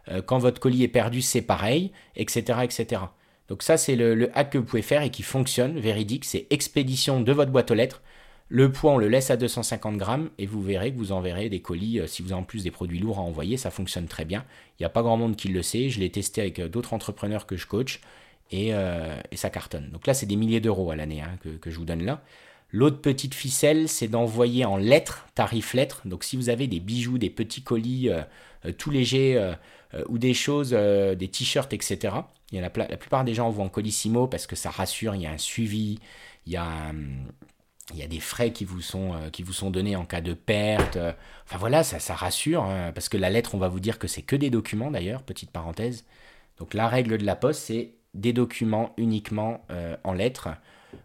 [0.07, 3.01] Euh, quand votre colis est perdu, c'est pareil, etc., etc.
[3.49, 6.23] Donc ça, c'est le, le hack que vous pouvez faire et qui fonctionne, véridique.
[6.23, 8.01] C'est expédition de votre boîte aux lettres
[8.51, 11.61] le poids, on le laisse à 250 grammes et vous verrez que vous enverrez des
[11.61, 11.99] colis.
[11.99, 14.43] Euh, si vous avez en plus des produits lourds à envoyer, ça fonctionne très bien.
[14.79, 15.89] Il n'y a pas grand monde qui le sait.
[15.89, 18.01] Je l'ai testé avec euh, d'autres entrepreneurs que je coach
[18.49, 19.91] et, euh, et, ça cartonne.
[19.91, 22.23] Donc là, c'est des milliers d'euros à l'année hein, que, je vous donne là.
[22.71, 26.01] L'autre petite ficelle, c'est d'envoyer en lettres, tarif lettres.
[26.05, 28.09] Donc si vous avez des bijoux, des petits colis
[28.77, 29.53] tout légers
[30.07, 32.13] ou des choses, des t-shirts, etc.
[32.51, 35.31] Il la, plupart des gens envoient en colissimo parce que ça rassure, il y a
[35.31, 35.97] un suivi,
[36.45, 37.25] il y a, hum,
[37.93, 40.33] il y a des frais qui vous sont, qui vous sont donnés en cas de
[40.33, 40.97] perte.
[41.45, 44.21] Enfin voilà, ça, rassure, hein, parce que la lettre, on va vous dire que c'est
[44.21, 46.05] que des documents d'ailleurs, petite parenthèse.
[46.59, 50.49] Donc la règle de la poste, c'est des documents uniquement euh, en lettres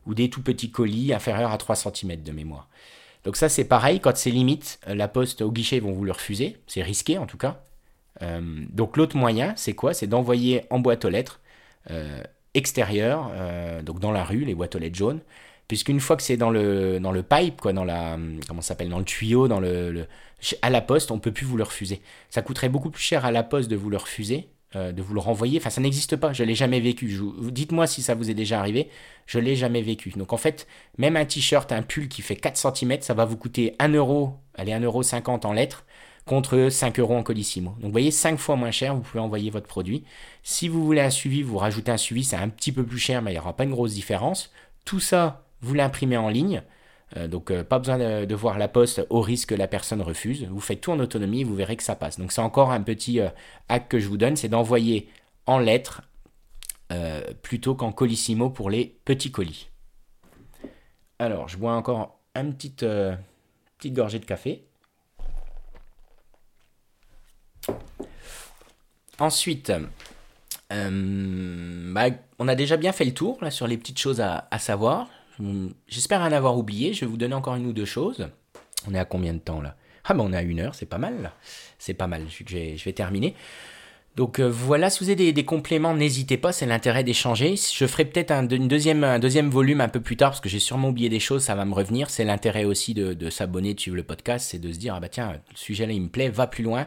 [0.06, 2.68] ou des tout petits colis inférieurs à 3 cm de mémoire.
[3.24, 6.12] Donc ça c'est pareil, quand c'est limite, euh, la poste au guichet vont vous le
[6.12, 7.62] refuser, c'est risqué en tout cas.
[8.22, 9.94] Euh, donc l'autre moyen, c'est quoi?
[9.94, 11.40] C'est d'envoyer en boîte aux lettres
[12.54, 13.30] extérieure,
[13.82, 15.20] donc dans la rue, les boîtes aux lettres jaunes,
[15.68, 19.48] puisqu'une fois que c'est dans le, pipe, quoi, dans la, comment s'appelle, dans le tuyau,
[19.48, 20.06] dans le,
[20.62, 22.00] à la poste, on peut plus vous le refuser.
[22.30, 25.14] Ça coûterait beaucoup plus cher à la poste de vous le refuser euh, de vous
[25.14, 25.60] le renvoyer.
[25.60, 27.16] Enfin, ça n'existe pas, je l'ai jamais vécu.
[27.42, 28.88] Dites-moi si ça vous est déjà arrivé,
[29.26, 30.10] je l'ai jamais vécu.
[30.10, 30.66] Donc en fait,
[30.98, 34.34] même un t-shirt, un pull qui fait 4 cm, ça va vous coûter 1 euro,
[34.56, 35.84] allez, 1,50 euro en lettres,
[36.26, 37.70] contre 5 euros en colissimo.
[37.76, 40.02] Donc vous voyez, 5 fois moins cher, vous pouvez envoyer votre produit.
[40.42, 43.22] Si vous voulez un suivi, vous rajoutez un suivi, c'est un petit peu plus cher,
[43.22, 44.50] mais il n'y aura pas une grosse différence.
[44.84, 46.62] Tout ça, vous l'imprimez en ligne.
[47.16, 50.46] Euh, donc euh, pas besoin de, voir la poste au risque que la personne refuse.
[50.50, 52.18] Vous faites tout en autonomie et vous verrez que ça passe.
[52.18, 53.28] Donc c'est encore un petit euh,
[53.68, 55.08] hack que je vous donne, c'est d'envoyer
[55.46, 56.02] en lettres
[57.42, 59.68] plutôt qu'en colissimo pour les petits colis.
[61.18, 62.84] Alors je bois encore une petite,
[63.86, 64.64] gorgée de café.
[69.18, 69.72] Ensuite,
[70.70, 72.04] bah,
[72.38, 75.08] on a déjà bien fait le tour là, sur les petites choses à savoir.
[75.88, 76.92] J'espère en avoir oublié.
[76.92, 78.28] Je vais vous donner encore une ou deux choses.
[78.88, 79.76] On est à combien de temps là?
[80.04, 81.32] Ah ben on est à une heure, c'est pas mal
[81.78, 83.34] C'est pas mal, je je vais terminer.
[84.16, 87.56] Donc euh, voilà, si vous avez des, compléments, n'hésitez pas, c'est l'intérêt d'échanger.
[87.56, 90.60] Je ferai peut-être un, deuxième, un deuxième volume un peu plus tard, parce que j'ai
[90.60, 92.10] sûrement oublié des choses, ça va me revenir.
[92.10, 95.00] C'est l'intérêt aussi de, de s'abonner, de suivre le podcast, c'est de se dire, ah
[95.00, 96.86] bah tiens, le sujet là il me plaît, va plus loin.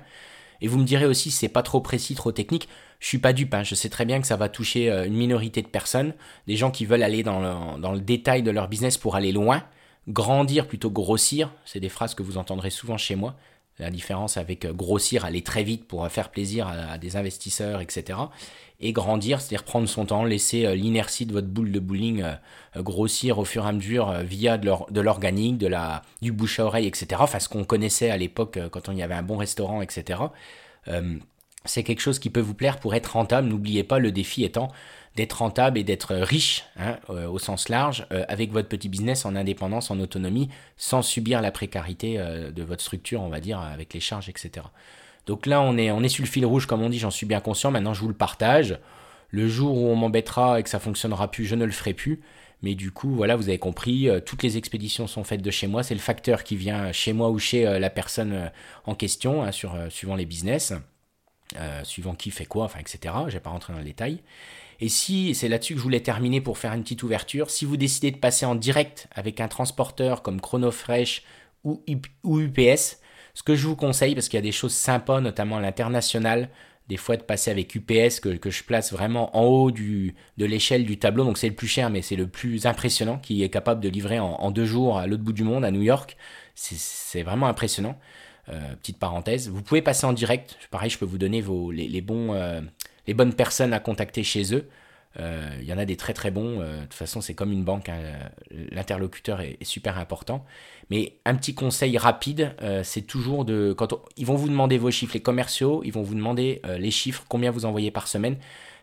[0.62, 2.68] Et vous me direz aussi si c'est pas trop précis, trop technique.
[3.00, 3.64] Je suis pas dupe, hein.
[3.64, 6.14] je sais très bien que ça va toucher euh, une minorité de personnes,
[6.48, 7.40] des gens qui veulent aller dans
[7.78, 9.64] le, détail de leur business pour aller loin,
[10.08, 11.52] grandir plutôt grossir.
[11.66, 13.36] C'est des phrases que vous entendrez souvent chez moi.
[13.80, 18.18] La différence avec euh, grossir, aller très vite pour faire plaisir à, des investisseurs, etc.
[18.80, 22.24] Et grandir, c'est-à-dire prendre son temps, laisser euh, l'inertie de votre boule de bowling
[22.76, 26.86] grossir au fur et à mesure via de l'organique, de, la, du bouche à oreille,
[26.86, 27.08] etc.
[27.20, 30.20] Enfin, ce qu'on connaissait à l'époque quand on y avait un bon restaurant, etc
[31.68, 33.48] c'est quelque chose qui peut vous plaire pour être rentable.
[33.48, 34.72] N'oubliez pas, le défi étant
[35.16, 39.26] d'être rentable et d'être riche hein, euh, au sens large euh, avec votre petit business
[39.26, 43.60] en indépendance, en autonomie, sans subir la précarité euh, de votre structure, on va dire,
[43.60, 44.68] avec les charges, etc.
[45.28, 47.26] Donc là, on est, on est sur le fil rouge, comme on dit, j'en suis
[47.26, 47.70] bien conscient.
[47.70, 48.80] Maintenant, je vous le partage.
[49.30, 52.22] Le jour où on m'embêtera et que ça fonctionnera plus, je ne le ferai plus.
[52.64, 55.84] Mais du coup, voilà, vous avez compris, toutes les expéditions sont faites de chez moi.
[55.84, 58.52] C'est le facteur qui vient chez moi ou chez la personne
[58.86, 59.52] en question, hein,
[59.90, 60.74] suivant les business.
[61.56, 63.14] Euh, suivant qui fait quoi, enfin, etc.
[63.28, 64.22] Je vais pas rentrer dans le détail.
[64.82, 67.78] Et si, c'est là-dessus que je voulais terminer pour faire une petite ouverture, si vous
[67.78, 71.24] décidez de passer en direct avec un transporteur comme Chronofresh
[71.64, 71.82] ou
[72.26, 73.00] UPS,
[73.38, 76.50] ce que je vous conseille, parce qu'il y a des choses sympas, notamment à l'international,
[76.88, 80.98] des fois de passer avec UPS que, je place vraiment en haut de l'échelle du
[80.98, 83.90] tableau, donc c'est le plus cher, mais c'est le plus impressionnant, qui est capable de
[83.90, 86.18] livrer en, deux jours à l'autre bout du monde, à New York.
[86.56, 88.00] C'est vraiment impressionnant.
[88.50, 89.50] Euh, petite parenthèse.
[89.50, 90.58] Vous pouvez passer en direct.
[90.72, 92.62] Pareil, je peux vous donner les, euh,
[93.06, 94.68] les bonnes personnes à contacter chez eux.
[95.20, 96.60] Euh, il y en a des très très bons.
[96.60, 97.90] de toute façon, c'est comme une banque.
[97.90, 98.02] Hein.
[98.72, 100.46] L'interlocuteur est, super important.
[100.90, 105.14] Mais un petit conseil rapide, c'est toujours de quand ils vont vous demander vos chiffres,
[105.14, 108.38] les commerciaux, ils vont vous demander les chiffres, combien vous envoyez par semaine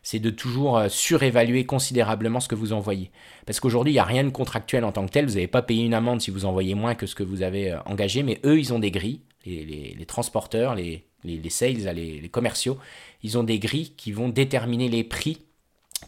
[0.06, 3.10] c'est de toujours surévaluer considérablement ce que vous envoyez.
[3.46, 5.24] Parce qu'aujourd'hui, il n'y a rien de contractuel en tant que tel.
[5.24, 7.74] Vous n'avez pas payé une amende si vous envoyez moins que ce que vous avez
[7.86, 12.78] engagé, mais eux, ils ont des grilles les, transporteurs, les, les, sales, les, commerciaux,
[13.22, 15.42] ils ont des grilles qui vont déterminer les prix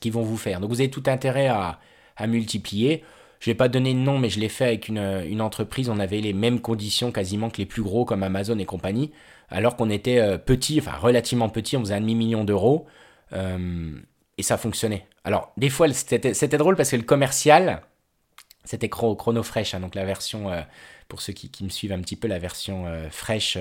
[0.00, 0.60] qu'ils vont vous faire.
[0.60, 1.78] Donc vous avez tout intérêt à,
[2.26, 3.04] multiplier.
[3.40, 5.88] Je vais pas donner de nom, mais je l'ai fait avec une, entreprise.
[5.90, 9.12] On avait les mêmes conditions quasiment que les plus gros comme Amazon et compagnie,
[9.50, 12.86] alors qu'on était euh, petit, enfin relativement petit, on faisait un demi-million d'euros.
[13.32, 13.92] Euh,
[14.38, 15.06] et ça fonctionnait.
[15.24, 17.82] Alors, des fois, c'était drôle parce que le commercial,
[18.64, 20.60] c'était chronofresh, hein, donc la version euh,
[21.08, 23.56] pour ceux qui, me suivent un petit peu, la version fraîche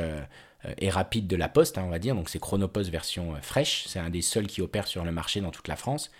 [0.78, 2.16] et rapide de la Poste, hein, on va dire.
[2.16, 3.86] Donc c'est Chronopost version euh, fraîche.
[3.88, 6.12] C'est un des seuls qui opère sur le marché dans toute la France.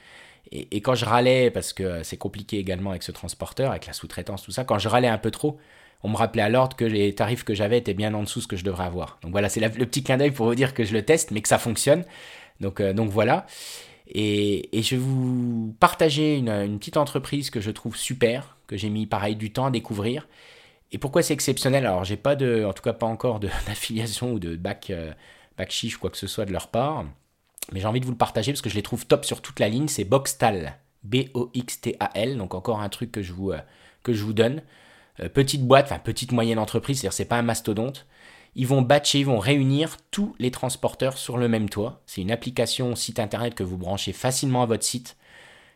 [0.52, 4.44] Et, quand je râlais, parce que c'est compliqué également avec ce transporteur, avec la sous-traitance,
[4.44, 5.58] tout ça, quand je râlais un peu trop,
[6.04, 8.44] on me rappelait à l'ordre que les tarifs que j'avais étaient bien en dessous de
[8.44, 9.18] ce que je devrais avoir.
[9.24, 11.42] Donc voilà, c'est le petit clin d'œil pour vous dire que je le teste, mais
[11.42, 12.06] que ça fonctionne.
[12.62, 13.48] Donc, donc voilà.
[14.08, 19.06] Et, je vais vous partager une, petite entreprise que je trouve super, que j'ai mis
[19.06, 20.28] pareil du temps à découvrir.
[20.96, 21.86] Et pourquoi c'est exceptionnel?
[21.86, 25.12] Alors, j'ai pas de, en tout cas pas encore d'affiliation ou de bac, euh,
[25.68, 27.04] chiche, quoi que ce soit de leur part.
[27.74, 29.60] Mais j'ai envie de vous le partager parce que je les trouve top sur toute
[29.60, 29.90] la ligne.
[29.90, 30.78] C'est Boxtal.
[31.04, 32.38] B-O-X-T-A-L.
[32.38, 33.60] Donc encore un truc que je vous, euh,
[34.04, 34.62] que je vous donne.
[35.20, 38.06] Euh, petite boîte, enfin petite moyenne entreprise, c'est-à-dire c'est pas un mastodonte.
[38.56, 42.04] Ils vont batcher, ils vont réunir tous les transporteurs sur le même toit.
[42.06, 45.18] C'est une application site internet que vous branchez facilement à votre site.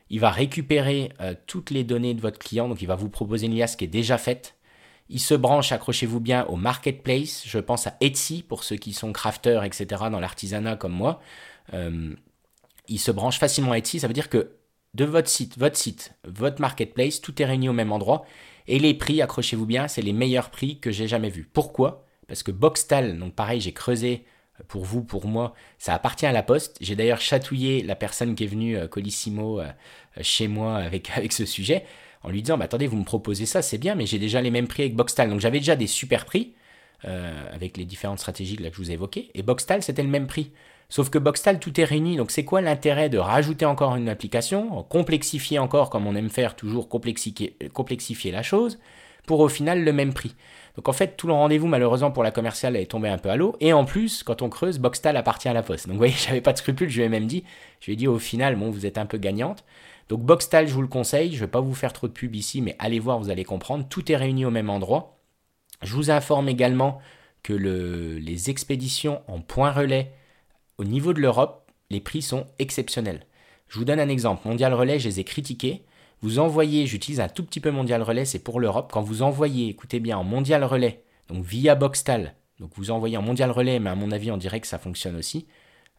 [0.09, 3.47] Il va récupérer euh, toutes les données de votre client, donc il va vous proposer
[3.47, 4.55] une liasse qui est déjà faite.
[5.09, 7.43] Il se branche, accrochez-vous bien, au marketplace.
[7.45, 9.85] Je pense à Etsy pour ceux qui sont crafters, etc.
[10.11, 11.21] dans l'artisanat comme moi.
[11.73, 13.99] il se branche facilement à Etsy.
[13.99, 14.51] Ça veut dire que
[14.93, 18.25] de votre site, votre site, votre marketplace, tout est réuni au même endroit.
[18.67, 21.49] Et les prix, accrochez-vous bien, c'est les meilleurs prix que j'ai jamais vus.
[21.51, 22.05] Pourquoi?
[22.27, 24.25] Parce que Boxtal, donc pareil, j'ai creusé
[24.67, 26.77] pour vous, pour moi, ça appartient à la poste.
[26.81, 29.71] J'ai d'ailleurs chatouillé la personne qui est venue, euh, Colissimo, euh,
[30.21, 31.85] chez moi avec ce sujet,
[32.23, 34.51] en lui disant, bah, attendez, vous me proposez ça, c'est bien, mais j'ai déjà les
[34.51, 35.29] mêmes prix avec Boxtal.
[35.29, 36.53] Donc j'avais déjà des super prix,
[37.05, 40.27] euh, avec les différentes stratégies que je vous ai évoquées, et Boxtal, c'était le même
[40.27, 40.51] prix.
[40.89, 42.17] Sauf que Boxtal, tout est réuni.
[42.17, 46.55] Donc, c'est quoi l'intérêt de rajouter encore une application, complexifier encore, comme on aime faire
[46.55, 48.79] toujours, complexifier, la chose,
[49.27, 50.35] pour au final le même prix?
[50.75, 53.35] Donc, en fait, tout le rendez-vous, malheureusement, pour la commerciale est tombé un peu à
[53.35, 53.55] l'eau.
[53.59, 55.85] Et en plus, quand on creuse, Boxtal appartient à la poste.
[55.85, 56.89] Donc, vous voyez, j'avais pas de scrupules.
[56.89, 57.43] Je lui ai même dit,
[57.81, 59.63] je lui ai dit au final, bon, vous êtes un peu gagnante.
[60.09, 61.33] Donc, Boxtal, je vous le conseille.
[61.33, 63.87] Je vais pas vous faire trop de pub ici, mais allez voir, vous allez comprendre.
[63.87, 65.19] Tout est réuni au même endroit.
[65.81, 66.99] Je vous informe également
[67.43, 70.11] que le, les expéditions en point relais
[70.77, 73.25] au niveau de l'Europe, les prix sont exceptionnels.
[73.67, 74.47] Je vous donne un exemple.
[74.47, 75.83] Mondial Relais, je les ai critiqués.
[76.21, 78.89] Vous envoyez, j'utilise un tout petit peu Mondial Relais, c'est pour l'Europe.
[78.91, 83.21] Quand vous envoyez, écoutez bien, en Mondial Relais, donc via Boxtal, donc vous envoyez en
[83.21, 85.47] Mondial Relais, mais à mon avis, on dirait que ça fonctionne aussi.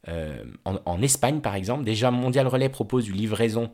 [0.08, 3.70] Euh, en, Espagne, par exemple, déjà Mondial Relais propose une livraison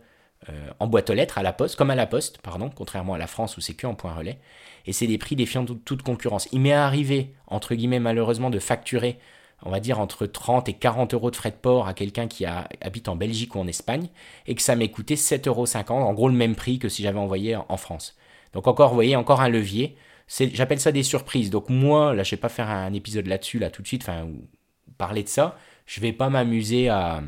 [0.49, 3.19] euh, en boîte aux lettres à la poste, comme à la poste, pardon, contrairement à
[3.19, 4.39] la France où c'est que en point relais.
[4.87, 6.49] Et c'est des prix défiant toute, concurrence.
[6.53, 9.19] Il m'est arrivé, entre guillemets, malheureusement, de facturer
[9.63, 12.45] on va dire entre 30 et 40 euros de frais de port à quelqu'un qui
[12.45, 14.09] habite en Belgique ou en Espagne,
[14.47, 17.19] et que ça m'ait coûté 7,50 euros, en gros le même prix que si j'avais
[17.19, 18.17] envoyé en, France.
[18.53, 19.97] Donc encore, vous voyez, encore un levier.
[20.29, 21.51] J'appelle ça des surprises.
[21.51, 24.29] Donc moi, là, je vais pas faire un épisode là-dessus, là, tout de suite, enfin,
[24.99, 25.57] parler de ça.
[25.87, 27.23] Je vais pas m'amuser à,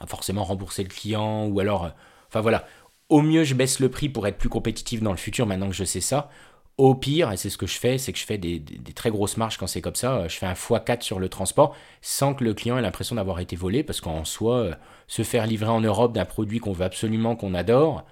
[0.00, 1.92] à, forcément rembourser le client, ou alors,
[2.30, 2.64] enfin voilà.
[3.08, 5.74] Au mieux, je baisse le prix pour être plus compétitif dans le futur, maintenant que
[5.74, 6.30] je sais ça.
[6.78, 8.62] Au pire, et c'est ce que je fais, c'est que je fais des,
[8.94, 10.28] très grosses marges quand c'est comme ça.
[10.28, 13.56] Je fais un x4 sur le transport sans que le client ait l'impression d'avoir été
[13.56, 14.74] volé, parce qu'en soi, euh,
[15.08, 18.04] se faire livrer en Europe d'un produit qu'on veut absolument, qu'on adore,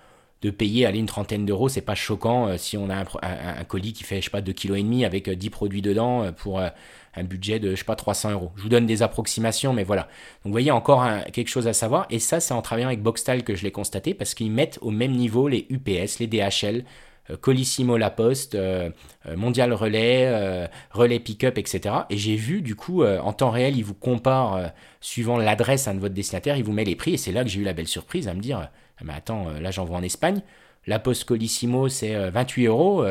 [0.42, 3.92] de payer aller une trentaine d'euros, c'est pas choquant euh, si on a un, colis
[3.92, 7.58] qui fait, je sais pas, 2,5 kg avec 10 euh, produits dedans pour un budget
[7.58, 8.52] de, je sais pas, 300 euros.
[8.56, 10.02] Je vous donne des approximations, mais voilà.
[10.02, 12.06] Donc vous voyez encore quelque chose à savoir.
[12.10, 14.90] Et ça, c'est en travaillant avec Boxtal que je l'ai constaté, parce qu'ils mettent au
[14.90, 16.84] même niveau les UPS, les DHL,
[17.30, 18.90] euh, Colissimo La Poste, euh,
[19.26, 21.94] euh, Mondial Relais, Relais Pickup, etc.
[22.10, 26.14] Et j'ai vu, du coup, en temps réel, il vous compare, suivant l'adresse de votre
[26.14, 27.14] destinataire, il vous met les prix.
[27.14, 28.68] Et c'est là que j'ai eu la belle surprise à me dire,
[29.02, 30.42] mais attends, là j'envoie en Espagne.
[30.86, 33.04] La Poste Colissimo, c'est 28 euros.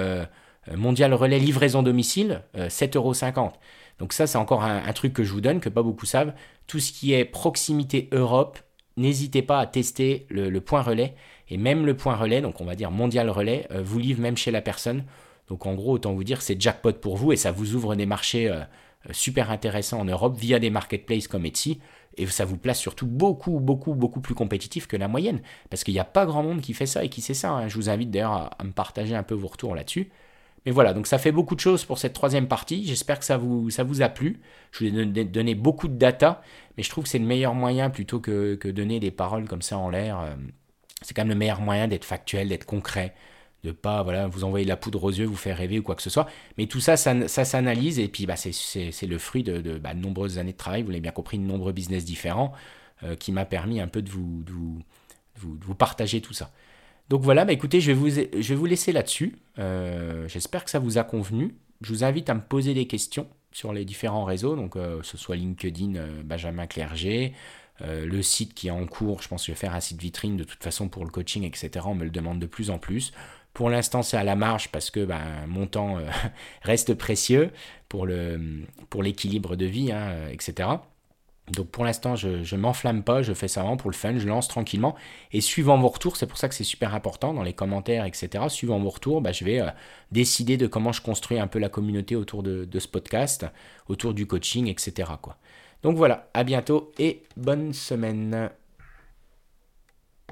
[0.76, 3.52] Mondial Relais Livraison Domicile, 7,50 euros.
[4.00, 6.34] Donc ça, c'est encore un, truc que je vous donne, que pas beaucoup savent.
[6.66, 8.60] Tout ce qui est proximité Europe,
[8.98, 11.16] n'hésitez pas à tester le point relais.
[11.50, 14.38] Et même le point relais, donc on va dire mondial relais, euh, vous livre même
[14.38, 15.04] chez la personne.
[15.48, 18.06] Donc en gros, autant vous dire, c'est jackpot pour vous et ça vous ouvre des
[18.06, 21.80] marchés euh, euh, super intéressants en Europe via des marketplaces comme Etsy.
[22.18, 25.42] Et ça vous place surtout beaucoup, beaucoup, beaucoup plus compétitif que la moyenne.
[25.70, 27.52] Parce qu'il n'y a pas grand monde qui fait ça et qui sait ça.
[27.52, 27.68] Hein.
[27.68, 30.10] Je vous invite d'ailleurs à, me partager un peu vos retours là-dessus.
[30.66, 32.86] Mais voilà, donc ça fait beaucoup de choses pour cette troisième partie.
[32.86, 33.70] J'espère que ça vous,
[34.02, 34.42] a plu.
[34.72, 36.42] Je vous ai donné beaucoup de data,
[36.76, 39.62] mais je trouve que c'est le meilleur moyen plutôt que, que donner des paroles comme
[39.62, 40.36] ça en l'air
[41.02, 43.14] c'est quand même le meilleur moyen d'être factuel, d'être concret,
[43.72, 46.10] pas voilà vous envoyer la poudre aux yeux, vous faire rêver ou quoi que ce
[46.10, 46.28] soit.
[46.58, 50.39] Mais tout ça, ça, s'analyse et puis bah, c'est le fruit de, bah, de, nombreuses
[50.39, 52.54] années de travail, vous l'avez bien compris, de nombreux business différents
[53.04, 54.44] euh, qui m'a permis un peu de vous,
[55.36, 56.52] vous, partager tout ça.
[57.10, 59.38] Donc voilà, bah écoutez, je vais vous, je vous laisser là-dessus.
[59.60, 61.54] Euh, j'espère que ça vous a convenu.
[61.82, 65.16] Je vous invite à me poser des questions sur les différents réseaux, donc euh, ce
[65.16, 67.34] soit LinkedIn, Benjamin Clerget,
[67.80, 70.36] le site qui est en cours, je pense que je vais faire un site vitrine
[70.36, 71.86] de toute façon pour le coaching, etc.
[71.86, 73.14] On me le demande de plus en plus.
[73.58, 76.05] Pour l'instant, c'est à la marge parce que ben, mon temps euh,
[76.62, 77.50] reste précieux
[77.89, 80.70] pour, l'équilibre de vie, hein, etc.
[81.51, 84.28] Donc pour l'instant, je ne m'enflamme pas, je fais ça vraiment pour le fun, je
[84.28, 84.93] lance tranquillement.
[85.32, 88.43] Et suivant vos retours, c'est pour ça que c'est super important dans les commentaires, etc.
[88.50, 89.71] Suivant vos retours, ben, je vais euh,
[90.12, 93.47] décider de comment je construis un peu la communauté autour de, ce podcast,
[93.88, 95.09] autour du coaching, etc.
[95.82, 98.51] Donc voilà, à bientôt et bonne semaine.